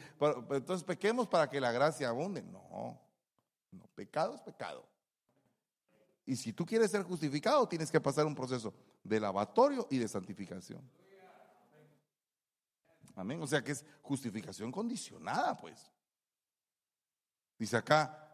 entonces 0.51 0.85
pequemos 0.85 1.27
para 1.27 1.51
que 1.51 1.61
la 1.61 1.73
gracia 1.73 2.09
abunde. 2.09 2.45
No, 2.45 3.03
no, 3.73 3.87
pecado 3.97 4.37
es 4.37 4.43
pecado. 4.43 4.87
Y 6.25 6.37
si 6.37 6.53
tú 6.53 6.65
quieres 6.65 6.93
ser 6.93 7.03
justificado, 7.03 7.67
tienes 7.67 7.91
que 7.91 8.01
pasar 8.01 8.27
un 8.27 8.35
proceso 8.37 8.73
de 9.03 9.19
lavatorio 9.19 9.89
y 9.91 9.99
de 9.99 10.07
santificación. 10.07 10.89
Amén. 13.17 13.43
O 13.43 13.47
sea 13.49 13.65
que 13.65 13.73
es 13.73 13.85
justificación 14.03 14.71
condicionada, 14.71 15.57
pues. 15.57 15.91
Dice 17.59 17.77
acá, 17.77 18.28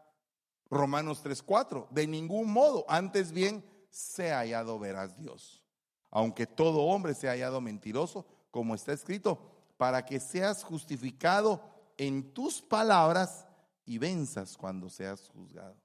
Romanos 0.69 1.23
3:4, 1.23 1.87
de 1.91 2.07
ningún 2.07 2.51
modo, 2.51 2.85
antes 2.87 3.31
bien, 3.31 3.63
se 3.89 4.31
ha 4.31 4.39
hallado 4.39 4.79
verás 4.79 5.17
Dios. 5.17 5.63
Aunque 6.11 6.47
todo 6.47 6.83
hombre 6.83 7.13
se 7.13 7.27
ha 7.27 7.31
hallado 7.31 7.61
mentiroso, 7.61 8.25
como 8.51 8.75
está 8.75 8.93
escrito, 8.93 9.39
para 9.77 10.05
que 10.05 10.19
seas 10.19 10.63
justificado 10.63 11.61
en 11.97 12.33
tus 12.33 12.61
palabras 12.61 13.45
y 13.85 13.97
venzas 13.97 14.57
cuando 14.57 14.89
seas 14.89 15.29
juzgado. 15.29 15.75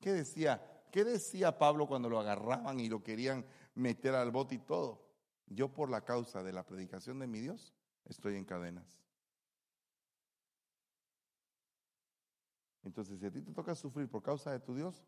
¿Qué 0.00 0.12
decía? 0.12 0.62
¿Qué 0.90 1.04
decía 1.04 1.58
Pablo 1.58 1.86
cuando 1.86 2.08
lo 2.08 2.20
agarraban 2.20 2.78
y 2.78 2.88
lo 2.88 3.02
querían 3.02 3.44
meter 3.74 4.14
al 4.14 4.30
bote 4.30 4.56
y 4.56 4.58
todo? 4.58 5.02
Yo 5.46 5.72
por 5.72 5.90
la 5.90 6.02
causa 6.02 6.42
de 6.42 6.52
la 6.52 6.64
predicación 6.64 7.18
de 7.18 7.26
mi 7.26 7.40
Dios 7.40 7.74
estoy 8.04 8.36
en 8.36 8.44
cadenas. 8.44 9.03
Entonces, 12.84 13.18
si 13.18 13.26
a 13.26 13.30
ti 13.30 13.40
te 13.40 13.52
toca 13.52 13.74
sufrir 13.74 14.08
por 14.08 14.22
causa 14.22 14.52
de 14.52 14.60
tu 14.60 14.74
Dios, 14.74 15.04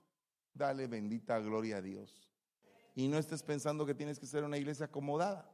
dale 0.55 0.87
bendita 0.87 1.39
gloria 1.41 1.79
a 1.79 1.83
Dios. 1.83 2.31
Y 2.95 3.09
no 3.09 3.18
estés 3.18 3.43
pensando 3.43 3.85
que 3.85 3.95
tienes 3.95 4.18
que 4.18 4.27
ser 4.27 4.45
una 4.45 4.57
iglesia 4.57 4.87
acomodada, 4.87 5.51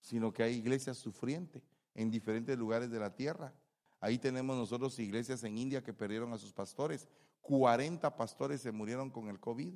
sino 0.00 0.32
que 0.32 0.42
hay 0.42 0.54
iglesias 0.54 0.96
sufrientes 0.96 1.62
en 1.94 2.10
diferentes 2.10 2.56
lugares 2.58 2.90
de 2.90 2.98
la 2.98 3.14
tierra. 3.14 3.52
Ahí 4.00 4.18
tenemos 4.18 4.56
nosotros 4.56 4.98
iglesias 4.98 5.44
en 5.44 5.58
India 5.58 5.82
que 5.82 5.92
perdieron 5.92 6.32
a 6.32 6.38
sus 6.38 6.52
pastores. 6.52 7.08
40 7.42 8.16
pastores 8.16 8.62
se 8.62 8.72
murieron 8.72 9.10
con 9.10 9.28
el 9.28 9.38
COVID. 9.38 9.74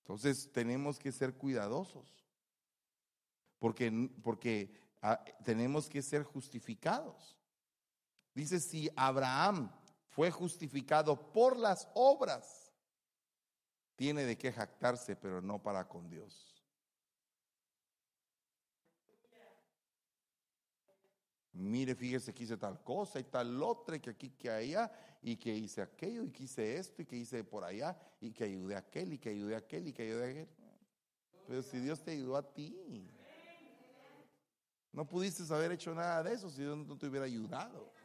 Entonces 0.00 0.50
tenemos 0.52 0.98
que 0.98 1.12
ser 1.12 1.34
cuidadosos, 1.34 2.24
porque, 3.58 4.10
porque 4.22 4.72
ah, 5.02 5.22
tenemos 5.44 5.88
que 5.88 6.00
ser 6.00 6.22
justificados. 6.22 7.37
Dice, 8.38 8.60
si 8.60 8.88
Abraham 8.94 9.68
fue 10.10 10.30
justificado 10.30 11.32
por 11.32 11.56
las 11.56 11.88
obras, 11.94 12.72
tiene 13.96 14.22
de 14.22 14.38
qué 14.38 14.52
jactarse, 14.52 15.16
pero 15.16 15.42
no 15.42 15.60
para 15.60 15.88
con 15.88 16.08
Dios. 16.08 16.64
Mire, 21.50 21.96
fíjese 21.96 22.32
que 22.32 22.44
hice 22.44 22.56
tal 22.56 22.80
cosa 22.84 23.18
y 23.18 23.24
tal 23.24 23.60
otra, 23.60 23.98
que 23.98 24.10
aquí, 24.10 24.30
que 24.30 24.48
allá, 24.48 24.92
y 25.20 25.34
que 25.34 25.52
hice 25.52 25.82
aquello, 25.82 26.22
y 26.22 26.30
que 26.30 26.44
hice 26.44 26.76
esto, 26.76 27.02
y 27.02 27.06
que 27.06 27.16
hice 27.16 27.42
por 27.42 27.64
allá, 27.64 27.98
y 28.20 28.30
que 28.30 28.44
ayudé 28.44 28.76
a 28.76 28.78
aquel, 28.78 29.14
y 29.14 29.18
que 29.18 29.30
ayudé 29.30 29.56
a 29.56 29.58
aquel, 29.58 29.88
y 29.88 29.92
que 29.92 30.02
ayudé 30.04 30.24
a 30.24 30.30
aquel. 30.30 30.48
Pero 31.48 31.62
si 31.64 31.80
Dios 31.80 32.00
te 32.04 32.12
ayudó 32.12 32.36
a 32.36 32.54
ti, 32.54 33.10
no 34.92 35.08
pudiste 35.08 35.42
haber 35.52 35.72
hecho 35.72 35.92
nada 35.92 36.22
de 36.22 36.34
eso 36.34 36.48
si 36.48 36.62
Dios 36.62 36.78
no 36.86 36.96
te 36.96 37.08
hubiera 37.08 37.26
ayudado. 37.26 37.97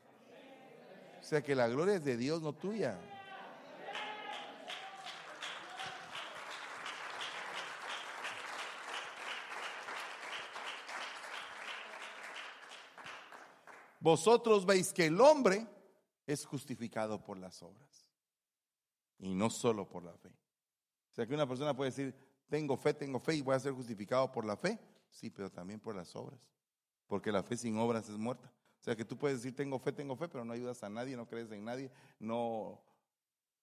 O 1.24 1.26
sea 1.26 1.42
que 1.42 1.56
la 1.56 1.70
gloria 1.70 1.96
es 1.96 2.04
de 2.04 2.18
Dios, 2.18 2.42
no 2.42 2.52
tuya. 2.52 3.00
Vosotros 14.02 14.66
veis 14.66 14.92
que 14.92 15.06
el 15.06 15.22
hombre 15.22 15.66
es 16.28 16.46
justificado 16.46 17.24
por 17.24 17.38
las 17.38 17.64
obras 17.64 18.12
y 19.18 19.34
no 19.34 19.50
solo 19.50 19.88
por 19.88 20.04
la 20.04 20.18
fe. 20.18 20.28
O 20.28 21.16
sea 21.16 21.26
que 21.26 21.34
una 21.34 21.48
persona 21.48 21.74
puede 21.74 21.92
decir, 21.92 22.14
tengo 22.50 22.76
fe, 22.76 22.94
tengo 22.94 23.22
fe 23.22 23.36
y 23.36 23.42
voy 23.42 23.56
a 23.56 23.62
ser 23.62 23.72
justificado 23.72 24.30
por 24.30 24.44
la 24.44 24.58
fe. 24.58 24.78
Sí, 25.10 25.30
pero 25.30 25.50
también 25.50 25.80
por 25.80 25.96
las 25.96 26.14
obras. 26.18 26.52
Porque 27.08 27.32
la 27.32 27.44
fe 27.44 27.56
sin 27.56 27.78
obras 27.78 28.10
es 28.10 28.18
muerta. 28.18 28.52
O 28.84 28.86
sea 28.86 28.98
que 28.98 29.06
tú 29.06 29.18
puedes 29.18 29.38
decir, 29.38 29.56
tengo 29.56 29.80
fe, 29.80 29.94
tengo 29.94 30.18
fe, 30.18 30.28
pero 30.28 30.44
no 30.44 30.52
ayudas 30.52 30.84
a 30.84 30.90
nadie, 30.90 31.16
no 31.16 31.26
crees 31.26 31.50
en 31.54 31.64
nadie, 31.64 31.90
no, 32.20 32.84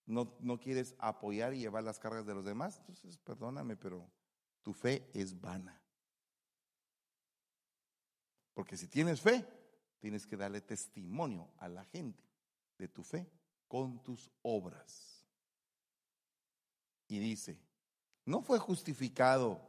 no, 0.06 0.34
no 0.40 0.58
quieres 0.58 0.94
apoyar 0.98 1.52
y 1.52 1.58
llevar 1.58 1.84
las 1.84 1.98
cargas 1.98 2.24
de 2.24 2.32
los 2.32 2.42
demás. 2.42 2.78
Entonces, 2.78 3.18
perdóname, 3.18 3.76
pero 3.76 4.10
tu 4.62 4.72
fe 4.72 5.10
es 5.12 5.38
vana. 5.38 5.78
Porque 8.54 8.78
si 8.78 8.88
tienes 8.88 9.20
fe, 9.20 9.46
tienes 9.98 10.26
que 10.26 10.38
darle 10.38 10.62
testimonio 10.62 11.50
a 11.58 11.68
la 11.68 11.84
gente 11.84 12.24
de 12.78 12.88
tu 12.88 13.02
fe 13.02 13.30
con 13.68 14.02
tus 14.02 14.30
obras. 14.40 15.26
Y 17.08 17.18
dice, 17.18 17.60
no 18.24 18.40
fue 18.40 18.58
justificado 18.58 19.60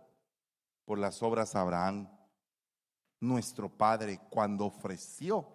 por 0.85 0.97
las 0.97 1.21
obras 1.21 1.55
Abraham, 1.55 2.09
nuestro 3.21 3.69
padre, 3.69 4.19
cuando 4.29 4.65
ofreció 4.65 5.47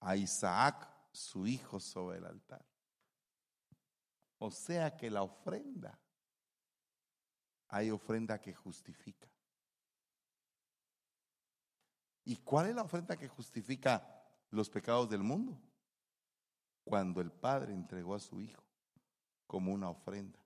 a 0.00 0.16
Isaac, 0.16 0.90
su 1.12 1.46
hijo, 1.46 1.78
sobre 1.78 2.18
el 2.18 2.24
altar. 2.24 2.64
O 4.38 4.50
sea 4.50 4.96
que 4.96 5.10
la 5.10 5.22
ofrenda, 5.22 5.98
hay 7.68 7.90
ofrenda 7.90 8.40
que 8.40 8.54
justifica. 8.54 9.28
¿Y 12.24 12.36
cuál 12.36 12.66
es 12.66 12.74
la 12.74 12.82
ofrenda 12.82 13.16
que 13.16 13.28
justifica 13.28 14.04
los 14.50 14.68
pecados 14.68 15.08
del 15.08 15.22
mundo? 15.22 15.56
Cuando 16.82 17.20
el 17.20 17.30
Padre 17.30 17.72
entregó 17.72 18.14
a 18.14 18.20
su 18.20 18.40
Hijo 18.40 18.62
como 19.46 19.72
una 19.72 19.90
ofrenda 19.90 20.38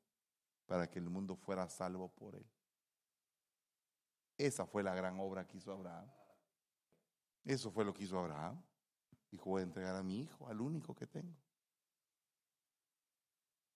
para 0.66 0.90
que 0.90 0.98
el 0.98 1.09
mundo 1.09 1.36
fuera 1.36 1.68
salvo 1.68 2.09
por 2.09 2.34
él. 2.34 2.46
Esa 4.36 4.66
fue 4.66 4.82
la 4.82 4.94
gran 4.94 5.18
obra 5.20 5.46
que 5.46 5.59
hizo 5.59 5.72
Abraham. 5.72 6.11
Eso 7.45 7.70
fue 7.70 7.84
lo 7.84 7.93
que 7.93 8.05
hizo 8.05 8.18
Abraham. 8.18 8.62
Dijo, 9.30 9.51
voy 9.51 9.61
a 9.61 9.64
entregar 9.64 9.97
a 9.97 10.03
mi 10.03 10.20
hijo, 10.20 10.49
al 10.49 10.61
único 10.61 10.95
que 10.95 11.07
tengo. 11.07 11.36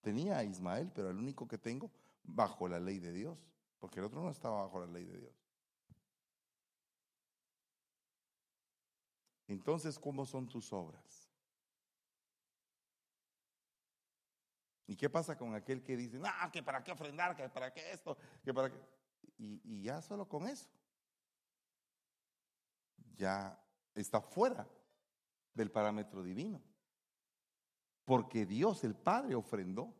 Tenía 0.01 0.37
a 0.37 0.43
Ismael, 0.43 0.91
pero 0.93 1.09
al 1.09 1.17
único 1.17 1.47
que 1.47 1.57
tengo 1.57 1.91
bajo 2.23 2.67
la 2.67 2.79
ley 2.79 2.99
de 2.99 3.11
Dios, 3.11 3.37
porque 3.79 3.99
el 3.99 4.05
otro 4.05 4.21
no 4.21 4.29
estaba 4.29 4.63
bajo 4.63 4.79
la 4.79 4.87
ley 4.87 5.05
de 5.05 5.17
Dios. 5.17 5.33
Entonces, 9.47 9.97
¿cómo 9.97 10.25
son 10.25 10.47
tus 10.47 10.71
obras? 10.73 11.29
¿Y 14.87 14.95
qué 14.95 15.09
pasa 15.09 15.37
con 15.37 15.55
aquel 15.55 15.81
que 15.81 15.97
dice, 15.97 16.19
no, 16.19 16.29
que 16.51 16.61
para 16.61 16.83
qué 16.83 16.91
ofrendar, 16.91 17.35
que 17.35 17.49
para 17.49 17.73
qué 17.73 17.91
esto, 17.91 18.17
que 18.43 18.53
para 18.53 18.69
qué? 18.69 18.79
Y, 19.37 19.61
y 19.63 19.81
ya 19.81 20.01
solo 20.01 20.27
con 20.27 20.47
eso, 20.47 20.69
ya 23.15 23.59
está 23.93 24.21
fuera 24.21 24.67
del 25.53 25.71
parámetro 25.71 26.21
divino. 26.23 26.61
Porque 28.03 28.45
Dios, 28.45 28.83
el 28.83 28.95
Padre, 28.95 29.35
ofrendó 29.35 29.93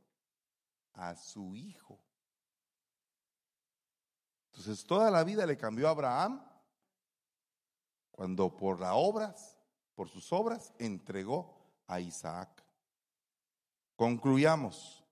a 0.94 1.16
su 1.16 1.56
Hijo. 1.56 2.00
Entonces, 4.52 4.86
toda 4.86 5.10
la 5.12 5.24
vida 5.24 5.46
le 5.46 5.58
cambió 5.58 5.88
a 5.88 5.92
Abraham 5.92 6.42
cuando 8.12 8.56
por 8.56 8.80
las 8.80 8.94
obras, 8.94 9.58
por 9.96 10.08
sus 10.08 10.32
obras, 10.32 10.74
entregó 10.80 11.58
a 11.88 12.00
Isaac. 12.00 12.64
Concluyamos, 13.96 15.04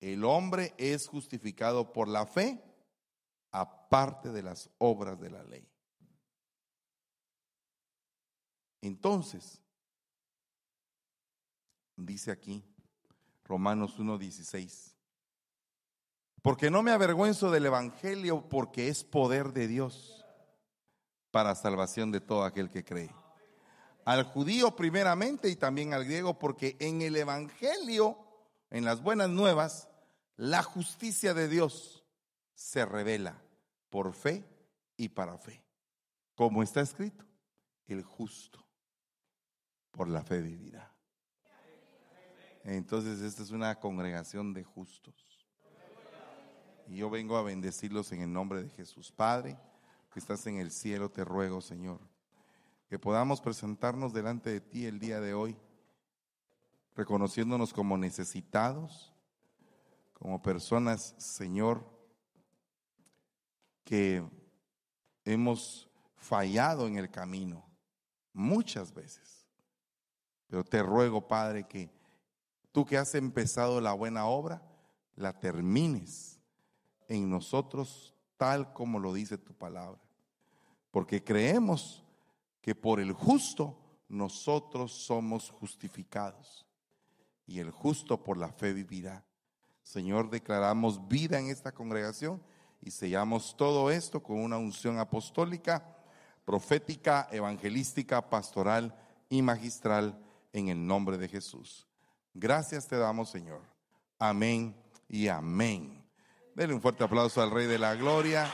el 0.00 0.24
hombre 0.24 0.74
es 0.76 1.06
justificado 1.06 1.92
por 1.92 2.08
la 2.08 2.26
fe 2.26 2.62
aparte 3.50 4.30
de 4.30 4.42
las 4.42 4.70
obras 4.78 5.18
de 5.20 5.30
la 5.30 5.42
ley. 5.44 5.69
Entonces, 8.82 9.60
dice 11.96 12.30
aquí 12.30 12.64
Romanos 13.44 13.98
1:16, 13.98 14.94
porque 16.42 16.70
no 16.70 16.82
me 16.82 16.92
avergüenzo 16.92 17.50
del 17.50 17.66
Evangelio 17.66 18.48
porque 18.48 18.88
es 18.88 19.04
poder 19.04 19.52
de 19.52 19.68
Dios 19.68 20.24
para 21.30 21.54
salvación 21.54 22.10
de 22.10 22.20
todo 22.20 22.44
aquel 22.44 22.70
que 22.70 22.84
cree. 22.84 23.14
Al 24.04 24.24
judío 24.24 24.74
primeramente 24.74 25.50
y 25.50 25.56
también 25.56 25.92
al 25.92 26.04
griego, 26.04 26.38
porque 26.38 26.76
en 26.80 27.02
el 27.02 27.16
Evangelio, 27.16 28.18
en 28.70 28.84
las 28.84 29.02
buenas 29.02 29.28
nuevas, 29.28 29.88
la 30.36 30.62
justicia 30.62 31.34
de 31.34 31.48
Dios 31.48 32.02
se 32.54 32.86
revela 32.86 33.42
por 33.90 34.14
fe 34.14 34.44
y 34.96 35.10
para 35.10 35.36
fe. 35.36 35.62
Como 36.34 36.62
está 36.62 36.80
escrito, 36.80 37.26
el 37.86 38.02
justo 38.02 38.69
por 39.90 40.08
la 40.08 40.22
fe 40.22 40.40
vivirá. 40.40 40.92
Entonces 42.64 43.20
esta 43.20 43.42
es 43.42 43.50
una 43.50 43.78
congregación 43.78 44.52
de 44.52 44.64
justos. 44.64 45.14
Y 46.86 46.96
yo 46.96 47.08
vengo 47.08 47.36
a 47.36 47.42
bendecirlos 47.42 48.12
en 48.12 48.22
el 48.22 48.32
nombre 48.32 48.62
de 48.62 48.70
Jesús 48.70 49.12
Padre 49.12 49.56
que 50.12 50.18
estás 50.18 50.46
en 50.46 50.56
el 50.56 50.72
cielo, 50.72 51.10
te 51.10 51.24
ruego, 51.24 51.60
Señor, 51.60 52.00
que 52.88 52.98
podamos 52.98 53.40
presentarnos 53.40 54.12
delante 54.12 54.50
de 54.50 54.60
ti 54.60 54.86
el 54.86 54.98
día 54.98 55.20
de 55.20 55.34
hoy, 55.34 55.56
reconociéndonos 56.96 57.72
como 57.72 57.96
necesitados, 57.96 59.12
como 60.12 60.42
personas, 60.42 61.14
Señor, 61.18 61.88
que 63.84 64.28
hemos 65.24 65.88
fallado 66.16 66.86
en 66.86 66.98
el 66.98 67.10
camino 67.10 67.64
muchas 68.32 68.92
veces. 68.92 69.39
Pero 70.50 70.64
te 70.64 70.82
ruego, 70.82 71.28
Padre, 71.28 71.64
que 71.64 71.88
tú 72.72 72.84
que 72.84 72.98
has 72.98 73.14
empezado 73.14 73.80
la 73.80 73.92
buena 73.92 74.26
obra, 74.26 74.60
la 75.14 75.32
termines 75.32 76.40
en 77.06 77.30
nosotros 77.30 78.14
tal 78.36 78.72
como 78.72 78.98
lo 78.98 79.14
dice 79.14 79.38
tu 79.38 79.54
palabra. 79.54 80.00
Porque 80.90 81.22
creemos 81.22 82.02
que 82.60 82.74
por 82.74 82.98
el 82.98 83.12
justo 83.12 83.78
nosotros 84.08 84.92
somos 84.92 85.50
justificados. 85.50 86.66
Y 87.46 87.60
el 87.60 87.70
justo 87.70 88.22
por 88.22 88.36
la 88.36 88.48
fe 88.48 88.72
vivirá. 88.72 89.24
Señor, 89.84 90.30
declaramos 90.30 91.06
vida 91.06 91.38
en 91.38 91.48
esta 91.48 91.72
congregación 91.72 92.42
y 92.80 92.90
sellamos 92.90 93.56
todo 93.56 93.90
esto 93.90 94.22
con 94.22 94.40
una 94.40 94.58
unción 94.58 94.98
apostólica, 94.98 95.96
profética, 96.44 97.28
evangelística, 97.30 98.28
pastoral 98.28 98.96
y 99.28 99.42
magistral 99.42 100.18
en 100.52 100.68
el 100.68 100.86
nombre 100.86 101.18
de 101.18 101.28
Jesús. 101.28 101.86
Gracias 102.34 102.86
te 102.86 102.96
damos, 102.96 103.30
Señor. 103.30 103.62
Amén 104.18 104.76
y 105.08 105.28
amén. 105.28 106.04
Denle 106.54 106.74
un 106.74 106.82
fuerte 106.82 107.04
aplauso 107.04 107.42
al 107.42 107.50
Rey 107.50 107.66
de 107.66 107.78
la 107.78 107.94
Gloria. 107.94 108.50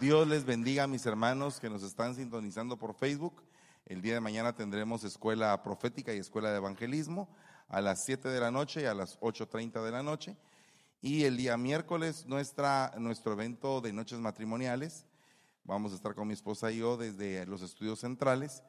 Dios 0.00 0.26
les 0.26 0.44
bendiga 0.44 0.82
a 0.82 0.86
mis 0.88 1.06
hermanos 1.06 1.60
que 1.60 1.70
nos 1.70 1.84
están 1.84 2.16
sintonizando 2.16 2.76
por 2.76 2.92
Facebook 2.92 3.40
El 3.86 4.02
día 4.02 4.14
de 4.14 4.20
mañana 4.20 4.52
tendremos 4.52 5.04
escuela 5.04 5.62
profética 5.62 6.12
y 6.12 6.18
escuela 6.18 6.50
de 6.50 6.56
evangelismo 6.56 7.28
a 7.68 7.80
las 7.80 8.04
7 8.04 8.28
de 8.28 8.40
la 8.40 8.50
noche 8.50 8.82
y 8.82 8.86
a 8.86 8.94
las 8.94 9.18
8.30 9.20 9.84
de 9.84 9.90
la 9.90 10.02
noche. 10.02 10.36
Y 11.04 11.24
el 11.24 11.36
día 11.36 11.56
miércoles 11.56 12.26
nuestra, 12.26 12.94
nuestro 12.96 13.32
evento 13.32 13.80
de 13.80 13.92
noches 13.92 14.20
matrimoniales. 14.20 15.04
Vamos 15.64 15.90
a 15.90 15.96
estar 15.96 16.14
con 16.14 16.28
mi 16.28 16.32
esposa 16.32 16.70
y 16.70 16.78
yo 16.78 16.96
desde 16.96 17.44
los 17.46 17.60
estudios 17.62 17.98
centrales. 17.98 18.62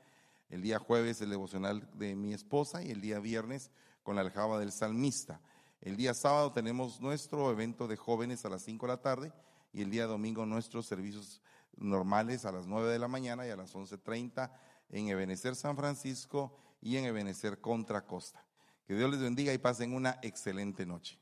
El 0.50 0.64
día 0.64 0.80
jueves 0.80 1.22
el 1.22 1.30
devocional 1.30 1.88
de 1.94 2.16
mi 2.16 2.34
esposa 2.34 2.82
y 2.82 2.90
el 2.90 3.02
día 3.02 3.20
viernes 3.20 3.70
con 4.02 4.16
la 4.16 4.22
aljaba 4.22 4.58
del 4.58 4.72
salmista. 4.72 5.42
El 5.80 5.96
día 5.96 6.16
sábado 6.16 6.52
tenemos 6.52 7.00
nuestro 7.02 7.52
evento 7.52 7.88
de 7.88 7.98
jóvenes 7.98 8.44
a 8.46 8.50
las 8.50 8.64
5 8.64 8.88
de 8.88 8.92
la 8.92 9.02
tarde 9.02 9.32
y 9.72 9.84
el 9.84 9.92
día 9.92 10.08
domingo 10.08 10.44
nuestros 10.48 10.88
servicios 10.88 11.40
normales 11.78 12.46
a 12.46 12.52
las 12.52 12.66
9 12.66 12.92
de 12.92 12.98
la 12.98 13.08
mañana 13.08 13.46
y 13.46 13.52
a 13.52 13.56
las 13.56 13.76
11.30 13.76 14.52
en 14.90 15.08
Ebenecer 15.08 15.56
San 15.56 15.78
Francisco 15.78 16.58
y 16.82 16.98
en 16.98 17.06
Ebenecer 17.06 17.62
Contra 17.62 18.08
Costa. 18.08 18.44
Que 18.88 18.96
Dios 18.96 19.12
les 19.12 19.22
bendiga 19.22 19.54
y 19.54 19.60
pasen 19.60 19.94
una 19.94 20.18
excelente 20.24 20.84
noche. 20.84 21.20